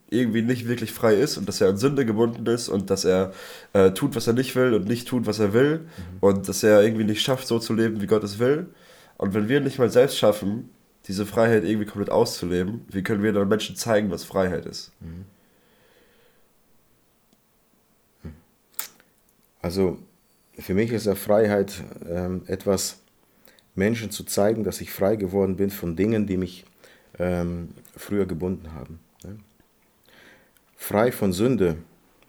irgendwie 0.08 0.42
nicht 0.42 0.68
wirklich 0.68 0.92
frei 0.92 1.14
ist 1.14 1.36
und 1.36 1.48
dass 1.48 1.60
er 1.60 1.68
an 1.68 1.76
Sünde 1.76 2.06
gebunden 2.06 2.46
ist 2.46 2.68
und 2.68 2.90
dass 2.90 3.04
er 3.04 3.32
äh, 3.72 3.90
tut, 3.90 4.14
was 4.14 4.26
er 4.26 4.34
nicht 4.34 4.54
will 4.54 4.74
und 4.74 4.86
nicht 4.86 5.08
tut, 5.08 5.26
was 5.26 5.38
er 5.38 5.52
will 5.52 5.80
mhm. 5.80 6.18
und 6.20 6.48
dass 6.48 6.62
er 6.62 6.82
irgendwie 6.82 7.04
nicht 7.04 7.22
schafft, 7.22 7.46
so 7.48 7.58
zu 7.58 7.74
leben, 7.74 8.00
wie 8.00 8.06
Gott 8.06 8.22
es 8.22 8.38
will. 8.38 8.66
Und 9.16 9.34
wenn 9.34 9.48
wir 9.48 9.60
nicht 9.60 9.78
mal 9.78 9.90
selbst 9.90 10.16
schaffen, 10.18 10.70
diese 11.08 11.26
Freiheit 11.26 11.64
irgendwie 11.64 11.86
komplett 11.86 12.10
auszuleben, 12.10 12.84
wie 12.88 13.02
können 13.02 13.22
wir 13.22 13.32
dann 13.32 13.48
Menschen 13.48 13.76
zeigen, 13.76 14.10
was 14.10 14.24
Freiheit 14.24 14.66
ist? 14.66 14.92
Mhm. 15.00 15.24
Also 19.60 19.98
für 20.58 20.74
mich 20.74 20.92
ist 20.92 21.06
ja 21.06 21.16
Freiheit 21.16 21.72
ähm, 22.08 22.42
etwas, 22.46 22.98
Menschen 23.74 24.10
zu 24.10 24.24
zeigen, 24.24 24.64
dass 24.64 24.80
ich 24.80 24.90
frei 24.90 25.16
geworden 25.16 25.56
bin 25.56 25.70
von 25.70 25.96
Dingen, 25.96 26.26
die 26.26 26.36
mich 26.36 26.64
ähm, 27.18 27.70
früher 27.96 28.26
gebunden 28.26 28.72
haben. 28.72 29.00
Frei 30.76 31.12
von 31.12 31.32
Sünde 31.32 31.76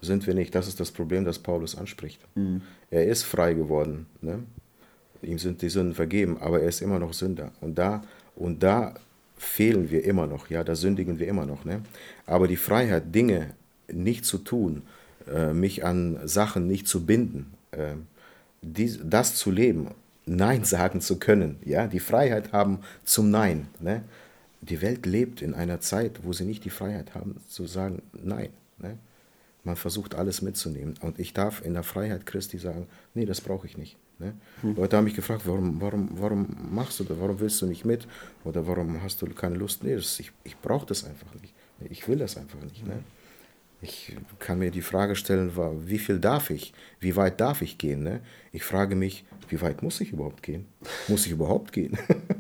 sind 0.02 0.26
wir 0.28 0.34
nicht. 0.34 0.56
Das 0.56 0.68
ist 0.68 0.80
das 0.80 0.92
Problem, 0.92 1.26
das 1.26 1.40
Paulus 1.40 1.78
anspricht. 1.78 2.20
Mhm. 2.36 2.62
Er 2.90 3.06
ist 3.08 3.24
frei 3.24 3.54
geworden. 3.54 4.08
Ne? 4.22 4.44
ihm 5.22 5.40
sind 5.40 5.62
die 5.62 5.70
Sünden 5.70 5.94
vergeben, 5.94 6.38
aber 6.40 6.62
er 6.62 6.70
ist 6.70 6.82
immer 6.82 7.00
noch 7.00 7.14
Sünder. 7.14 7.52
Und 7.62 7.78
da, 7.78 8.04
und 8.36 8.62
da 8.64 8.96
fehlen 9.38 9.90
wir 9.92 10.04
immer 10.04 10.28
noch, 10.28 10.50
ja, 10.50 10.64
da 10.64 10.76
sündigen 10.76 11.20
wir 11.20 11.28
immer 11.28 11.46
noch. 11.46 11.66
Ne? 11.66 11.82
Aber 12.26 12.48
die 12.48 12.58
Freiheit, 12.58 13.14
Dinge 13.14 13.54
nicht 13.92 14.26
zu 14.26 14.40
tun, 14.40 14.84
äh, 15.32 15.54
mich 15.54 15.86
an 15.86 16.20
Sachen 16.28 16.68
nicht 16.68 16.88
zu 16.88 17.06
binden, 17.06 17.54
äh, 17.72 17.96
dies, 18.62 19.00
das 19.04 19.36
zu 19.36 19.52
leben, 19.52 19.90
Nein 20.26 20.64
sagen 20.66 21.02
zu 21.02 21.20
können, 21.20 21.58
ja, 21.64 21.88
die 21.88 22.00
Freiheit 22.00 22.52
haben 22.52 22.80
zum 23.04 23.32
Nein. 23.32 23.68
Ne? 23.80 24.04
Die 24.70 24.82
Welt 24.82 25.06
lebt 25.06 25.42
in 25.42 25.54
einer 25.54 25.80
Zeit, 25.80 26.20
wo 26.24 26.34
sie 26.34 26.46
nicht 26.46 26.66
die 26.66 26.70
Freiheit 26.70 27.16
haben 27.16 27.38
zu 27.48 27.68
sagen 27.68 28.02
Nein. 28.14 28.50
Ne? 28.80 28.98
Man 29.64 29.76
versucht 29.76 30.16
alles 30.16 30.42
mitzunehmen. 30.42 30.96
Und 31.02 31.20
ich 31.20 31.34
darf 31.34 31.64
in 31.66 31.74
der 31.74 31.84
Freiheit 31.84 32.26
Christi 32.26 32.58
sagen, 32.58 32.88
nee, 33.14 33.26
das 33.26 33.42
brauche 33.42 33.68
ich 33.68 33.78
nicht. 33.78 33.98
Ne? 34.20 34.34
Hm. 34.62 34.76
Leute 34.76 34.98
haben 34.98 35.04
mich 35.04 35.16
gefragt, 35.16 35.44
warum, 35.46 35.82
warum, 35.82 36.10
warum 36.14 36.48
machst 36.72 37.00
du 37.00 37.04
das, 37.04 37.20
warum 37.20 37.40
willst 37.40 37.62
du 37.62 37.66
nicht 37.66 37.86
mit 37.86 38.08
oder 38.46 38.66
warum 38.66 39.02
hast 39.04 39.22
du 39.22 39.28
keine 39.28 39.56
Lust? 39.56 39.84
Nee, 39.84 39.96
das, 39.96 40.20
ich, 40.20 40.32
ich 40.44 40.58
brauche 40.58 40.86
das 40.86 41.04
einfach 41.04 41.34
nicht. 41.42 41.54
Ich 41.90 42.08
will 42.08 42.18
das 42.18 42.38
einfach 42.38 42.62
nicht. 42.62 42.88
Ne? 42.88 43.04
Ich 43.82 44.16
kann 44.40 44.58
mir 44.58 44.72
die 44.72 44.82
Frage 44.82 45.16
stellen, 45.16 45.52
wie 45.86 46.00
viel 46.00 46.20
darf 46.20 46.50
ich? 46.50 46.74
Wie 47.00 47.16
weit 47.16 47.40
darf 47.40 47.62
ich 47.62 47.78
gehen? 47.78 48.02
Ne? 48.02 48.22
Ich 48.52 48.64
frage 48.64 48.96
mich, 48.96 49.24
wie 49.50 49.62
weit 49.62 49.84
muss 49.84 50.02
ich 50.02 50.14
überhaupt 50.14 50.42
gehen? 50.42 50.66
Muss 51.08 51.26
ich 51.28 51.32
überhaupt 51.32 51.74
gehen? 51.74 51.98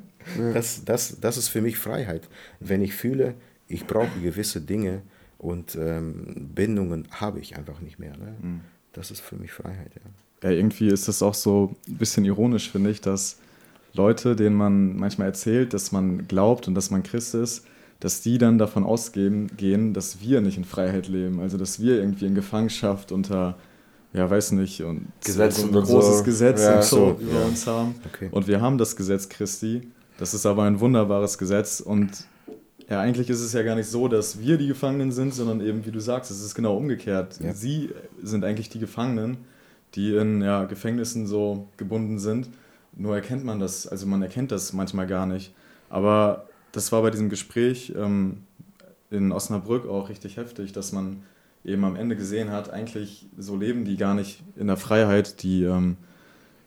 das, 0.54 0.84
das, 0.86 1.20
das 1.20 1.38
ist 1.38 1.50
für 1.50 1.62
mich 1.62 1.78
Freiheit. 1.78 2.28
Wenn 2.60 2.82
ich 2.82 2.94
fühle, 2.94 3.36
ich 3.68 3.86
brauche 3.86 4.20
gewisse 4.22 4.62
Dinge 4.62 5.02
und 5.38 5.76
ähm, 5.76 6.50
Bindungen 6.54 7.08
habe 7.12 7.40
ich 7.40 7.58
einfach 7.58 7.80
nicht 7.82 8.00
mehr. 8.00 8.18
Ne? 8.18 8.36
Mhm. 8.42 8.62
Das 8.94 9.12
ist 9.12 9.22
für 9.22 9.36
mich 9.36 9.52
Freiheit. 9.52 9.92
Ja. 9.96 10.50
ja, 10.50 10.56
irgendwie 10.56 10.88
ist 10.88 11.08
das 11.08 11.22
auch 11.22 11.34
so 11.36 11.76
ein 11.88 11.98
bisschen 11.98 12.26
ironisch, 12.26 12.72
finde 12.72 12.90
ich, 12.90 13.02
dass 13.02 13.38
Leute, 13.94 14.36
denen 14.36 14.56
man 14.56 14.96
manchmal 14.96 15.28
erzählt, 15.28 15.74
dass 15.74 15.92
man 15.92 16.28
glaubt 16.28 16.68
und 16.68 16.76
dass 16.76 16.92
man 16.92 17.04
Christ 17.04 17.36
ist, 17.36 17.66
dass 18.00 18.22
die 18.22 18.38
dann 18.38 18.58
davon 18.58 18.84
ausgehen, 18.84 19.50
gehen, 19.58 19.94
dass 19.94 20.22
wir 20.22 20.42
nicht 20.42 20.58
in 20.58 20.64
Freiheit 20.66 21.08
leben. 21.08 21.40
Also, 21.40 21.58
dass 21.58 21.82
wir 21.82 21.98
irgendwie 21.98 22.26
in 22.26 22.36
Gefangenschaft 22.36 23.12
unter, 23.12 23.58
ja, 24.14 24.30
weiß 24.30 24.52
nicht, 24.52 24.84
und 24.84 25.08
Gesetz 25.26 25.58
so 25.58 25.68
ein 25.68 25.72
großes 25.72 26.20
so. 26.20 26.24
Gesetz 26.24 26.62
ja, 26.62 26.76
und 26.76 26.84
so, 26.84 26.96
so 26.96 27.18
über 27.20 27.40
ja. 27.40 27.46
uns 27.46 27.66
haben. 27.66 27.96
Okay. 28.06 28.30
Und 28.32 28.48
wir 28.48 28.62
haben 28.62 28.78
das 28.78 28.96
Gesetz 28.96 29.28
Christi. 29.30 29.82
Das 30.18 30.34
ist 30.34 30.46
aber 30.46 30.64
ein 30.64 30.80
wunderbares 30.80 31.38
Gesetz 31.38 31.80
und 31.80 32.26
ja, 32.90 33.02
eigentlich 33.02 33.30
ist 33.30 33.42
es 33.42 33.54
ja 33.54 33.64
gar 33.64 33.76
nicht 33.76 33.90
so, 33.90 34.08
dass 34.08 34.40
wir 34.40 34.58
die 34.58 34.68
Gefangenen 34.68 35.12
sind, 35.12 35.34
sondern 35.34 35.62
eben, 35.62 35.86
wie 35.86 35.92
du 35.92 36.00
sagst, 36.00 36.32
es 36.32 36.42
ist 36.42 36.56
genau 36.56 36.78
umgekehrt. 36.78 37.38
Ja. 37.42 37.54
Sie 37.54 37.90
sind 38.24 38.46
eigentlich 38.46 38.70
die 38.70 38.80
Gefangenen, 38.80 39.38
die 39.96 40.16
in 40.16 40.42
ja, 40.42 40.64
Gefängnissen 40.64 41.28
so 41.28 41.68
gebunden 41.76 42.18
sind. 42.18 42.50
Nur 42.96 43.16
erkennt 43.16 43.44
man 43.44 43.60
das, 43.60 43.88
also 43.88 44.08
man 44.08 44.22
erkennt 44.22 44.52
das 44.52 44.72
manchmal 44.72 45.06
gar 45.06 45.26
nicht. 45.26 45.54
Aber 45.90 46.48
das 46.72 46.92
war 46.92 47.02
bei 47.02 47.12
diesem 47.12 47.30
Gespräch 47.30 47.94
ähm, 47.96 48.44
in 49.12 49.32
Osnabrück 49.32 49.88
auch 49.88 50.10
richtig 50.10 50.38
heftig, 50.38 50.72
dass 50.72 50.94
man 50.94 51.24
eben 51.66 51.84
am 51.84 51.96
Ende 51.98 52.16
gesehen 52.16 52.52
hat, 52.52 52.70
eigentlich 52.72 53.28
so 53.38 53.58
leben 53.58 53.84
die 53.84 53.98
gar 53.98 54.14
nicht 54.14 54.42
in 54.56 54.68
der 54.68 54.78
Freiheit, 54.78 55.44
die, 55.44 55.64
ähm, 55.64 55.98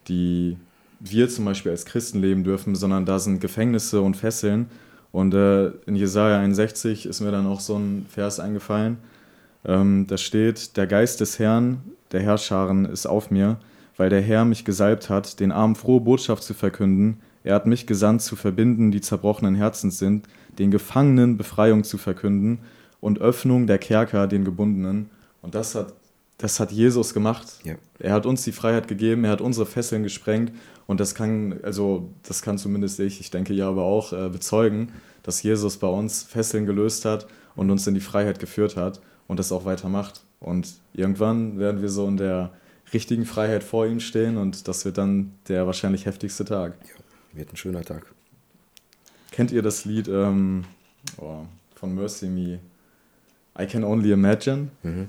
die 0.09 0.59
wir 1.01 1.29
zum 1.29 1.45
Beispiel 1.45 1.73
als 1.73 1.87
Christen 1.87 2.21
leben 2.21 2.45
dürfen, 2.45 2.75
sondern 2.75 3.05
da 3.05 3.19
sind 3.19 3.41
Gefängnisse 3.41 4.01
und 4.01 4.17
Fesseln. 4.17 4.67
Und 5.13 5.35
äh, 5.35 5.69
in 5.87 5.97
Jesaja 5.97 6.39
61 6.39 7.07
ist 7.07 7.21
mir 7.21 7.33
dann 7.33 7.47
auch 7.47 7.61
so 7.61 7.77
ein 7.77 8.07
Vers 8.09 8.39
eingefallen. 8.39 8.99
Ähm, 9.65 10.07
da 10.07 10.17
steht: 10.17 10.77
Der 10.77 10.87
Geist 10.87 11.21
des 11.21 11.39
Herrn, 11.39 11.83
der 12.13 12.21
Herrscharen, 12.21 12.85
ist 12.85 13.07
auf 13.07 13.31
mir, 13.31 13.59
weil 13.97 14.11
der 14.11 14.21
Herr 14.21 14.45
mich 14.45 14.65
gesalbt 14.65 15.11
hat, 15.11 15.41
den 15.41 15.51
Armen 15.51 15.75
frohe 15.75 16.01
Botschaft 16.01 16.45
zu 16.45 16.55
verkünden 16.55 17.21
er 17.43 17.55
hat 17.55 17.67
mich 17.67 17.87
gesandt, 17.87 18.23
zu 18.23 18.37
verbinden, 18.37 18.91
die 18.91 19.01
zerbrochenen 19.01 19.55
Herzens 19.55 19.99
sind, 19.99 20.27
den 20.59 20.71
Gefangenen 20.71 21.37
Befreiung 21.37 21.85
zu 21.85 21.97
verkünden 21.97 22.61
und 23.01 23.19
Öffnung 23.19 23.67
der 23.67 23.79
Kerker 23.79 24.27
den 24.27 24.45
Gebundenen. 24.45 25.09
Und 25.41 25.55
das 25.55 25.75
hat, 25.75 25.95
das 26.41 26.59
hat 26.59 26.73
Jesus 26.73 27.13
gemacht. 27.13 27.47
Ja. 27.65 27.75
Er 27.99 28.15
hat 28.15 28.25
uns 28.25 28.43
die 28.45 28.53
Freiheit 28.53 28.89
gegeben, 28.89 29.25
er 29.25 29.31
hat 29.31 29.41
unsere 29.43 29.67
Fesseln 29.67 30.03
gesprengt. 30.03 30.53
Und 30.87 30.99
das 30.99 31.15
kann, 31.15 31.61
also 31.63 32.11
das 32.23 32.43
kann 32.43 32.59
zumindest 32.59 32.99
ich, 32.99 33.21
ich 33.21 33.31
denke 33.31 33.53
ja 33.53 33.69
aber 33.69 33.83
auch, 33.83 34.13
äh, 34.13 34.29
bezeugen, 34.31 34.93
dass 35.23 35.43
Jesus 35.43 35.77
bei 35.77 35.87
uns 35.87 36.23
Fesseln 36.23 36.67
gelöst 36.67 37.05
hat 37.05 37.27
und 37.55 37.71
uns 37.71 37.87
in 37.87 37.95
die 37.95 38.01
Freiheit 38.01 38.39
geführt 38.39 38.77
hat 38.77 39.01
und 39.29 39.39
das 39.39 39.53
auch 39.53 39.67
weitermacht. 39.67 40.23
Und 40.41 40.75
irgendwann 40.95 41.59
werden 41.59 41.83
wir 41.83 41.91
so 41.91 42.09
in 42.09 42.17
der 42.17 42.51
richtigen 42.93 43.27
Freiheit 43.27 43.63
vor 43.63 43.87
ihm 43.87 44.01
stehen 44.01 44.39
und 44.39 44.67
das 44.67 44.85
wird 44.85 44.99
dann 44.99 45.35
der 45.47 45.67
wahrscheinlich 45.67 46.07
heftigste 46.07 46.45
Tag. 46.45 46.75
Ja. 46.83 47.39
Wird 47.39 47.53
ein 47.53 47.57
schöner 47.57 47.85
Tag. 47.85 48.07
Kennt 49.31 49.53
ihr 49.53 49.63
das 49.63 49.85
Lied 49.85 50.09
ähm, 50.09 50.65
oh, 51.19 51.45
von 51.77 51.95
Mercy 51.95 52.27
Me? 52.27 52.59
I 53.59 53.67
Can 53.67 53.85
Only 53.85 54.11
Imagine? 54.11 54.69
Mhm. 54.83 55.09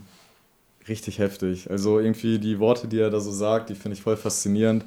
Richtig 0.88 1.20
heftig. 1.20 1.70
Also 1.70 2.00
irgendwie 2.00 2.40
die 2.40 2.60
Worte, 2.60 2.88
die 2.88 3.00
er 3.00 3.10
da 3.10 3.20
so 3.20 3.32
sagt, 3.32 3.70
die 3.70 3.76
finde 3.76 3.96
ich 3.96 4.02
voll 4.02 4.18
faszinierend. 4.18 4.84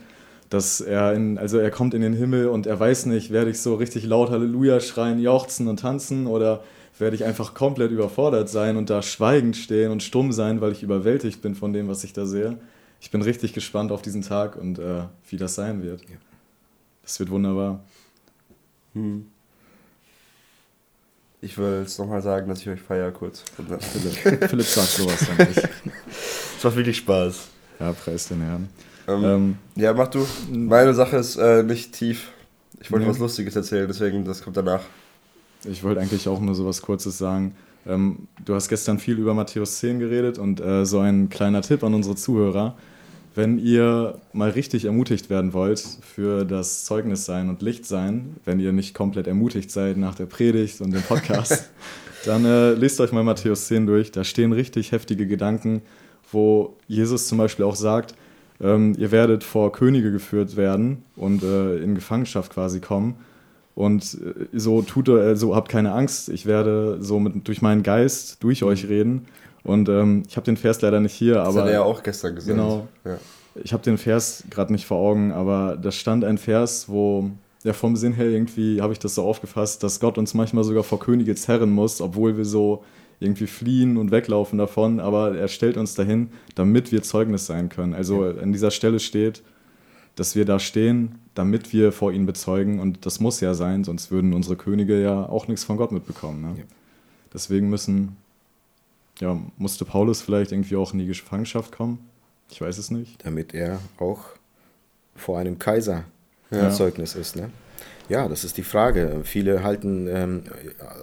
Dass 0.51 0.81
er 0.81 1.15
in, 1.15 1.39
also 1.39 1.59
er 1.59 1.71
kommt 1.71 1.95
in 1.95 2.03
den 2.03 2.13
Himmel 2.13 2.49
und 2.49 2.67
er 2.67 2.79
weiß 2.79 3.07
nicht, 3.07 3.31
werde 3.31 3.51
ich 3.51 3.61
so 3.61 3.75
richtig 3.75 4.05
laut 4.05 4.31
Halleluja 4.31 4.81
schreien, 4.81 5.19
jauchzen 5.19 5.69
und 5.69 5.81
tanzen 5.81 6.27
oder 6.27 6.63
werde 6.99 7.17
ich 7.17 7.25
einfach 7.25 7.55
komplett 7.55 7.91
überfordert 7.91 8.49
sein 8.49 8.77
und 8.77 8.91
da 8.91 9.03
schweigend 9.03 9.57
stehen 9.57 9.91
und 9.91 10.03
stumm 10.03 10.33
sein, 10.33 10.61
weil 10.61 10.73
ich 10.73 10.83
überwältigt 10.83 11.43
bin 11.43 11.55
von 11.55 11.73
dem, 11.73 11.89
was 11.89 12.05
ich 12.05 12.13
da 12.13 12.27
sehe. 12.27 12.59
Ich 13.01 13.11
bin 13.11 13.23
richtig 13.23 13.53
gespannt 13.53 13.91
auf 13.91 14.03
diesen 14.03 14.23
Tag 14.23 14.57
und 14.57 14.79
äh, 14.79 15.05
wie 15.29 15.37
das 15.37 15.55
sein 15.55 15.83
wird. 15.83 16.03
Ja. 16.03 16.17
Das 17.03 17.19
wird 17.19 17.31
wunderbar. 17.31 17.85
Hm. 18.95 19.27
Ich 21.45 21.59
will 21.59 21.81
jetzt 21.81 21.99
nochmal 21.99 22.23
sagen, 22.23 22.49
dass 22.49 22.63
ich 22.63 22.69
euch 22.71 22.81
feiere 22.81 23.11
kurz. 23.11 23.45
Philipp, 23.55 24.49
Philipp 24.49 24.67
sagt 24.67 24.89
sowas 24.89 25.27
dann 25.27 25.47
nicht. 25.47 25.63
Es 26.57 26.65
macht 26.65 26.77
wirklich 26.77 26.97
Spaß. 26.97 27.49
Ja, 27.79 27.93
preis 27.93 28.29
den 28.29 28.41
Herrn. 28.41 28.69
Ähm, 29.07 29.25
ähm, 29.25 29.59
ja, 29.77 29.93
mach 29.93 30.09
du. 30.09 30.27
Meine 30.51 30.95
Sache 30.95 31.19
ist 31.19 31.37
äh, 31.37 31.63
nicht 31.63 31.93
tief. 31.93 32.31
Ich 32.81 32.91
wollte 32.91 33.05
nee. 33.05 33.11
was 33.11 33.19
Lustiges 33.19 33.55
erzählen, 33.55 33.87
deswegen, 33.87 34.25
das 34.25 34.43
kommt 34.43 34.57
danach. 34.57 34.81
Ich 35.65 35.83
wollte 35.83 36.01
eigentlich 36.01 36.27
auch 36.29 36.41
nur 36.41 36.55
so 36.55 36.65
was 36.65 36.81
Kurzes 36.81 37.19
sagen. 37.19 37.55
Ähm, 37.87 38.27
du 38.43 38.55
hast 38.55 38.71
gestern 38.71 38.99
viel 38.99 39.19
über 39.19 39.35
Matthäus 39.35 39.81
10 39.81 39.99
geredet 39.99 40.39
und 40.39 40.61
äh, 40.61 40.87
so 40.87 41.01
ein 41.01 41.29
kleiner 41.29 41.61
Tipp 41.61 41.85
an 41.85 41.93
unsere 41.93 42.17
Zuhörer. 42.17 42.75
Wenn 43.37 43.59
ihr 43.59 44.19
mal 44.33 44.51
richtig 44.51 44.85
ermutigt 44.85 45.29
werden 45.29 45.53
wollt 45.53 45.81
für 45.81 46.45
das 46.45 46.85
Zeugnis 46.85 47.25
sein 47.25 47.49
und 47.49 47.63
Licht 47.63 47.85
sein, 47.85 48.37
wenn 48.45 48.61
ihr 48.61 48.71
nicht 48.71 48.95
komplett 48.95 49.27
ermutigt 49.27 49.73
seid 49.73 49.97
nach 49.97 50.15
der 50.15 50.27
Predigt 50.27 50.81
und 50.81 50.93
dem 50.93 51.03
Podcast, 51.03 51.69
dann 52.25 52.45
äh, 52.45 52.75
lest 52.75 53.01
euch 53.01 53.11
mal 53.11 53.25
Matthäus 53.25 53.67
10 53.67 53.87
durch. 53.87 54.13
Da 54.13 54.23
stehen 54.23 54.53
richtig 54.53 54.93
heftige 54.93 55.27
Gedanken, 55.27 55.83
wo 56.31 56.77
Jesus 56.87 57.27
zum 57.27 57.39
Beispiel 57.39 57.65
auch 57.65 57.75
sagt, 57.75 58.15
ähm, 58.61 58.95
ihr 58.99 59.11
werdet 59.11 59.43
vor 59.43 59.73
Könige 59.73 60.13
geführt 60.13 60.57
werden 60.57 61.03
und 61.17 61.43
äh, 61.43 61.79
in 61.79 61.97
Gefangenschaft 61.97 62.53
quasi 62.53 62.79
kommen. 62.79 63.17
Und 63.75 64.15
äh, 64.15 64.47
so 64.53 64.83
tut 64.83 65.09
er, 65.09 65.35
so 65.35 65.57
habt 65.57 65.69
keine 65.69 65.91
Angst, 65.91 66.29
ich 66.29 66.47
werde 66.47 66.99
so 67.01 67.19
mit, 67.19 67.49
durch 67.49 67.63
meinen 67.63 67.83
Geist 67.83 68.45
durch 68.45 68.63
euch 68.63 68.89
reden 68.89 69.27
und 69.65 69.89
ähm, 69.89 70.23
ich 70.29 70.37
habe 70.37 70.45
den 70.45 70.57
Vers 70.57 70.81
leider 70.83 71.01
nicht 71.01 71.15
hier, 71.15 71.41
aber. 71.41 71.53
Das 71.53 71.63
hat 71.63 71.67
er 71.69 71.73
ja 71.73 71.83
auch 71.83 72.03
gestern 72.03 72.35
gesagt. 72.35 72.57
Genau. 72.57 72.87
Ja. 73.05 73.19
Ich 73.63 73.73
habe 73.73 73.83
den 73.83 73.99
Vers 73.99 74.45
gerade 74.51 74.73
nicht 74.73 74.85
vor 74.85 74.99
Augen, 74.99 75.33
aber 75.33 75.77
da 75.81 75.91
stand 75.91 76.25
ein 76.25 76.39
Vers, 76.39 76.89
wo 76.89 77.31
ja 77.63 77.73
vom 77.73 77.97
Sinn 77.97 78.13
her 78.13 78.27
irgendwie 78.27 78.83
habe 78.83 78.93
ich 78.93 78.99
das 78.99 79.15
so 79.15 79.23
aufgefasst, 79.25 79.83
dass 79.83 80.01
Gott 80.01 80.19
uns 80.19 80.35
manchmal 80.35 80.65
sogar 80.65 80.83
vor 80.83 81.01
Könige 81.01 81.35
zerren 81.35 81.71
muss, 81.71 82.01
obwohl 82.01 82.37
wir 82.37 82.45
so 82.45 82.85
irgendwie 83.21 83.47
fliehen 83.47 83.97
und 83.97 84.11
weglaufen 84.11 84.59
davon, 84.59 85.01
aber 85.01 85.37
er 85.37 85.49
stellt 85.49 85.77
uns 85.77 85.95
dahin, 85.95 86.31
damit 86.57 86.93
wir 86.93 87.03
Zeugnis 87.03 87.47
sein 87.47 87.69
können. 87.71 87.95
Also 87.95 88.25
an 88.25 88.53
dieser 88.53 88.71
Stelle 88.71 89.01
steht, 89.01 89.43
dass 90.17 90.37
wir 90.37 90.45
da 90.45 90.59
stehen, 90.59 91.21
damit 91.35 91.73
wir 91.73 91.93
vor 91.93 92.13
ihm 92.13 92.27
bezeugen 92.27 92.81
und 92.81 93.07
das 93.07 93.21
muss 93.21 93.41
ja 93.41 93.55
sein, 93.55 93.85
sonst 93.85 94.11
würden 94.11 94.35
unsere 94.35 94.57
Könige 94.57 95.01
ja 95.01 95.27
auch 95.27 95.49
nichts 95.49 95.65
von 95.65 95.77
Gott 95.77 95.93
mitbekommen. 95.93 96.43
Ne? 96.43 96.55
Ja. 96.59 96.65
Deswegen 97.33 97.71
müssen 97.71 98.17
ja, 99.21 99.39
musste 99.57 99.85
Paulus 99.85 100.23
vielleicht 100.23 100.53
irgendwie 100.53 100.77
auch 100.77 100.93
in 100.93 100.99
die 100.99 101.07
Gefangenschaft 101.07 101.73
kommen? 101.73 101.99
Ich 102.51 102.61
weiß 102.61 102.79
es 102.79 102.91
nicht. 102.91 103.25
Damit 103.25 103.55
er 103.55 103.81
auch 103.99 104.25
vor 105.15 105.39
einem 105.39 105.59
Kaiser 105.59 106.05
ja. 106.51 106.71
Zeugnis 106.71 107.15
ist. 107.15 107.37
Ne? 107.37 107.51
Ja, 108.09 108.29
das 108.29 108.45
ist 108.45 108.57
die 108.57 108.63
Frage. 108.63 109.21
Viele 109.25 109.63
halten 109.63 110.07
ähm, 110.09 110.45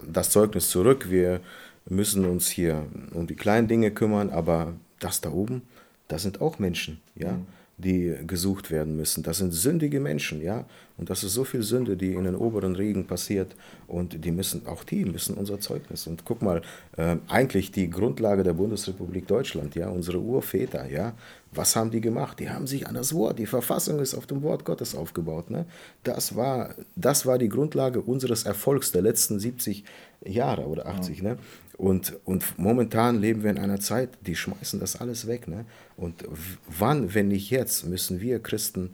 das 0.08 0.30
Zeugnis 0.30 0.70
zurück. 0.70 1.10
Wir 1.10 1.42
müssen 1.90 2.26
uns 2.26 2.50
hier 2.50 2.86
um 3.14 3.28
die 3.28 3.36
kleinen 3.36 3.68
Dinge 3.68 3.92
kümmern, 3.92 4.30
aber 4.30 4.74
das 5.00 5.22
da 5.22 5.32
oben, 5.32 5.64
das 6.08 6.22
sind 6.22 6.42
auch 6.42 6.60
Menschen. 6.60 7.02
Ja. 7.16 7.34
Mhm 7.34 7.48
die 7.78 8.16
gesucht 8.28 8.70
werden 8.72 8.96
müssen. 8.96 9.24
Das 9.24 9.38
sind 9.38 9.54
sündige 9.54 10.00
Menschen, 10.00 10.42
ja. 10.42 10.66
Und 10.98 11.10
das 11.10 11.24
ist 11.24 11.34
so 11.34 11.44
viel 11.44 11.64
Sünde, 11.64 11.98
die 11.98 12.14
in 12.14 12.26
den 12.26 12.36
oberen 12.36 12.76
Regen 12.76 13.08
passiert. 13.08 13.56
Und 13.88 14.24
die 14.24 14.32
müssen, 14.32 14.68
auch 14.68 14.84
die 14.84 15.04
müssen 15.04 15.36
unser 15.36 15.60
Zeugnis. 15.60 16.06
Und 16.06 16.26
guck 16.26 16.42
mal, 16.42 16.62
äh, 16.98 17.18
eigentlich 17.28 17.72
die 17.72 17.90
Grundlage 17.90 18.44
der 18.44 18.54
Bundesrepublik 18.54 19.28
Deutschland, 19.28 19.74
ja, 19.74 19.90
unsere 19.90 20.20
Urväter, 20.20 20.88
ja, 20.88 21.14
Was 21.54 21.76
haben 21.76 21.92
die 21.92 22.00
gemacht? 22.00 22.40
Die 22.40 22.50
haben 22.50 22.66
sich 22.66 22.88
an 22.88 22.96
das 22.96 23.14
Wort, 23.14 23.38
die 23.38 23.46
Verfassung 23.46 24.00
ist 24.00 24.14
auf 24.14 24.26
dem 24.26 24.42
Wort 24.42 24.64
Gottes 24.64 24.96
aufgebaut. 24.96 25.50
Ne? 25.50 25.66
Das, 26.04 26.38
war, 26.38 26.76
das 26.96 27.26
war 27.26 27.38
die 27.38 27.50
Grundlage 27.50 28.00
unseres 28.02 28.44
Erfolgs 28.44 28.94
der 28.94 29.02
letzten 29.02 29.38
70 29.38 29.84
Jahre 30.24 30.66
oder 30.68 30.86
80. 30.86 31.18
Ja. 31.18 31.24
Ne? 31.24 31.38
Und, 31.78 32.20
und 32.26 32.60
momentan 32.60 33.20
leben 33.20 33.44
wir 33.44 33.50
in 33.50 33.58
einer 33.58 33.80
Zeit, 33.80 34.10
die 34.26 34.36
schmeißen 34.36 34.80
das 34.80 34.98
alles 34.98 35.28
weg. 35.28 35.48
Ne? 35.48 35.66
Und 35.98 36.24
wann, 36.68 37.14
wenn 37.14 37.30
nicht 37.30 37.50
jetzt, 37.50 37.86
müssen 37.88 38.22
wir 38.22 38.40
Christen 38.40 38.92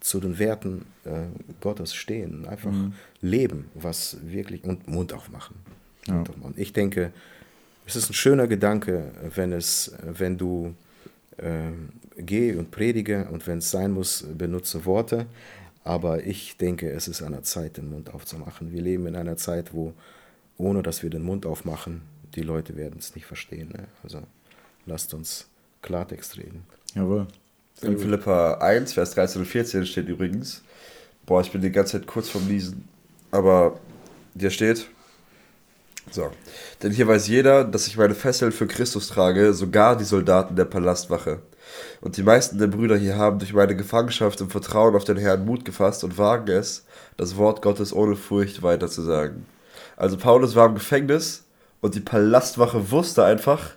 zu 0.00 0.20
den 0.20 0.38
Werten 0.38 0.84
äh, 1.04 1.26
Gottes 1.60 1.94
stehen, 1.94 2.46
einfach 2.46 2.70
mhm. 2.70 2.92
leben, 3.20 3.64
was 3.74 4.18
wirklich 4.22 4.64
und 4.64 4.86
Mund 4.88 5.12
aufmachen. 5.12 5.56
Ja. 6.06 6.24
Und 6.42 6.58
ich 6.58 6.72
denke, 6.72 7.12
es 7.86 7.96
ist 7.96 8.10
ein 8.10 8.14
schöner 8.14 8.46
Gedanke, 8.46 9.10
wenn 9.34 9.52
es, 9.52 9.92
wenn 10.04 10.38
du 10.38 10.74
äh, 11.38 11.70
geh 12.16 12.54
und 12.54 12.70
predige 12.70 13.26
und 13.30 13.46
wenn 13.46 13.58
es 13.58 13.70
sein 13.70 13.92
muss, 13.92 14.24
benutze 14.36 14.84
Worte. 14.84 15.26
Aber 15.84 16.22
ich 16.24 16.56
denke, 16.58 16.90
es 16.90 17.08
ist 17.08 17.22
an 17.22 17.32
der 17.32 17.44
Zeit, 17.44 17.78
den 17.78 17.90
Mund 17.90 18.12
aufzumachen. 18.12 18.72
Wir 18.72 18.82
leben 18.82 19.06
in 19.06 19.16
einer 19.16 19.36
Zeit, 19.36 19.72
wo, 19.72 19.94
ohne 20.58 20.82
dass 20.82 21.02
wir 21.02 21.10
den 21.10 21.22
Mund 21.22 21.46
aufmachen, 21.46 22.02
die 22.38 22.44
Leute 22.44 22.76
werden 22.76 22.96
es 22.98 23.14
nicht 23.14 23.26
verstehen. 23.26 23.68
Ne? 23.76 23.84
Also 24.02 24.22
lasst 24.86 25.12
uns 25.14 25.48
Klartext 25.82 26.38
reden. 26.38 26.64
Jawohl. 26.94 27.26
In 27.82 27.98
Philippa 27.98 28.54
1, 28.54 28.92
Vers 28.92 29.14
13 29.14 29.42
und 29.42 29.46
14 29.46 29.86
steht 29.86 30.08
übrigens, 30.08 30.62
boah, 31.26 31.40
ich 31.40 31.52
bin 31.52 31.60
die 31.60 31.70
ganze 31.70 31.92
Zeit 31.92 32.06
kurz 32.06 32.28
vorm 32.28 32.46
Niesen, 32.46 32.88
aber 33.30 33.78
dir 34.34 34.50
steht, 34.50 34.88
so, 36.10 36.30
denn 36.82 36.92
hier 36.92 37.06
weiß 37.06 37.28
jeder, 37.28 37.64
dass 37.64 37.86
ich 37.86 37.96
meine 37.96 38.14
Fesseln 38.14 38.50
für 38.50 38.66
Christus 38.66 39.08
trage, 39.08 39.52
sogar 39.52 39.96
die 39.96 40.04
Soldaten 40.04 40.56
der 40.56 40.64
Palastwache. 40.64 41.40
Und 42.00 42.16
die 42.16 42.22
meisten 42.22 42.58
der 42.58 42.66
Brüder 42.66 42.96
hier 42.96 43.16
haben 43.16 43.38
durch 43.38 43.52
meine 43.52 43.76
Gefangenschaft 43.76 44.40
im 44.40 44.50
Vertrauen 44.50 44.96
auf 44.96 45.04
den 45.04 45.18
Herrn 45.18 45.44
Mut 45.44 45.64
gefasst 45.64 46.02
und 46.02 46.18
wagen 46.18 46.48
es, 46.48 46.84
das 47.16 47.36
Wort 47.36 47.62
Gottes 47.62 47.92
ohne 47.92 48.16
Furcht 48.16 48.62
weiterzusagen. 48.62 49.44
Also 49.96 50.16
Paulus 50.16 50.54
war 50.54 50.66
im 50.66 50.74
Gefängnis 50.74 51.44
und 51.80 51.94
die 51.94 52.00
Palastwache 52.00 52.90
wusste 52.90 53.24
einfach, 53.24 53.70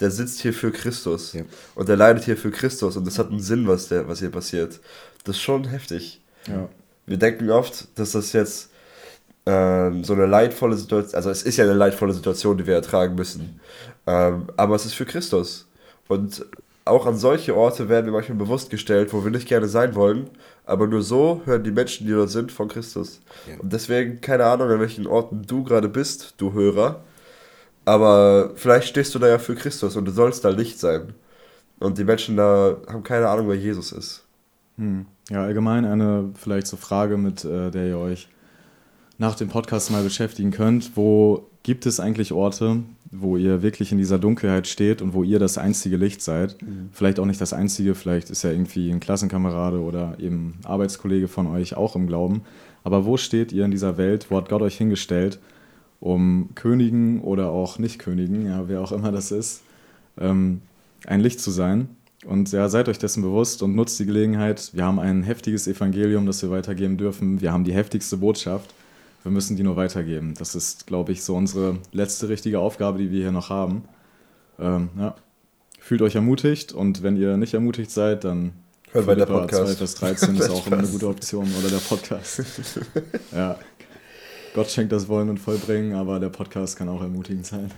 der 0.00 0.10
sitzt 0.10 0.40
hier 0.40 0.52
für 0.52 0.70
Christus. 0.70 1.32
Ja. 1.32 1.42
Und 1.74 1.88
der 1.88 1.96
leidet 1.96 2.24
hier 2.24 2.36
für 2.36 2.50
Christus. 2.50 2.96
Und 2.96 3.06
das 3.06 3.18
hat 3.18 3.30
einen 3.30 3.40
Sinn, 3.40 3.66
was, 3.66 3.88
der, 3.88 4.08
was 4.08 4.20
hier 4.20 4.30
passiert. 4.30 4.80
Das 5.24 5.36
ist 5.36 5.42
schon 5.42 5.64
heftig. 5.64 6.20
Ja. 6.46 6.68
Wir 7.06 7.16
denken 7.16 7.50
oft, 7.50 7.88
dass 7.98 8.12
das 8.12 8.32
jetzt 8.32 8.70
ähm, 9.46 10.04
so 10.04 10.12
eine 10.12 10.26
leidvolle 10.26 10.76
Situation, 10.76 11.14
also 11.14 11.30
es 11.30 11.42
ist 11.42 11.56
ja 11.56 11.64
eine 11.64 11.74
leidvolle 11.74 12.12
Situation, 12.12 12.58
die 12.58 12.66
wir 12.66 12.74
ertragen 12.74 13.14
müssen. 13.14 13.60
Ähm, 14.06 14.44
aber 14.56 14.76
es 14.76 14.84
ist 14.84 14.94
für 14.94 15.06
Christus. 15.06 15.66
Und 16.06 16.44
auch 16.84 17.06
an 17.06 17.16
solche 17.16 17.54
Orte 17.56 17.88
werden 17.88 18.06
wir 18.06 18.12
manchmal 18.12 18.38
bewusst 18.38 18.70
gestellt, 18.70 19.12
wo 19.12 19.24
wir 19.24 19.30
nicht 19.30 19.48
gerne 19.48 19.68
sein 19.68 19.94
wollen. 19.94 20.30
Aber 20.64 20.86
nur 20.86 21.02
so 21.02 21.42
hören 21.44 21.64
die 21.64 21.70
Menschen, 21.70 22.06
die 22.06 22.12
dort 22.12 22.30
sind, 22.30 22.52
von 22.52 22.68
Christus. 22.68 23.20
Ja. 23.48 23.58
Und 23.58 23.72
deswegen, 23.72 24.20
keine 24.20 24.44
Ahnung, 24.44 24.70
an 24.70 24.80
welchen 24.80 25.06
Orten 25.06 25.42
du 25.46 25.64
gerade 25.64 25.88
bist, 25.88 26.34
du 26.36 26.52
Hörer. 26.52 27.02
Aber 27.88 28.50
vielleicht 28.54 28.88
stehst 28.88 29.14
du 29.14 29.18
da 29.18 29.28
ja 29.28 29.38
für 29.38 29.54
Christus 29.54 29.96
und 29.96 30.04
du 30.04 30.10
sollst 30.12 30.44
da 30.44 30.50
Licht 30.50 30.78
sein. 30.78 31.14
Und 31.78 31.96
die 31.96 32.04
Menschen 32.04 32.36
da 32.36 32.76
haben 32.86 33.02
keine 33.02 33.28
Ahnung, 33.28 33.48
wer 33.48 33.56
Jesus 33.56 33.92
ist. 33.92 34.24
Hm. 34.76 35.06
Ja, 35.30 35.42
allgemein 35.42 35.86
eine 35.86 36.30
vielleicht 36.34 36.66
so 36.66 36.76
Frage, 36.76 37.16
mit 37.16 37.46
äh, 37.46 37.70
der 37.70 37.86
ihr 37.88 37.96
euch 37.96 38.28
nach 39.16 39.36
dem 39.36 39.48
Podcast 39.48 39.90
mal 39.90 40.02
beschäftigen 40.02 40.50
könnt. 40.50 40.96
Wo 40.96 41.46
gibt 41.62 41.86
es 41.86 41.98
eigentlich 41.98 42.32
Orte, 42.32 42.82
wo 43.10 43.38
ihr 43.38 43.62
wirklich 43.62 43.90
in 43.90 43.96
dieser 43.96 44.18
Dunkelheit 44.18 44.66
steht 44.66 45.00
und 45.00 45.14
wo 45.14 45.22
ihr 45.22 45.38
das 45.38 45.56
einzige 45.56 45.96
Licht 45.96 46.20
seid? 46.20 46.60
Mhm. 46.60 46.90
Vielleicht 46.92 47.18
auch 47.18 47.24
nicht 47.24 47.40
das 47.40 47.54
einzige, 47.54 47.94
vielleicht 47.94 48.28
ist 48.28 48.42
ja 48.42 48.50
irgendwie 48.50 48.90
ein 48.90 49.00
Klassenkamerade 49.00 49.80
oder 49.80 50.16
eben 50.18 50.58
Arbeitskollege 50.64 51.26
von 51.26 51.46
euch 51.46 51.74
auch 51.74 51.96
im 51.96 52.06
Glauben. 52.06 52.42
Aber 52.84 53.06
wo 53.06 53.16
steht 53.16 53.50
ihr 53.50 53.64
in 53.64 53.70
dieser 53.70 53.96
Welt? 53.96 54.26
Wo 54.28 54.36
hat 54.36 54.50
Gott 54.50 54.60
euch 54.60 54.76
hingestellt? 54.76 55.38
Um 56.00 56.50
Königen 56.54 57.20
oder 57.22 57.50
auch 57.50 57.78
Nicht-Königen, 57.78 58.46
ja, 58.46 58.68
wer 58.68 58.80
auch 58.80 58.92
immer 58.92 59.12
das 59.12 59.30
ist, 59.30 59.62
ähm, 60.18 60.62
ein 61.06 61.20
Licht 61.20 61.40
zu 61.40 61.50
sein. 61.50 61.88
Und 62.26 62.50
ja, 62.50 62.68
seid 62.68 62.88
euch 62.88 62.98
dessen 62.98 63.22
bewusst 63.22 63.62
und 63.62 63.74
nutzt 63.74 63.98
die 64.00 64.06
Gelegenheit. 64.06 64.70
Wir 64.74 64.84
haben 64.84 64.98
ein 64.98 65.22
heftiges 65.22 65.68
Evangelium, 65.68 66.26
das 66.26 66.42
wir 66.42 66.50
weitergeben 66.50 66.96
dürfen. 66.96 67.40
Wir 67.40 67.52
haben 67.52 67.64
die 67.64 67.72
heftigste 67.72 68.16
Botschaft. 68.16 68.74
Wir 69.22 69.30
müssen 69.30 69.56
die 69.56 69.62
nur 69.62 69.76
weitergeben. 69.76 70.34
Das 70.36 70.54
ist, 70.54 70.86
glaube 70.86 71.12
ich, 71.12 71.22
so 71.22 71.36
unsere 71.36 71.78
letzte 71.92 72.28
richtige 72.28 72.58
Aufgabe, 72.58 72.98
die 72.98 73.10
wir 73.10 73.20
hier 73.20 73.32
noch 73.32 73.50
haben. 73.50 73.84
Ähm, 74.58 74.88
ja. 74.98 75.14
Fühlt 75.78 76.02
euch 76.02 76.16
ermutigt 76.16 76.72
und 76.72 77.02
wenn 77.02 77.16
ihr 77.16 77.36
nicht 77.36 77.54
ermutigt 77.54 77.90
seid, 77.90 78.24
dann 78.24 78.52
Hört 78.92 79.06
bei 79.06 79.14
der 79.14 79.26
Podcast. 79.26 79.66
2 79.66 79.74
Vers 79.76 79.94
13 79.96 80.36
ist 80.36 80.50
auch 80.50 80.66
immer 80.66 80.78
eine 80.78 80.88
gute 80.88 81.08
Option 81.08 81.46
oder 81.58 81.68
der 81.68 81.76
Podcast. 81.76 82.42
ja, 83.32 83.58
Gott 84.54 84.70
schenkt 84.70 84.92
das 84.92 85.08
Wollen 85.08 85.28
und 85.30 85.38
Vollbringen, 85.38 85.94
aber 85.94 86.18
der 86.20 86.30
Podcast 86.30 86.76
kann 86.76 86.88
auch 86.88 87.02
ermutigend 87.02 87.46
sein. 87.46 87.70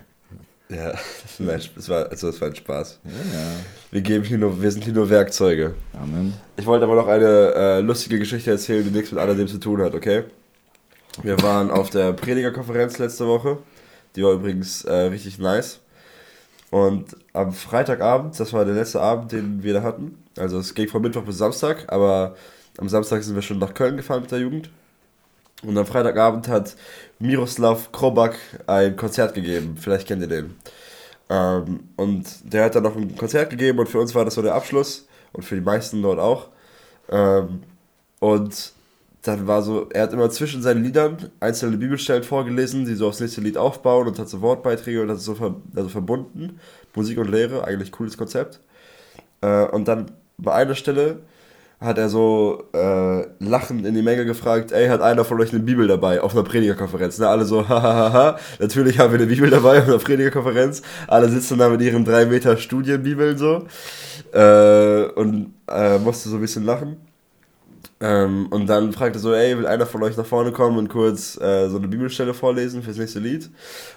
Ja, 0.68 0.92
das 1.72 1.88
war, 1.88 2.08
also 2.08 2.30
das 2.30 2.40
war 2.40 2.48
ein 2.48 2.54
Spaß. 2.54 3.00
Ja, 3.04 3.10
ja. 3.10 3.46
Wir, 3.90 4.00
geben 4.02 4.24
hier 4.24 4.38
nur, 4.38 4.62
wir 4.62 4.70
sind 4.70 4.84
hier 4.84 4.92
nur 4.92 5.10
Werkzeuge. 5.10 5.74
Amen. 5.92 6.32
Ich 6.56 6.64
wollte 6.64 6.84
aber 6.84 6.94
noch 6.94 7.08
eine 7.08 7.54
äh, 7.54 7.80
lustige 7.80 8.20
Geschichte 8.20 8.52
erzählen, 8.52 8.84
die 8.84 8.90
nichts 8.90 9.10
mit 9.10 9.20
alledem 9.20 9.48
zu 9.48 9.58
tun 9.58 9.82
hat, 9.82 9.94
okay? 9.94 10.24
Wir 11.22 11.42
waren 11.42 11.72
auf 11.72 11.90
der 11.90 12.12
Predigerkonferenz 12.12 12.98
letzte 12.98 13.26
Woche. 13.26 13.58
Die 14.14 14.22
war 14.22 14.32
übrigens 14.32 14.84
äh, 14.84 14.92
richtig 14.92 15.38
nice. 15.38 15.80
Und 16.70 17.16
am 17.32 17.52
Freitagabend, 17.52 18.38
das 18.38 18.52
war 18.52 18.64
der 18.64 18.74
letzte 18.74 19.00
Abend, 19.00 19.32
den 19.32 19.64
wir 19.64 19.74
da 19.74 19.82
hatten. 19.82 20.22
Also 20.38 20.58
es 20.58 20.74
ging 20.74 20.88
von 20.88 21.02
Mittwoch 21.02 21.24
bis 21.24 21.38
Samstag, 21.38 21.84
aber 21.88 22.36
am 22.78 22.88
Samstag 22.88 23.24
sind 23.24 23.34
wir 23.34 23.42
schon 23.42 23.58
nach 23.58 23.74
Köln 23.74 23.96
gefahren 23.96 24.22
mit 24.22 24.30
der 24.30 24.38
Jugend. 24.38 24.70
Und 25.62 25.76
am 25.76 25.86
Freitagabend 25.86 26.48
hat 26.48 26.74
Miroslav 27.18 27.92
Krobak 27.92 28.36
ein 28.66 28.96
Konzert 28.96 29.34
gegeben. 29.34 29.76
Vielleicht 29.78 30.08
kennt 30.08 30.22
ihr 30.22 30.28
den. 30.28 30.56
Ähm, 31.28 31.80
und 31.96 32.24
der 32.52 32.64
hat 32.64 32.74
dann 32.74 32.82
noch 32.82 32.96
ein 32.96 33.16
Konzert 33.16 33.50
gegeben 33.50 33.78
und 33.78 33.88
für 33.88 34.00
uns 34.00 34.14
war 34.14 34.24
das 34.24 34.34
so 34.34 34.42
der 34.42 34.54
Abschluss 34.54 35.06
und 35.32 35.44
für 35.44 35.54
die 35.54 35.60
meisten 35.60 36.02
dort 36.02 36.18
auch. 36.18 36.48
Ähm, 37.10 37.62
und 38.18 38.72
dann 39.22 39.46
war 39.46 39.62
so, 39.62 39.88
er 39.90 40.04
hat 40.04 40.12
immer 40.12 40.30
zwischen 40.30 40.62
seinen 40.62 40.82
Liedern 40.82 41.30
einzelne 41.40 41.76
Bibelstellen 41.76 42.22
vorgelesen, 42.22 42.86
die 42.86 42.94
so 42.94 43.08
aufs 43.08 43.20
nächste 43.20 43.42
Lied 43.42 43.58
aufbauen 43.58 44.08
und 44.08 44.18
hat 44.18 44.28
so 44.28 44.40
Wortbeiträge 44.40 45.02
und 45.02 45.10
hat 45.10 45.20
so 45.20 45.34
ver 45.34 45.56
also 45.76 45.88
verbunden. 45.88 46.58
Musik 46.94 47.18
und 47.18 47.30
Lehre, 47.30 47.64
eigentlich 47.64 47.92
cooles 47.92 48.16
Konzept. 48.16 48.60
Äh, 49.42 49.66
und 49.66 49.86
dann 49.88 50.10
bei 50.38 50.52
einer 50.52 50.74
Stelle 50.74 51.20
hat 51.80 51.96
er 51.96 52.10
so 52.10 52.64
äh, 52.74 53.24
lachend 53.38 53.86
in 53.86 53.94
die 53.94 54.02
Menge 54.02 54.26
gefragt, 54.26 54.70
ey, 54.70 54.88
hat 54.88 55.00
einer 55.00 55.24
von 55.24 55.40
euch 55.40 55.50
eine 55.52 55.62
Bibel 55.62 55.88
dabei 55.88 56.20
auf 56.20 56.34
einer 56.34 56.44
Predigerkonferenz? 56.44 57.18
Ne? 57.18 57.26
Alle 57.26 57.46
so, 57.46 57.66
hahaha, 57.68 58.38
natürlich 58.58 58.98
haben 58.98 59.12
wir 59.12 59.18
eine 59.18 59.28
Bibel 59.28 59.48
dabei 59.48 59.78
auf 59.78 59.88
einer 59.88 59.98
Predigerkonferenz. 59.98 60.82
Alle 61.08 61.30
sitzen 61.30 61.58
da 61.58 61.70
mit 61.70 61.80
ihren 61.80 62.04
drei 62.04 62.26
Meter 62.26 62.58
Studienbibeln 62.58 63.38
so 63.38 63.66
äh, 64.32 65.04
und 65.14 65.54
äh, 65.68 65.98
musste 65.98 66.28
so 66.28 66.36
ein 66.36 66.42
bisschen 66.42 66.64
lachen. 66.64 66.98
Ähm, 68.02 68.48
und 68.50 68.66
dann 68.66 68.92
fragte 68.92 69.18
er 69.18 69.22
so, 69.22 69.32
ey, 69.32 69.56
will 69.56 69.66
einer 69.66 69.86
von 69.86 70.02
euch 70.02 70.16
nach 70.18 70.26
vorne 70.26 70.52
kommen 70.52 70.76
und 70.76 70.88
kurz 70.88 71.38
äh, 71.40 71.68
so 71.68 71.78
eine 71.78 71.88
Bibelstelle 71.88 72.34
vorlesen 72.34 72.82
fürs 72.82 72.98
nächste 72.98 73.20
Lied? 73.20 73.50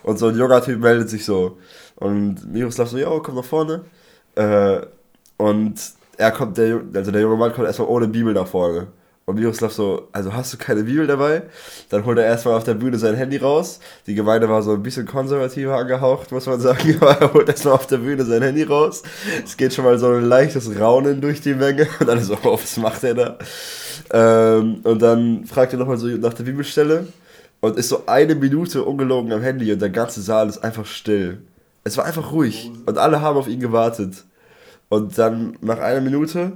Und 0.04 0.20
so 0.20 0.28
ein 0.28 0.38
junger 0.38 0.62
Typ 0.64 0.80
meldet 0.80 1.10
sich 1.10 1.26
so. 1.26 1.58
Und 1.96 2.50
Miroslav 2.52 2.90
so, 2.90 2.98
ja, 2.98 3.10
komm 3.20 3.36
nach 3.36 3.46
vorne. 3.46 3.82
Äh, 4.36 4.82
und 5.38 5.76
er 6.18 6.32
kommt, 6.32 6.58
der, 6.58 6.82
also 6.94 7.12
der 7.12 7.22
junge 7.22 7.38
Mann 7.38 7.54
kommt 7.54 7.68
erstmal 7.68 7.88
ohne 7.88 8.08
Bibel 8.08 8.34
nach 8.34 8.48
vorne. 8.48 8.88
Und 9.26 9.36
Miroslav 9.36 9.72
so, 9.72 10.10
also 10.12 10.34
hast 10.34 10.52
du 10.52 10.58
keine 10.58 10.84
Bibel 10.84 11.08
dabei? 11.08 11.44
Dann 11.90 12.06
holt 12.06 12.18
er 12.18 12.26
erstmal 12.26 12.56
auf 12.56 12.66
der 12.66 12.74
Bühne 12.74 12.98
sein 12.98 13.16
Handy 13.16 13.38
raus. 13.38 13.80
Die 14.06 14.16
Gemeinde 14.16 14.50
war 14.50 14.62
so 14.62 14.74
ein 14.74 14.84
bisschen 14.84 15.06
konservativer 15.06 15.78
angehaucht, 15.78 16.34
muss 16.34 16.46
man 16.46 16.60
sagen. 16.60 16.98
Aber 17.00 17.12
er 17.22 17.34
holt 17.34 17.48
erstmal 17.48 17.76
auf 17.76 17.88
der 17.88 18.00
Bühne 18.00 18.26
sein 18.26 18.42
Handy 18.42 18.64
raus. 18.64 19.02
Es 19.46 19.56
geht 19.56 19.74
schon 19.74 19.86
mal 19.86 19.98
so 19.98 20.08
ein 20.08 20.26
leichtes 20.26 20.78
Raunen 20.78 21.22
durch 21.22 21.40
die 21.40 21.54
Menge. 21.54 21.88
Und 22.02 22.08
dann 22.08 22.22
so, 22.22 22.38
oh, 22.44 22.60
was 22.62 22.76
macht 22.76 23.04
er 23.06 23.14
da? 23.14 23.38
Ähm, 24.12 24.82
und 24.84 25.02
dann 25.02 25.46
fragt 25.46 25.72
er 25.72 25.80
nochmal 25.80 25.98
so 25.98 26.08
nach 26.08 26.34
der 26.34 26.44
Bibelstelle. 26.44 27.08
Und 27.62 27.78
ist 27.78 27.88
so 27.88 28.04
eine 28.08 28.36
Minute 28.36 28.84
ungelogen 28.84 29.32
am 29.32 29.42
Handy 29.42 29.72
und 29.72 29.82
der 29.82 29.90
ganze 29.90 30.22
Saal 30.22 30.50
ist 30.50 30.62
einfach 30.66 30.86
still. 30.86 31.38
Es 31.86 31.96
war 31.96 32.04
einfach 32.04 32.34
ruhig. 32.34 32.70
Und 32.86 32.98
alle 32.98 33.22
haben 33.22 33.38
auf 33.38 33.48
ihn 33.48 33.62
gewartet. 33.62 34.26
Und 34.94 35.18
dann 35.18 35.58
nach 35.62 35.80
einer 35.80 36.02
Minute 36.02 36.54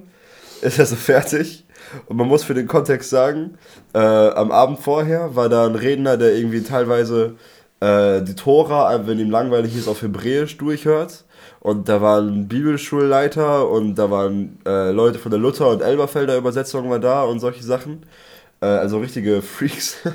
ist 0.61 0.77
er 0.77 0.85
so 0.85 0.95
fertig. 0.95 1.65
Und 2.05 2.17
man 2.17 2.27
muss 2.27 2.43
für 2.43 2.53
den 2.53 2.67
Kontext 2.67 3.09
sagen, 3.09 3.57
äh, 3.93 3.97
am 3.99 4.51
Abend 4.51 4.79
vorher 4.79 5.35
war 5.35 5.49
da 5.49 5.65
ein 5.65 5.73
Redner, 5.73 6.17
der 6.17 6.35
irgendwie 6.35 6.61
teilweise 6.61 7.35
äh, 7.79 8.21
die 8.21 8.35
Tora, 8.35 9.07
wenn 9.07 9.17
ihm 9.17 9.31
langweilig 9.31 9.75
ist, 9.75 9.87
auf 9.87 10.03
Hebräisch 10.03 10.57
durchhört. 10.57 11.25
Und 11.61 11.89
da 11.89 11.99
waren 11.99 12.47
Bibelschulleiter 12.47 13.67
und 13.69 13.95
da 13.95 14.11
waren 14.11 14.59
äh, 14.67 14.91
Leute 14.91 15.17
von 15.17 15.31
der 15.31 15.39
Luther- 15.39 15.69
und 15.69 15.81
Elberfelder 15.81 16.37
Übersetzung 16.37 16.91
war 16.91 16.99
da 16.99 17.23
und 17.23 17.39
solche 17.39 17.63
Sachen. 17.63 18.05
Äh, 18.61 18.67
also 18.67 18.99
richtige 18.99 19.41
Freaks. 19.41 19.97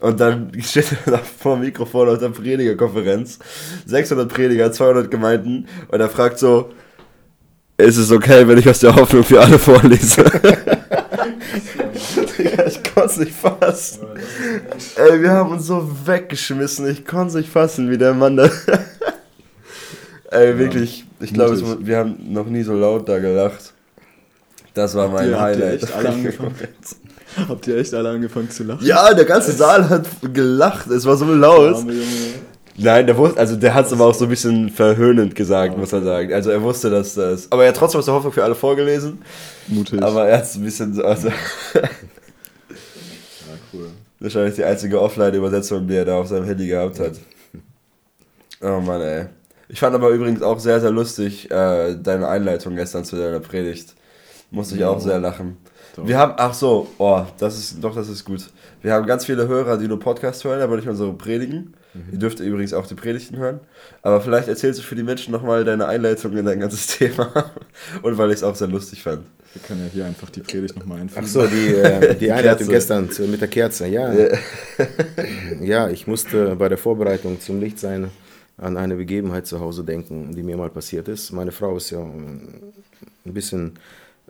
Und 0.00 0.20
dann 0.20 0.52
steht 0.62 0.92
er 1.06 1.12
da 1.12 1.18
vor 1.18 1.56
dem 1.56 1.64
Mikrofon 1.64 2.08
auf 2.08 2.18
der 2.18 2.28
Predigerkonferenz. 2.28 3.38
600 3.86 4.28
Prediger, 4.28 4.70
200 4.70 5.10
Gemeinden. 5.10 5.66
Und 5.88 5.98
er 5.98 6.08
fragt 6.08 6.38
so, 6.38 6.70
ist 7.78 7.96
es 7.96 8.10
okay, 8.10 8.46
wenn 8.46 8.58
ich 8.58 8.68
aus 8.68 8.80
der 8.80 8.94
Hoffnung 8.94 9.24
für 9.24 9.40
alle 9.40 9.58
vorlese? 9.58 10.24
ich 12.66 12.82
konnte 12.94 13.08
es 13.08 13.16
nicht 13.18 13.32
fassen. 13.32 14.00
Ey, 14.96 15.22
wir 15.22 15.30
haben 15.30 15.52
uns 15.52 15.66
so 15.66 15.88
weggeschmissen. 16.04 16.88
Ich 16.88 17.06
konnte 17.06 17.28
es 17.28 17.34
nicht 17.34 17.50
fassen, 17.50 17.90
wie 17.90 17.96
der 17.96 18.14
Mann 18.14 18.36
da. 18.36 18.50
Ey, 20.30 20.50
ja, 20.50 20.58
wirklich. 20.58 21.06
Ich 21.20 21.32
glaube, 21.32 21.86
wir 21.86 21.96
haben 21.96 22.16
noch 22.32 22.46
nie 22.46 22.62
so 22.62 22.74
laut 22.74 23.08
da 23.08 23.18
gelacht. 23.18 23.72
Das 24.74 24.94
war 24.94 25.08
mein 25.08 25.32
habt 25.32 25.40
Highlight. 25.40 25.82
Ihr 25.82 25.96
alle 25.96 26.08
angefangen, 26.10 26.54
habt 27.48 27.66
ihr 27.66 27.76
echt 27.78 27.94
alle 27.94 28.10
angefangen 28.10 28.50
zu 28.50 28.64
lachen? 28.64 28.84
Ja, 28.86 29.14
der 29.14 29.24
ganze 29.24 29.52
Saal 29.52 29.88
hat 29.88 30.06
gelacht. 30.34 30.88
Es 30.88 31.06
war 31.06 31.16
so 31.16 31.24
laut. 31.32 31.84
Nein, 32.80 33.06
der 33.06 33.16
wusste, 33.16 33.40
also 33.40 33.56
der 33.56 33.74
hat 33.74 33.86
es 33.86 33.92
aber 33.92 34.06
auch 34.06 34.14
so 34.14 34.24
ein 34.24 34.30
bisschen 34.30 34.70
verhöhnend 34.70 35.34
gesagt, 35.34 35.72
ja. 35.72 35.78
muss 35.78 35.92
er 35.92 36.02
sagen. 36.02 36.32
Also 36.32 36.50
er 36.50 36.62
wusste, 36.62 36.90
dass 36.90 37.14
das. 37.14 37.50
Aber 37.50 37.64
er 37.64 37.70
hat 37.70 37.76
trotzdem 37.76 37.98
aus 37.98 38.04
der 38.04 38.14
Hoffnung 38.14 38.32
für 38.32 38.44
alle 38.44 38.54
vorgelesen. 38.54 39.18
Mutig. 39.66 40.00
Aber 40.00 40.28
er 40.28 40.38
hat 40.38 40.44
es 40.44 40.54
ein 40.54 40.62
bisschen 40.62 40.94
so. 40.94 41.04
Also 41.04 41.28
ja, 41.28 41.34
cool. 43.72 43.90
Wahrscheinlich 44.20 44.54
die 44.54 44.64
einzige 44.64 45.00
Offline-Übersetzung, 45.00 45.88
die 45.88 45.96
er 45.96 46.04
da 46.04 46.18
auf 46.18 46.28
seinem 46.28 46.44
Handy 46.44 46.68
gehabt 46.68 47.00
hat. 47.00 47.14
Oh 48.60 48.80
Mann, 48.80 49.00
ey. 49.00 49.26
Ich 49.68 49.80
fand 49.80 49.94
aber 49.94 50.10
übrigens 50.10 50.42
auch 50.42 50.58
sehr, 50.58 50.80
sehr 50.80 50.90
lustig 50.90 51.50
äh, 51.50 51.94
deine 51.96 52.28
Einleitung 52.28 52.74
gestern 52.76 53.04
zu 53.04 53.16
deiner 53.16 53.40
Predigt. 53.40 53.94
Musste 54.50 54.76
ich 54.76 54.84
auch 54.84 55.00
sehr 55.00 55.18
lachen. 55.18 55.58
Doch. 55.94 56.06
Wir 56.06 56.16
haben, 56.16 56.34
ach 56.36 56.54
so, 56.54 56.86
oh, 56.98 57.22
das 57.38 57.58
ist, 57.58 57.84
doch, 57.84 57.94
das 57.94 58.08
ist 58.08 58.24
gut. 58.24 58.46
Wir 58.82 58.92
haben 58.92 59.06
ganz 59.06 59.26
viele 59.26 59.46
Hörer, 59.46 59.76
die 59.76 59.88
nur 59.88 60.00
Podcast 60.00 60.44
hören, 60.44 60.62
aber 60.62 60.76
nicht 60.76 60.88
unsere 60.88 61.12
Predigen. 61.12 61.74
Mhm. 62.06 62.12
Ihr 62.12 62.18
dürft 62.18 62.40
übrigens 62.40 62.72
auch 62.72 62.86
die 62.86 62.94
Predigten 62.94 63.36
hören. 63.36 63.60
Aber 64.02 64.20
vielleicht 64.20 64.48
erzählst 64.48 64.78
du 64.78 64.82
für 64.82 64.94
die 64.94 65.02
Menschen 65.02 65.32
nochmal 65.32 65.64
deine 65.64 65.86
Einleitung 65.86 66.36
in 66.36 66.44
dein 66.44 66.60
ganzes 66.60 66.86
Thema. 66.98 67.52
Und 68.02 68.18
weil 68.18 68.30
ich 68.30 68.36
es 68.36 68.42
auch 68.42 68.54
sehr 68.54 68.68
lustig 68.68 69.02
fand. 69.02 69.24
Wir 69.52 69.62
können 69.62 69.80
ja 69.84 69.90
hier 69.92 70.06
einfach 70.06 70.30
die 70.30 70.40
Predigt 70.40 70.76
nochmal 70.76 71.00
einfügen. 71.00 71.24
Ach 71.24 71.28
so, 71.28 71.46
die, 71.46 71.74
äh, 71.74 72.14
die 72.20 72.30
Einleitung 72.30 72.68
gestern 72.68 73.10
zu, 73.10 73.22
mit 73.22 73.40
der 73.40 73.48
Kerze, 73.48 73.86
ja. 73.86 74.12
Ja. 74.12 74.36
ja, 75.60 75.88
ich 75.88 76.06
musste 76.06 76.54
bei 76.56 76.68
der 76.68 76.78
Vorbereitung 76.78 77.40
zum 77.40 77.60
Lichtsein 77.60 78.10
an 78.58 78.76
eine 78.76 78.96
Begebenheit 78.96 79.46
zu 79.46 79.60
Hause 79.60 79.84
denken, 79.84 80.34
die 80.34 80.42
mir 80.42 80.56
mal 80.56 80.70
passiert 80.70 81.08
ist. 81.08 81.32
Meine 81.32 81.52
Frau 81.52 81.76
ist 81.76 81.90
ja 81.90 82.00
ein 82.00 82.72
bisschen 83.24 83.78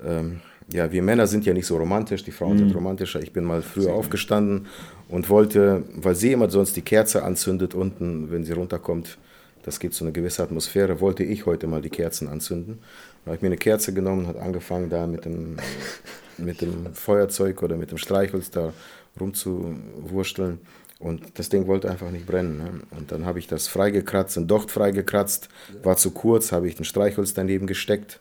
ähm, 0.05 0.41
ja, 0.73 0.93
wir 0.93 1.03
Männer 1.03 1.27
sind 1.27 1.47
ja 1.47 1.55
nicht 1.55 1.67
so 1.67 1.77
romantisch, 1.77 2.23
die 2.25 2.31
Frauen 2.31 2.55
mhm. 2.55 2.59
sind 2.59 2.75
romantischer. 2.75 3.23
Ich 3.23 3.33
bin 3.33 3.45
mal 3.45 3.63
früher 3.63 3.93
aufgestanden 3.93 4.67
und 5.09 5.29
wollte, 5.29 5.83
weil 5.95 6.15
sie 6.15 6.33
immer 6.33 6.51
sonst 6.51 6.77
die 6.77 6.83
Kerze 6.83 7.23
anzündet 7.23 7.75
unten, 7.75 8.31
wenn 8.31 8.45
sie 8.45 8.53
runterkommt, 8.53 9.19
das 9.63 9.81
gibt 9.81 9.95
so 9.95 10.05
eine 10.05 10.13
gewisse 10.13 10.43
Atmosphäre, 10.43 11.01
wollte 11.01 11.25
ich 11.25 11.47
heute 11.47 11.67
mal 11.67 11.83
die 11.83 11.91
Kerzen 11.91 12.29
anzünden. 12.29 12.79
Da 13.25 13.31
habe 13.31 13.37
ich 13.37 13.43
mir 13.43 13.49
eine 13.49 13.57
Kerze 13.57 13.93
genommen 13.93 14.27
und 14.27 14.37
angefangen 14.37 14.89
da 14.89 15.07
mit 15.07 15.25
dem, 15.25 15.57
mit 16.39 16.61
dem 16.61 16.95
Feuerzeug 16.95 17.63
oder 17.63 17.77
mit 17.77 17.91
dem 17.91 17.99
Streichholz 17.99 18.51
da 18.51 18.73
rumzuwursteln. 19.19 20.61
Und 21.01 21.39
das 21.39 21.49
Ding 21.49 21.67
wollte 21.67 21.91
einfach 21.91 22.11
nicht 22.11 22.27
brennen. 22.27 22.59
Ne? 22.59 22.71
Und 22.97 23.13
dann 23.13 23.25
habe 23.25 23.39
ich 23.39 23.47
das 23.47 23.69
freigekratzt, 23.69 24.37
ein 24.37 24.49
Docht 24.49 24.71
freigekratzt, 24.71 25.49
war 25.83 25.97
zu 25.97 26.11
kurz, 26.11 26.51
habe 26.51 26.67
ich 26.67 26.75
den 26.75 26.85
Streichholz 26.85 27.35
daneben 27.35 27.67
gesteckt 27.67 28.21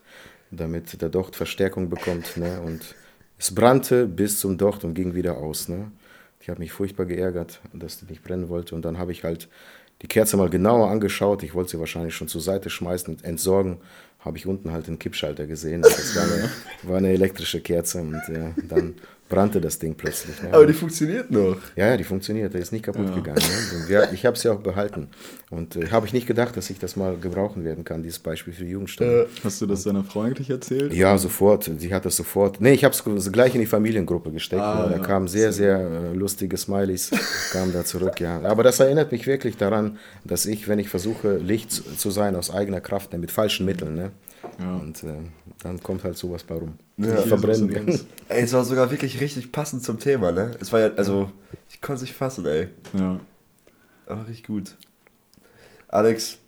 damit 0.50 1.00
der 1.00 1.08
Docht 1.08 1.36
Verstärkung 1.36 1.88
bekommt. 1.90 2.36
Ne? 2.36 2.60
Und 2.60 2.94
es 3.38 3.54
brannte 3.54 4.06
bis 4.06 4.40
zum 4.40 4.58
Docht 4.58 4.84
und 4.84 4.94
ging 4.94 5.14
wieder 5.14 5.38
aus. 5.38 5.68
Ne? 5.68 5.90
Ich 6.48 6.50
habe 6.50 6.60
mich 6.60 6.72
furchtbar 6.72 7.04
geärgert, 7.04 7.60
dass 7.74 8.00
die 8.00 8.06
nicht 8.06 8.24
brennen 8.24 8.48
wollte. 8.48 8.74
Und 8.74 8.82
dann 8.82 8.96
habe 8.96 9.12
ich 9.12 9.22
halt 9.22 9.50
die 10.00 10.06
Kerze 10.06 10.38
mal 10.38 10.48
genauer 10.48 10.88
angeschaut. 10.88 11.42
Ich 11.42 11.52
wollte 11.52 11.72
sie 11.72 11.78
wahrscheinlich 11.78 12.14
schon 12.14 12.26
zur 12.26 12.40
Seite 12.40 12.70
schmeißen 12.70 13.12
und 13.12 13.22
entsorgen. 13.22 13.76
Habe 14.20 14.38
ich 14.38 14.46
unten 14.46 14.72
halt 14.72 14.86
den 14.86 14.98
Kippschalter 14.98 15.46
gesehen. 15.46 15.82
Das 15.82 16.16
war 16.16 16.22
eine, 16.22 16.50
war 16.84 16.96
eine 16.96 17.10
elektrische 17.10 17.60
Kerze. 17.60 18.00
Und 18.00 18.22
ja, 18.28 18.54
dann 18.66 18.94
brannte 19.28 19.60
das 19.60 19.78
Ding 19.78 19.94
plötzlich. 19.94 20.42
Ne? 20.42 20.52
Aber 20.52 20.66
die 20.66 20.72
funktioniert 20.72 21.30
noch. 21.30 21.56
Ja, 21.76 21.88
ja, 21.88 21.96
die 21.96 22.04
funktioniert. 22.04 22.54
Der 22.54 22.60
ist 22.60 22.72
nicht 22.72 22.84
kaputt 22.84 23.08
ja. 23.08 23.14
gegangen. 23.14 23.42
Ne? 23.88 24.08
Ich 24.12 24.24
habe 24.24 24.38
sie 24.38 24.48
auch 24.48 24.60
behalten. 24.60 25.08
Und 25.50 25.76
äh, 25.76 25.88
habe 25.90 26.06
ich 26.06 26.12
nicht 26.12 26.26
gedacht, 26.26 26.56
dass 26.56 26.70
ich 26.70 26.78
das 26.78 26.96
mal 26.96 27.16
gebrauchen 27.16 27.64
werden 27.64 27.84
kann, 27.84 28.02
dieses 28.02 28.18
Beispiel 28.18 28.52
für 28.52 28.64
die 28.64 28.70
Jugendstunde. 28.70 29.22
Äh, 29.22 29.44
hast 29.44 29.60
du 29.60 29.66
das 29.66 29.82
deiner 29.82 30.04
Frau 30.04 30.22
eigentlich 30.22 30.50
erzählt? 30.50 30.92
Ja, 30.92 31.16
sofort. 31.18 31.70
Sie 31.78 31.92
hat 31.92 32.04
das 32.04 32.16
sofort. 32.16 32.60
Nee, 32.60 32.72
ich 32.72 32.84
habe 32.84 32.94
es 32.94 33.32
gleich 33.32 33.54
in 33.54 33.60
die 33.60 33.66
Familiengruppe 33.66 34.30
gesteckt. 34.30 34.62
Ah, 34.62 34.84
ne? 34.84 34.90
Da 34.90 34.96
ja, 34.96 35.02
kamen 35.02 35.28
sehr, 35.28 35.52
sehr 35.52 35.78
äh, 35.78 36.14
lustige 36.14 36.56
Smileys, 36.56 37.10
kamen 37.52 37.72
da 37.72 37.84
zurück, 37.84 38.20
ja. 38.20 38.40
Aber 38.42 38.62
das 38.62 38.80
erinnert 38.80 39.12
mich 39.12 39.26
wirklich 39.26 39.56
daran, 39.56 39.98
dass 40.24 40.46
ich, 40.46 40.68
wenn 40.68 40.78
ich 40.78 40.88
versuche, 40.88 41.36
Licht 41.36 41.72
zu 41.72 42.10
sein 42.10 42.36
aus 42.36 42.50
eigener 42.50 42.80
Kraft, 42.80 43.12
ne, 43.12 43.18
mit 43.18 43.30
falschen 43.30 43.66
Mitteln, 43.66 43.94
ne? 43.94 44.10
Ja. 44.58 44.76
Und 44.76 45.02
äh, 45.04 45.14
dann 45.62 45.82
kommt 45.82 46.04
halt 46.04 46.16
sowas 46.16 46.44
bei 46.44 46.54
rum. 46.54 46.74
Ja, 46.96 47.16
verbrennen. 47.16 47.70
Ey, 48.28 48.42
es 48.42 48.52
war 48.52 48.64
sogar 48.64 48.90
wirklich 48.90 49.20
richtig 49.20 49.52
passend 49.52 49.82
zum 49.82 49.98
Thema, 49.98 50.32
ne? 50.32 50.52
Es 50.60 50.72
war 50.72 50.80
ja, 50.80 50.90
also, 50.94 51.30
ich 51.70 51.80
konnte 51.80 51.96
es 51.96 52.02
nicht 52.02 52.14
fassen, 52.14 52.46
ey. 52.46 52.68
Ja. 52.98 53.20
Aber 54.06 54.22
richtig 54.26 54.46
gut. 54.46 54.74
Alex, 55.88 56.38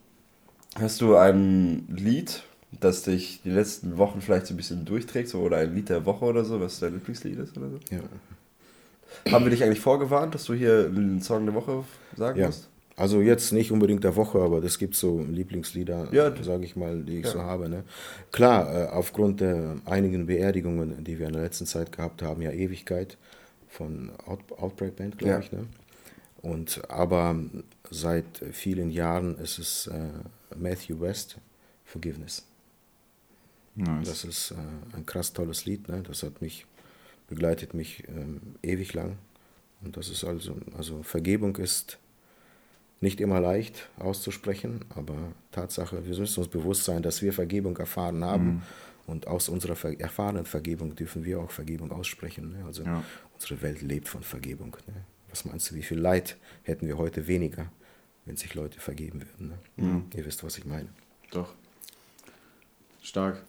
hast 0.77 1.01
du 1.01 1.17
ein 1.17 1.87
Lied, 1.89 2.43
das 2.81 3.03
dich 3.03 3.43
die 3.43 3.51
letzten 3.51 3.99
Wochen 3.99 4.21
vielleicht 4.21 4.47
so 4.47 4.55
ein 4.55 4.57
bisschen 4.57 4.85
durchträgt, 4.85 5.29
so, 5.29 5.41
oder 5.41 5.59
ein 5.59 5.75
Lied 5.75 5.89
der 5.89 6.07
Woche 6.07 6.25
oder 6.25 6.45
so, 6.45 6.61
was 6.61 6.81
dein 6.81 6.95
Lieblingslied 6.95 7.39
ist 7.39 7.57
oder 7.57 7.71
so? 7.71 7.79
Ja. 7.91 9.33
Haben 9.33 9.45
wir 9.45 9.51
dich 9.51 9.63
eigentlich 9.63 9.81
vorgewarnt, 9.81 10.35
dass 10.35 10.45
du 10.45 10.55
hier 10.55 10.87
einen 10.87 11.21
Song 11.21 11.45
der 11.45 11.55
Woche 11.55 11.85
sagen 12.17 12.39
ja. 12.39 12.47
musst? 12.47 12.70
Also 13.01 13.23
jetzt 13.23 13.53
nicht 13.53 13.73
unbedingt 13.73 14.05
der 14.05 14.15
Woche, 14.15 14.39
aber 14.41 14.61
das 14.61 14.79
gibt 14.79 14.95
so 14.95 15.21
Lieblingslieder, 15.21 16.09
ja. 16.13 16.43
sage 16.43 16.67
ich 16.67 16.77
mal, 16.77 17.03
die 17.03 17.21
ich 17.21 17.25
ja. 17.25 17.33
so 17.33 17.41
habe. 17.41 17.71
Ne? 17.71 17.83
Klar, 18.31 18.75
äh, 18.75 18.89
aufgrund 18.91 19.41
der 19.41 19.77
einigen 19.87 20.27
Beerdigungen, 20.27 21.03
die 21.03 21.19
wir 21.19 21.29
in 21.29 21.33
der 21.33 21.43
letzten 21.43 21.65
Zeit 21.65 21.93
gehabt 21.93 22.21
haben, 22.21 22.43
ja 22.43 22.51
Ewigkeit 22.51 23.17
von 23.69 24.11
Out 24.27 24.41
Outbreak 24.53 24.97
Band, 24.97 25.17
glaube 25.17 25.33
ja. 25.33 25.39
ich. 25.39 25.51
Ne? 25.51 25.67
Und 26.43 26.83
aber 26.91 27.37
seit 27.91 28.27
vielen 28.53 28.91
Jahren 28.91 29.39
ist 29.39 29.59
es 29.59 29.87
äh, 29.87 30.11
Matthew 30.55 31.01
West, 31.01 31.39
Forgiveness. 31.87 32.45
Nice. 33.77 34.09
Das 34.09 34.25
ist 34.25 34.51
äh, 34.51 34.97
ein 34.97 35.07
krass 35.07 35.33
tolles 35.33 35.65
Lied. 35.65 35.89
Ne? 35.89 36.03
Das 36.07 36.23
hat 36.23 36.43
mich 36.43 36.67
begleitet 37.31 37.73
mich 37.73 38.05
ähm, 38.09 38.57
ewig 38.63 38.93
lang. 38.93 39.17
Und 39.83 39.97
das 39.97 40.11
ist 40.11 40.23
also, 40.25 40.57
also 40.77 41.03
Vergebung 41.03 41.57
ist 41.57 41.99
nicht 43.01 43.21
immer 43.21 43.41
leicht 43.41 43.89
auszusprechen, 43.99 44.85
aber 44.91 45.17
Tatsache, 45.53 46.05
wir 46.07 46.19
müssen 46.19 46.41
uns 46.41 46.49
bewusst 46.49 46.85
sein, 46.85 47.03
dass 47.03 47.23
wir 47.23 47.33
Vergebung 47.33 47.77
erfahren 47.79 48.23
haben. 48.25 48.47
Mhm. 48.47 48.63
Und 49.07 49.27
aus 49.27 49.49
unserer 49.49 49.77
erfahrenen 49.99 50.45
Vergebung 50.45 50.95
dürfen 50.95 51.25
wir 51.25 51.41
auch 51.41 51.51
Vergebung 51.51 51.91
aussprechen. 51.91 52.53
Ne? 52.53 52.65
Also 52.65 52.85
ja. 52.85 53.03
unsere 53.35 53.61
Welt 53.63 53.83
lebt 53.83 54.09
von 54.09 54.23
Vergebung. 54.23 54.77
Ne? 54.87 54.95
Was 55.31 55.45
meinst 55.45 55.71
du, 55.71 55.75
wie 55.75 55.83
viel 55.83 55.99
Leid 55.99 56.37
hätten 56.63 56.87
wir 56.87 56.97
heute 56.97 57.27
weniger, 57.27 57.73
wenn 58.25 58.37
sich 58.37 58.55
Leute 58.55 58.79
vergeben 58.79 59.23
würden? 59.23 59.49
Ne? 59.49 59.85
Mhm. 59.85 60.05
Ihr 60.15 60.27
wisst, 60.27 60.45
was 60.45 60.59
ich 60.59 60.65
meine. 60.65 60.89
Doch. 61.33 61.55
Stark. 63.03 63.43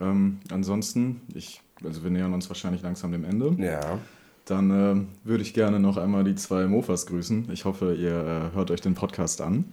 Ähm, 0.00 0.40
ansonsten, 0.50 1.22
ich, 1.32 1.62
also 1.82 2.02
wir 2.02 2.10
nähern 2.10 2.34
uns 2.34 2.50
wahrscheinlich 2.50 2.82
langsam 2.82 3.12
dem 3.12 3.24
Ende. 3.24 3.56
Ja. 3.58 4.00
Dann 4.46 4.70
äh, 4.70 5.28
würde 5.28 5.42
ich 5.42 5.54
gerne 5.54 5.80
noch 5.80 5.96
einmal 5.96 6.22
die 6.22 6.36
zwei 6.36 6.66
Mofas 6.66 7.06
grüßen. 7.06 7.50
Ich 7.52 7.64
hoffe, 7.64 7.94
ihr 7.94 8.50
äh, 8.52 8.54
hört 8.54 8.70
euch 8.70 8.80
den 8.80 8.94
Podcast 8.94 9.40
an. 9.40 9.64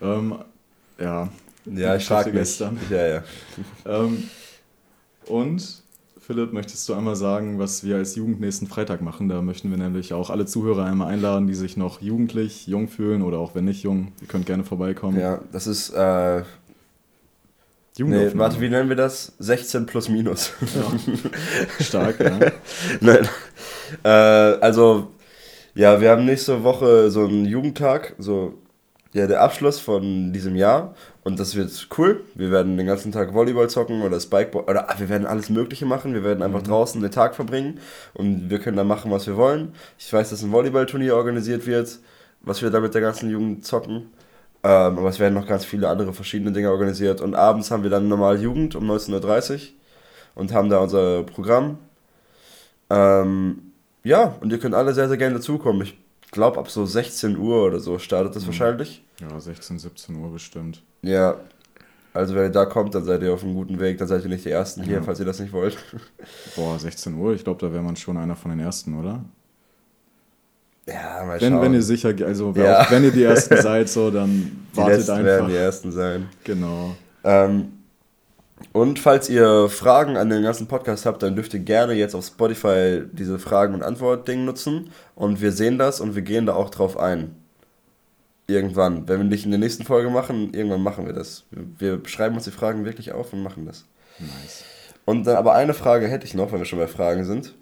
Ähm, 0.00 0.34
ja. 0.98 1.28
Ja, 1.66 1.96
ich 1.96 2.06
frage 2.06 2.32
gestern. 2.32 2.78
Ja, 2.88 3.06
ja. 3.06 3.22
ähm, 3.86 4.24
und 5.26 5.82
Philipp, 6.18 6.52
möchtest 6.52 6.88
du 6.88 6.94
einmal 6.94 7.16
sagen, 7.16 7.58
was 7.58 7.84
wir 7.84 7.96
als 7.96 8.14
Jugend 8.14 8.40
nächsten 8.40 8.68
Freitag 8.68 9.02
machen? 9.02 9.28
Da 9.28 9.42
möchten 9.42 9.70
wir 9.70 9.76
nämlich 9.76 10.14
auch 10.14 10.30
alle 10.30 10.46
Zuhörer 10.46 10.84
einmal 10.84 11.08
einladen, 11.08 11.46
die 11.46 11.54
sich 11.54 11.76
noch 11.76 12.00
jugendlich, 12.00 12.66
jung 12.66 12.88
fühlen 12.88 13.20
oder 13.20 13.38
auch 13.38 13.54
wenn 13.54 13.66
nicht 13.66 13.82
jung. 13.82 14.12
Ihr 14.22 14.28
könnt 14.28 14.46
gerne 14.46 14.64
vorbeikommen. 14.64 15.20
Ja, 15.20 15.40
das 15.52 15.66
ist 15.66 15.90
äh, 15.90 16.42
Nee, 17.98 18.30
warte, 18.34 18.60
wie 18.60 18.68
nennen 18.68 18.88
wir 18.88 18.96
das? 18.96 19.32
16 19.38 19.86
plus 19.86 20.08
minus. 20.08 20.52
Ja. 20.60 21.24
Stark, 21.84 22.20
ja. 22.20 22.38
Nein. 23.00 23.28
Äh, 24.04 24.08
also, 24.08 25.08
ja, 25.74 26.00
wir 26.00 26.10
haben 26.10 26.24
nächste 26.24 26.62
Woche 26.62 27.10
so 27.10 27.24
einen 27.24 27.44
Jugendtag, 27.44 28.14
so 28.18 28.54
ja, 29.12 29.26
der 29.26 29.40
Abschluss 29.42 29.80
von 29.80 30.32
diesem 30.32 30.54
Jahr. 30.54 30.94
Und 31.24 31.38
das 31.38 31.54
wird 31.56 31.88
cool. 31.98 32.22
Wir 32.34 32.50
werden 32.50 32.76
den 32.76 32.86
ganzen 32.86 33.12
Tag 33.12 33.34
Volleyball 33.34 33.68
zocken 33.68 34.02
oder 34.02 34.20
Spikeball. 34.20 34.64
Oder 34.64 34.86
wir 34.98 35.08
werden 35.08 35.26
alles 35.26 35.50
Mögliche 35.50 35.84
machen. 35.84 36.14
Wir 36.14 36.24
werden 36.24 36.42
einfach 36.42 36.60
mhm. 36.60 36.68
draußen 36.68 37.00
den 37.00 37.10
Tag 37.10 37.34
verbringen. 37.34 37.80
Und 38.14 38.50
wir 38.50 38.60
können 38.60 38.76
da 38.76 38.84
machen, 38.84 39.10
was 39.10 39.26
wir 39.26 39.36
wollen. 39.36 39.74
Ich 39.98 40.12
weiß, 40.12 40.30
dass 40.30 40.42
ein 40.42 40.52
Volleyballturnier 40.52 41.16
organisiert 41.16 41.66
wird, 41.66 41.98
was 42.40 42.62
wir 42.62 42.70
da 42.70 42.80
mit 42.80 42.94
der 42.94 43.00
ganzen 43.00 43.30
Jugend 43.30 43.64
zocken. 43.64 44.10
Ähm, 44.62 44.98
aber 44.98 45.08
es 45.08 45.18
werden 45.18 45.34
noch 45.34 45.46
ganz 45.46 45.64
viele 45.64 45.88
andere 45.88 46.12
verschiedene 46.12 46.52
Dinge 46.52 46.70
organisiert. 46.70 47.20
Und 47.20 47.34
abends 47.34 47.70
haben 47.70 47.82
wir 47.82 47.90
dann 47.90 48.08
normal 48.08 48.40
Jugend 48.40 48.74
um 48.74 48.90
19.30 48.90 49.52
Uhr 49.54 49.60
und 50.34 50.52
haben 50.52 50.68
da 50.68 50.78
unser 50.78 51.22
Programm. 51.22 51.78
Ähm, 52.90 53.72
ja, 54.02 54.34
und 54.40 54.52
ihr 54.52 54.58
könnt 54.58 54.74
alle 54.74 54.92
sehr, 54.92 55.08
sehr 55.08 55.16
gerne 55.16 55.36
dazukommen. 55.36 55.82
Ich 55.82 55.96
glaube, 56.30 56.58
ab 56.58 56.70
so 56.70 56.84
16 56.84 57.38
Uhr 57.38 57.64
oder 57.64 57.80
so 57.80 57.98
startet 57.98 58.36
das 58.36 58.42
mhm. 58.42 58.48
wahrscheinlich. 58.48 59.02
Ja, 59.20 59.38
16, 59.38 59.78
17 59.78 60.16
Uhr 60.16 60.32
bestimmt. 60.32 60.82
Ja. 61.02 61.36
Also 62.12 62.34
wenn 62.34 62.44
ihr 62.44 62.50
da 62.50 62.64
kommt, 62.64 62.94
dann 62.94 63.04
seid 63.04 63.22
ihr 63.22 63.32
auf 63.32 63.44
einem 63.44 63.54
guten 63.54 63.78
Weg, 63.78 63.98
dann 63.98 64.08
seid 64.08 64.24
ihr 64.24 64.28
nicht 64.28 64.44
die 64.44 64.50
Ersten 64.50 64.82
hier, 64.82 65.00
falls 65.04 65.20
ihr 65.20 65.26
das 65.26 65.38
nicht 65.38 65.52
wollt. 65.52 65.78
Boah, 66.56 66.76
16 66.76 67.14
Uhr, 67.14 67.34
ich 67.34 67.44
glaube, 67.44 67.64
da 67.64 67.72
wäre 67.72 67.84
man 67.84 67.94
schon 67.94 68.16
einer 68.16 68.34
von 68.34 68.50
den 68.50 68.58
Ersten, 68.58 68.98
oder? 68.98 69.24
Ja, 70.86 71.24
mal 71.24 71.40
Wenn, 71.40 71.52
schauen. 71.52 71.62
wenn 71.62 71.74
ihr 71.74 71.82
sicher, 71.82 72.12
also 72.24 72.52
Ja. 72.56 72.80
auch 72.82 72.90
wenn 72.90 73.04
ihr 73.04 73.12
die 73.12 73.22
Ersten 73.24 73.56
seid, 73.62 73.88
so, 73.88 74.10
dann 74.10 74.66
die 74.72 74.76
wartet 74.76 74.96
Letzten 74.98 75.10
einfach. 75.12 75.24
werden 75.24 75.48
die 75.48 75.56
Ersten 75.56 75.92
sein. 75.92 76.28
Genau. 76.44 76.96
Ähm, 77.22 77.72
und 78.72 78.98
falls 78.98 79.28
ihr 79.28 79.68
Fragen 79.68 80.16
an 80.16 80.30
den 80.30 80.42
ganzen 80.42 80.66
Podcast 80.66 81.06
habt, 81.06 81.22
dann 81.22 81.34
dürft 81.34 81.54
ihr 81.54 81.60
gerne 81.60 81.92
jetzt 81.94 82.14
auf 82.14 82.24
Spotify 82.26 83.02
diese 83.12 83.38
Fragen- 83.38 83.74
und 83.74 83.82
Antwort-Ding 83.82 84.44
nutzen. 84.44 84.90
Und 85.14 85.40
wir 85.40 85.52
sehen 85.52 85.78
das 85.78 86.00
und 86.00 86.14
wir 86.14 86.22
gehen 86.22 86.46
da 86.46 86.54
auch 86.54 86.70
drauf 86.70 86.98
ein. 86.98 87.36
Irgendwann. 88.46 89.08
Wenn 89.08 89.18
wir 89.18 89.24
nicht 89.24 89.44
in 89.44 89.50
der 89.52 89.60
nächsten 89.60 89.84
Folge 89.84 90.10
machen, 90.10 90.52
irgendwann 90.54 90.82
machen 90.82 91.06
wir 91.06 91.12
das. 91.12 91.44
Wir 91.50 91.98
wir 92.02 92.08
schreiben 92.08 92.34
uns 92.34 92.44
die 92.44 92.50
Fragen 92.50 92.84
wirklich 92.84 93.12
auf 93.12 93.32
und 93.32 93.42
machen 93.42 93.64
das. 93.64 93.84
Nice. 94.18 94.64
Und 95.04 95.24
dann 95.26 95.36
aber 95.36 95.54
eine 95.54 95.72
Frage 95.72 96.08
hätte 96.08 96.26
ich 96.26 96.34
noch, 96.34 96.50
wenn 96.52 96.58
wir 96.58 96.64
schon 96.66 96.78
bei 96.80 96.86
Fragen 96.88 97.24
sind. 97.24 97.54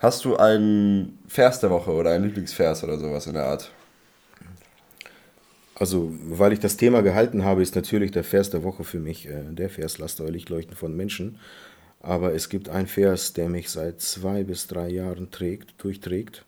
Hast 0.00 0.24
du 0.24 0.36
einen 0.36 1.18
Vers 1.26 1.60
der 1.60 1.70
Woche 1.70 1.90
oder 1.92 2.10
einen 2.10 2.24
Lieblingsvers 2.24 2.84
oder 2.84 2.98
sowas 2.98 3.26
in 3.26 3.34
der 3.34 3.46
Art? 3.46 3.70
Also, 5.76 6.12
weil 6.22 6.52
ich 6.52 6.60
das 6.60 6.76
Thema 6.76 7.02
gehalten 7.02 7.44
habe, 7.44 7.62
ist 7.62 7.74
natürlich 7.74 8.12
der 8.12 8.22
Vers 8.24 8.50
der 8.50 8.62
Woche 8.62 8.84
für 8.84 9.00
mich 9.00 9.26
äh, 9.26 9.42
der 9.50 9.68
Vers, 9.70 9.98
lasst 9.98 10.20
euer 10.20 10.30
Licht 10.30 10.48
leuchten 10.48 10.76
von 10.76 10.94
Menschen. 10.94 11.38
Aber 12.00 12.34
es 12.34 12.48
gibt 12.48 12.68
einen 12.68 12.86
Vers, 12.86 13.32
der 13.32 13.48
mich 13.48 13.70
seit 13.70 14.00
zwei 14.00 14.44
bis 14.44 14.66
drei 14.66 14.88
Jahren 14.90 15.30
trägt, 15.30 15.82
durchträgt. 15.82 16.44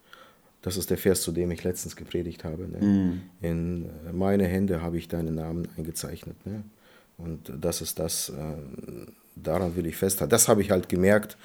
Das 0.62 0.76
ist 0.76 0.90
der 0.90 0.98
Vers, 0.98 1.22
zu 1.22 1.32
dem 1.32 1.50
ich 1.50 1.64
letztens 1.64 1.96
gepredigt 1.96 2.44
habe. 2.44 2.68
Ne? 2.68 3.22
In 3.40 3.86
äh, 3.86 4.12
meine 4.12 4.46
Hände 4.46 4.82
habe 4.82 4.98
ich 4.98 5.08
deinen 5.08 5.34
Namen 5.34 5.66
eingezeichnet. 5.76 6.36
Ne? 6.44 6.62
Und 7.18 7.52
das 7.58 7.80
ist 7.80 7.98
das, 7.98 8.28
äh, 8.28 9.06
daran 9.36 9.76
will 9.76 9.86
ich 9.86 9.96
festhalten. 9.96 10.30
Das 10.30 10.48
habe 10.48 10.62
ich 10.62 10.70
halt 10.70 10.88
gemerkt 10.88 11.36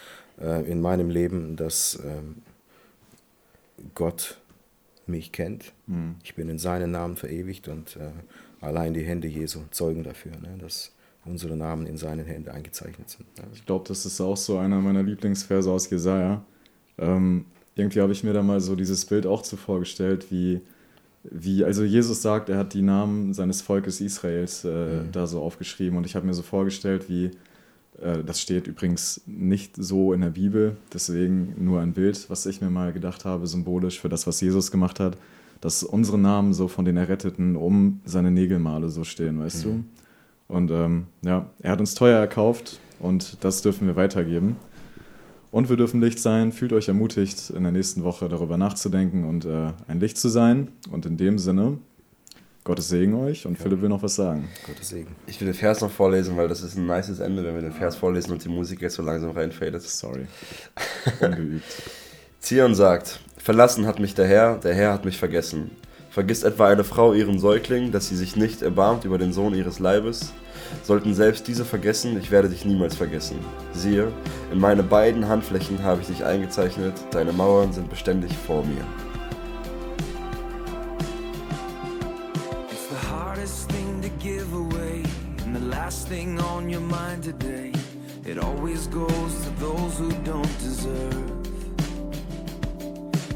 äh, 0.41 0.69
in 0.69 0.81
meinem 0.81 1.09
Leben, 1.09 1.55
dass 1.55 1.99
ähm, 2.03 2.37
Gott 3.93 4.37
mich 5.07 5.31
kennt. 5.31 5.73
Ich 6.23 6.35
bin 6.35 6.49
in 6.49 6.57
seinen 6.57 6.91
Namen 6.91 7.15
verewigt 7.17 7.67
und 7.67 7.97
äh, 7.97 8.11
allein 8.61 8.93
die 8.93 9.03
Hände 9.03 9.27
Jesu 9.27 9.61
zeugen 9.71 10.03
dafür, 10.03 10.31
ne, 10.33 10.57
dass 10.59 10.91
unsere 11.25 11.55
Namen 11.55 11.85
in 11.85 11.97
seinen 11.97 12.25
Händen 12.25 12.49
eingezeichnet 12.49 13.09
sind. 13.09 13.25
Ne. 13.37 13.45
Ich 13.53 13.65
glaube, 13.65 13.85
das 13.87 14.05
ist 14.05 14.21
auch 14.21 14.37
so 14.37 14.57
einer 14.57 14.79
meiner 14.79 15.03
Lieblingsverse 15.03 15.69
aus 15.69 15.89
Jesaja. 15.89 16.43
Ähm, 16.97 17.45
irgendwie 17.75 18.01
habe 18.01 18.11
ich 18.11 18.23
mir 18.23 18.33
da 18.33 18.41
mal 18.41 18.59
so 18.59 18.75
dieses 18.75 19.05
Bild 19.05 19.25
auch 19.25 19.43
so 19.43 19.57
vorgestellt, 19.57 20.27
wie, 20.31 20.61
wie, 21.23 21.63
also 21.63 21.83
Jesus 21.83 22.21
sagt, 22.21 22.49
er 22.49 22.57
hat 22.57 22.73
die 22.73 22.81
Namen 22.81 23.33
seines 23.33 23.61
Volkes 23.61 24.01
Israels 24.01 24.65
äh, 24.65 25.03
da 25.11 25.27
so 25.27 25.41
aufgeschrieben 25.41 25.97
und 25.97 26.05
ich 26.05 26.15
habe 26.15 26.25
mir 26.25 26.33
so 26.33 26.41
vorgestellt, 26.41 27.09
wie, 27.09 27.31
das 27.99 28.41
steht 28.41 28.67
übrigens 28.67 29.21
nicht 29.25 29.75
so 29.75 30.13
in 30.13 30.21
der 30.21 30.29
Bibel, 30.29 30.77
deswegen 30.93 31.53
nur 31.63 31.81
ein 31.81 31.93
Bild, 31.93 32.29
was 32.29 32.45
ich 32.45 32.61
mir 32.61 32.69
mal 32.69 32.93
gedacht 32.93 33.25
habe, 33.25 33.45
symbolisch 33.47 33.99
für 33.99 34.09
das, 34.09 34.25
was 34.25 34.41
Jesus 34.41 34.71
gemacht 34.71 34.99
hat, 34.99 35.17
dass 35.59 35.83
unsere 35.83 36.17
Namen 36.17 36.53
so 36.53 36.67
von 36.67 36.85
den 36.85 36.97
Erretteten 36.97 37.55
um 37.55 38.01
seine 38.05 38.31
Nägelmale 38.31 38.89
so 38.89 39.03
stehen, 39.03 39.39
weißt 39.39 39.65
du? 39.65 39.83
Und 40.47 40.71
ähm, 40.71 41.05
ja, 41.21 41.49
er 41.59 41.71
hat 41.71 41.79
uns 41.79 41.93
teuer 41.93 42.19
erkauft 42.19 42.79
und 42.99 43.37
das 43.43 43.61
dürfen 43.61 43.87
wir 43.87 43.95
weitergeben. 43.95 44.57
Und 45.51 45.69
wir 45.69 45.75
dürfen 45.75 46.01
Licht 46.01 46.19
sein. 46.19 46.53
Fühlt 46.53 46.71
euch 46.71 46.87
ermutigt, 46.87 47.49
in 47.49 47.63
der 47.63 47.73
nächsten 47.73 48.03
Woche 48.03 48.29
darüber 48.29 48.57
nachzudenken 48.57 49.25
und 49.25 49.45
äh, 49.45 49.73
ein 49.87 49.99
Licht 49.99 50.17
zu 50.17 50.29
sein. 50.29 50.69
Und 50.89 51.05
in 51.05 51.17
dem 51.17 51.37
Sinne, 51.37 51.77
Gottes 52.63 52.89
Segen 52.89 53.15
euch 53.15 53.47
und 53.47 53.57
Philipp 53.57 53.81
will 53.81 53.89
noch 53.89 54.03
was 54.03 54.15
sagen. 54.15 54.47
Gottes 54.67 54.89
Segen. 54.89 55.15
Ich 55.25 55.39
will 55.41 55.47
den 55.47 55.55
Vers 55.55 55.81
noch 55.81 55.89
vorlesen, 55.89 56.37
weil 56.37 56.47
das 56.47 56.61
ist 56.61 56.77
ein 56.77 56.85
nices 56.85 57.19
Ende, 57.19 57.43
wenn 57.43 57.55
wir 57.55 57.61
den 57.61 57.71
Vers 57.71 57.95
vorlesen 57.95 58.31
und 58.33 58.43
die 58.43 58.49
Musik 58.49 58.81
jetzt 58.81 58.95
so 58.95 59.01
langsam 59.01 59.31
reinfadet. 59.31 59.81
Sorry. 59.81 60.27
Ungeübt. 61.21 61.63
Zion 62.39 62.75
sagt, 62.75 63.19
verlassen 63.37 63.87
hat 63.87 63.99
mich 63.99 64.13
der 64.13 64.27
Herr, 64.27 64.57
der 64.57 64.75
Herr 64.75 64.93
hat 64.93 65.05
mich 65.05 65.17
vergessen. 65.17 65.71
Vergisst 66.11 66.43
etwa 66.43 66.67
eine 66.67 66.83
Frau 66.83 67.13
ihren 67.13 67.39
Säugling, 67.39 67.91
dass 67.91 68.09
sie 68.09 68.15
sich 68.15 68.35
nicht 68.35 68.61
erbarmt 68.61 69.05
über 69.05 69.17
den 69.17 69.33
Sohn 69.33 69.55
ihres 69.55 69.79
Leibes? 69.79 70.33
Sollten 70.83 71.15
selbst 71.15 71.47
diese 71.47 71.65
vergessen, 71.65 72.17
ich 72.19 72.29
werde 72.29 72.49
dich 72.49 72.65
niemals 72.65 72.95
vergessen. 72.95 73.39
Siehe, 73.73 74.11
in 74.51 74.59
meine 74.59 74.83
beiden 74.83 75.27
Handflächen 75.27 75.83
habe 75.83 76.01
ich 76.01 76.07
dich 76.07 76.25
eingezeichnet, 76.25 76.93
deine 77.11 77.33
Mauern 77.33 77.73
sind 77.73 77.89
beständig 77.89 78.37
vor 78.37 78.63
mir. 78.65 78.85
On 86.11 86.69
your 86.69 86.81
mind 86.81 87.23
today. 87.23 87.71
It 88.25 88.37
always 88.37 88.85
goes 88.87 89.43
to 89.45 89.49
those 89.51 89.97
who 89.97 90.11
don't 90.23 90.59
deserve. 90.59 91.47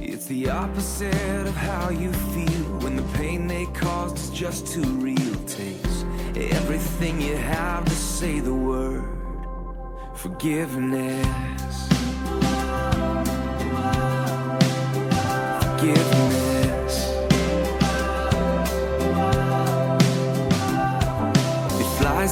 It's 0.02 0.26
the 0.26 0.50
opposite 0.50 1.48
of 1.48 1.56
how 1.56 1.90
you 1.90 2.12
feel 2.12 2.66
when 2.84 2.98
the 2.98 3.18
pain 3.18 3.48
they 3.48 3.66
caused 3.68 4.18
is 4.18 4.30
just 4.30 4.68
too 4.68 4.84
real. 5.00 5.36
Takes 5.46 6.04
everything 6.36 7.22
you 7.22 7.38
have 7.38 7.86
to 7.86 7.96
say 7.96 8.42
the 8.42 8.54
word. 8.54 9.08
Forgiveness. 10.16 11.86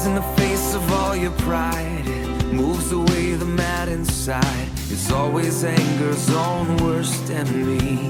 In 0.05 0.15
the 0.15 0.21
face 0.37 0.73
of 0.73 0.91
all 0.91 1.15
your 1.15 1.31
pride. 1.31 2.03
It 2.05 2.53
moves 2.53 2.91
away 2.91 3.33
the 3.33 3.45
mad 3.45 3.87
inside. 3.89 4.67
It's 4.89 5.11
always 5.11 5.63
anger's 5.63 6.29
own 6.29 6.77
worst 6.77 7.29
enemy. 7.29 8.09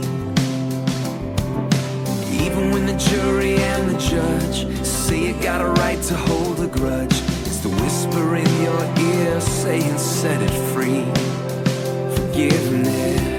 Even 2.45 2.71
when 2.71 2.85
the 2.85 2.97
jury 2.97 3.55
and 3.57 3.89
the 3.89 3.97
judge 3.99 4.85
say 4.85 5.27
you 5.27 5.33
got 5.41 5.61
a 5.61 5.69
right 5.81 6.01
to 6.03 6.15
hold 6.15 6.59
a 6.61 6.67
grudge, 6.67 7.13
it's 7.45 7.59
the 7.59 7.69
whisper 7.69 8.35
in 8.35 8.61
your 8.61 8.83
ear 9.11 9.39
saying, 9.41 9.97
set 9.97 10.41
it 10.41 10.55
free. 10.73 11.05
Forgiveness. 12.15 13.32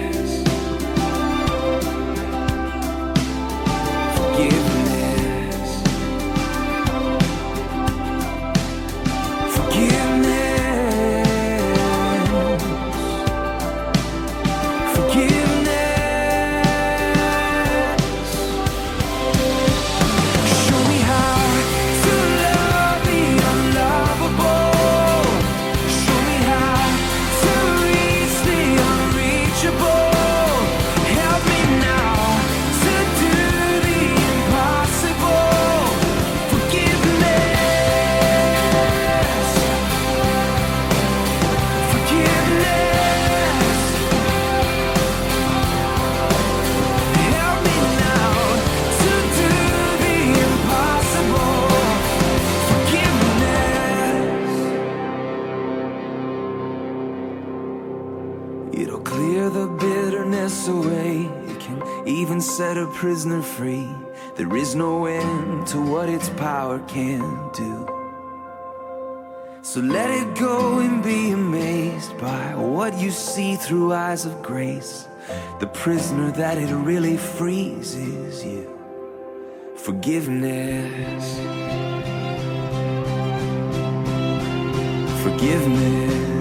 Prisoner 63.14 63.42
free. 63.42 63.88
There 64.34 64.56
is 64.56 64.74
no 64.74 65.06
end 65.06 65.68
to 65.68 65.80
what 65.80 66.08
its 66.08 66.30
power 66.30 66.80
can 66.80 67.20
do. 67.52 67.86
So 69.62 69.78
let 69.78 70.10
it 70.10 70.36
go 70.36 70.80
and 70.80 71.00
be 71.00 71.30
amazed 71.30 72.18
by 72.18 72.56
what 72.56 72.98
you 72.98 73.12
see 73.12 73.54
through 73.54 73.92
eyes 73.92 74.26
of 74.26 74.42
grace. 74.42 75.06
The 75.60 75.68
prisoner 75.68 76.32
that 76.32 76.58
it 76.58 76.74
really 76.74 77.16
frees 77.16 77.94
is 77.94 78.44
you. 78.44 78.66
Forgiveness. 79.76 81.24
Forgiveness. 85.22 86.33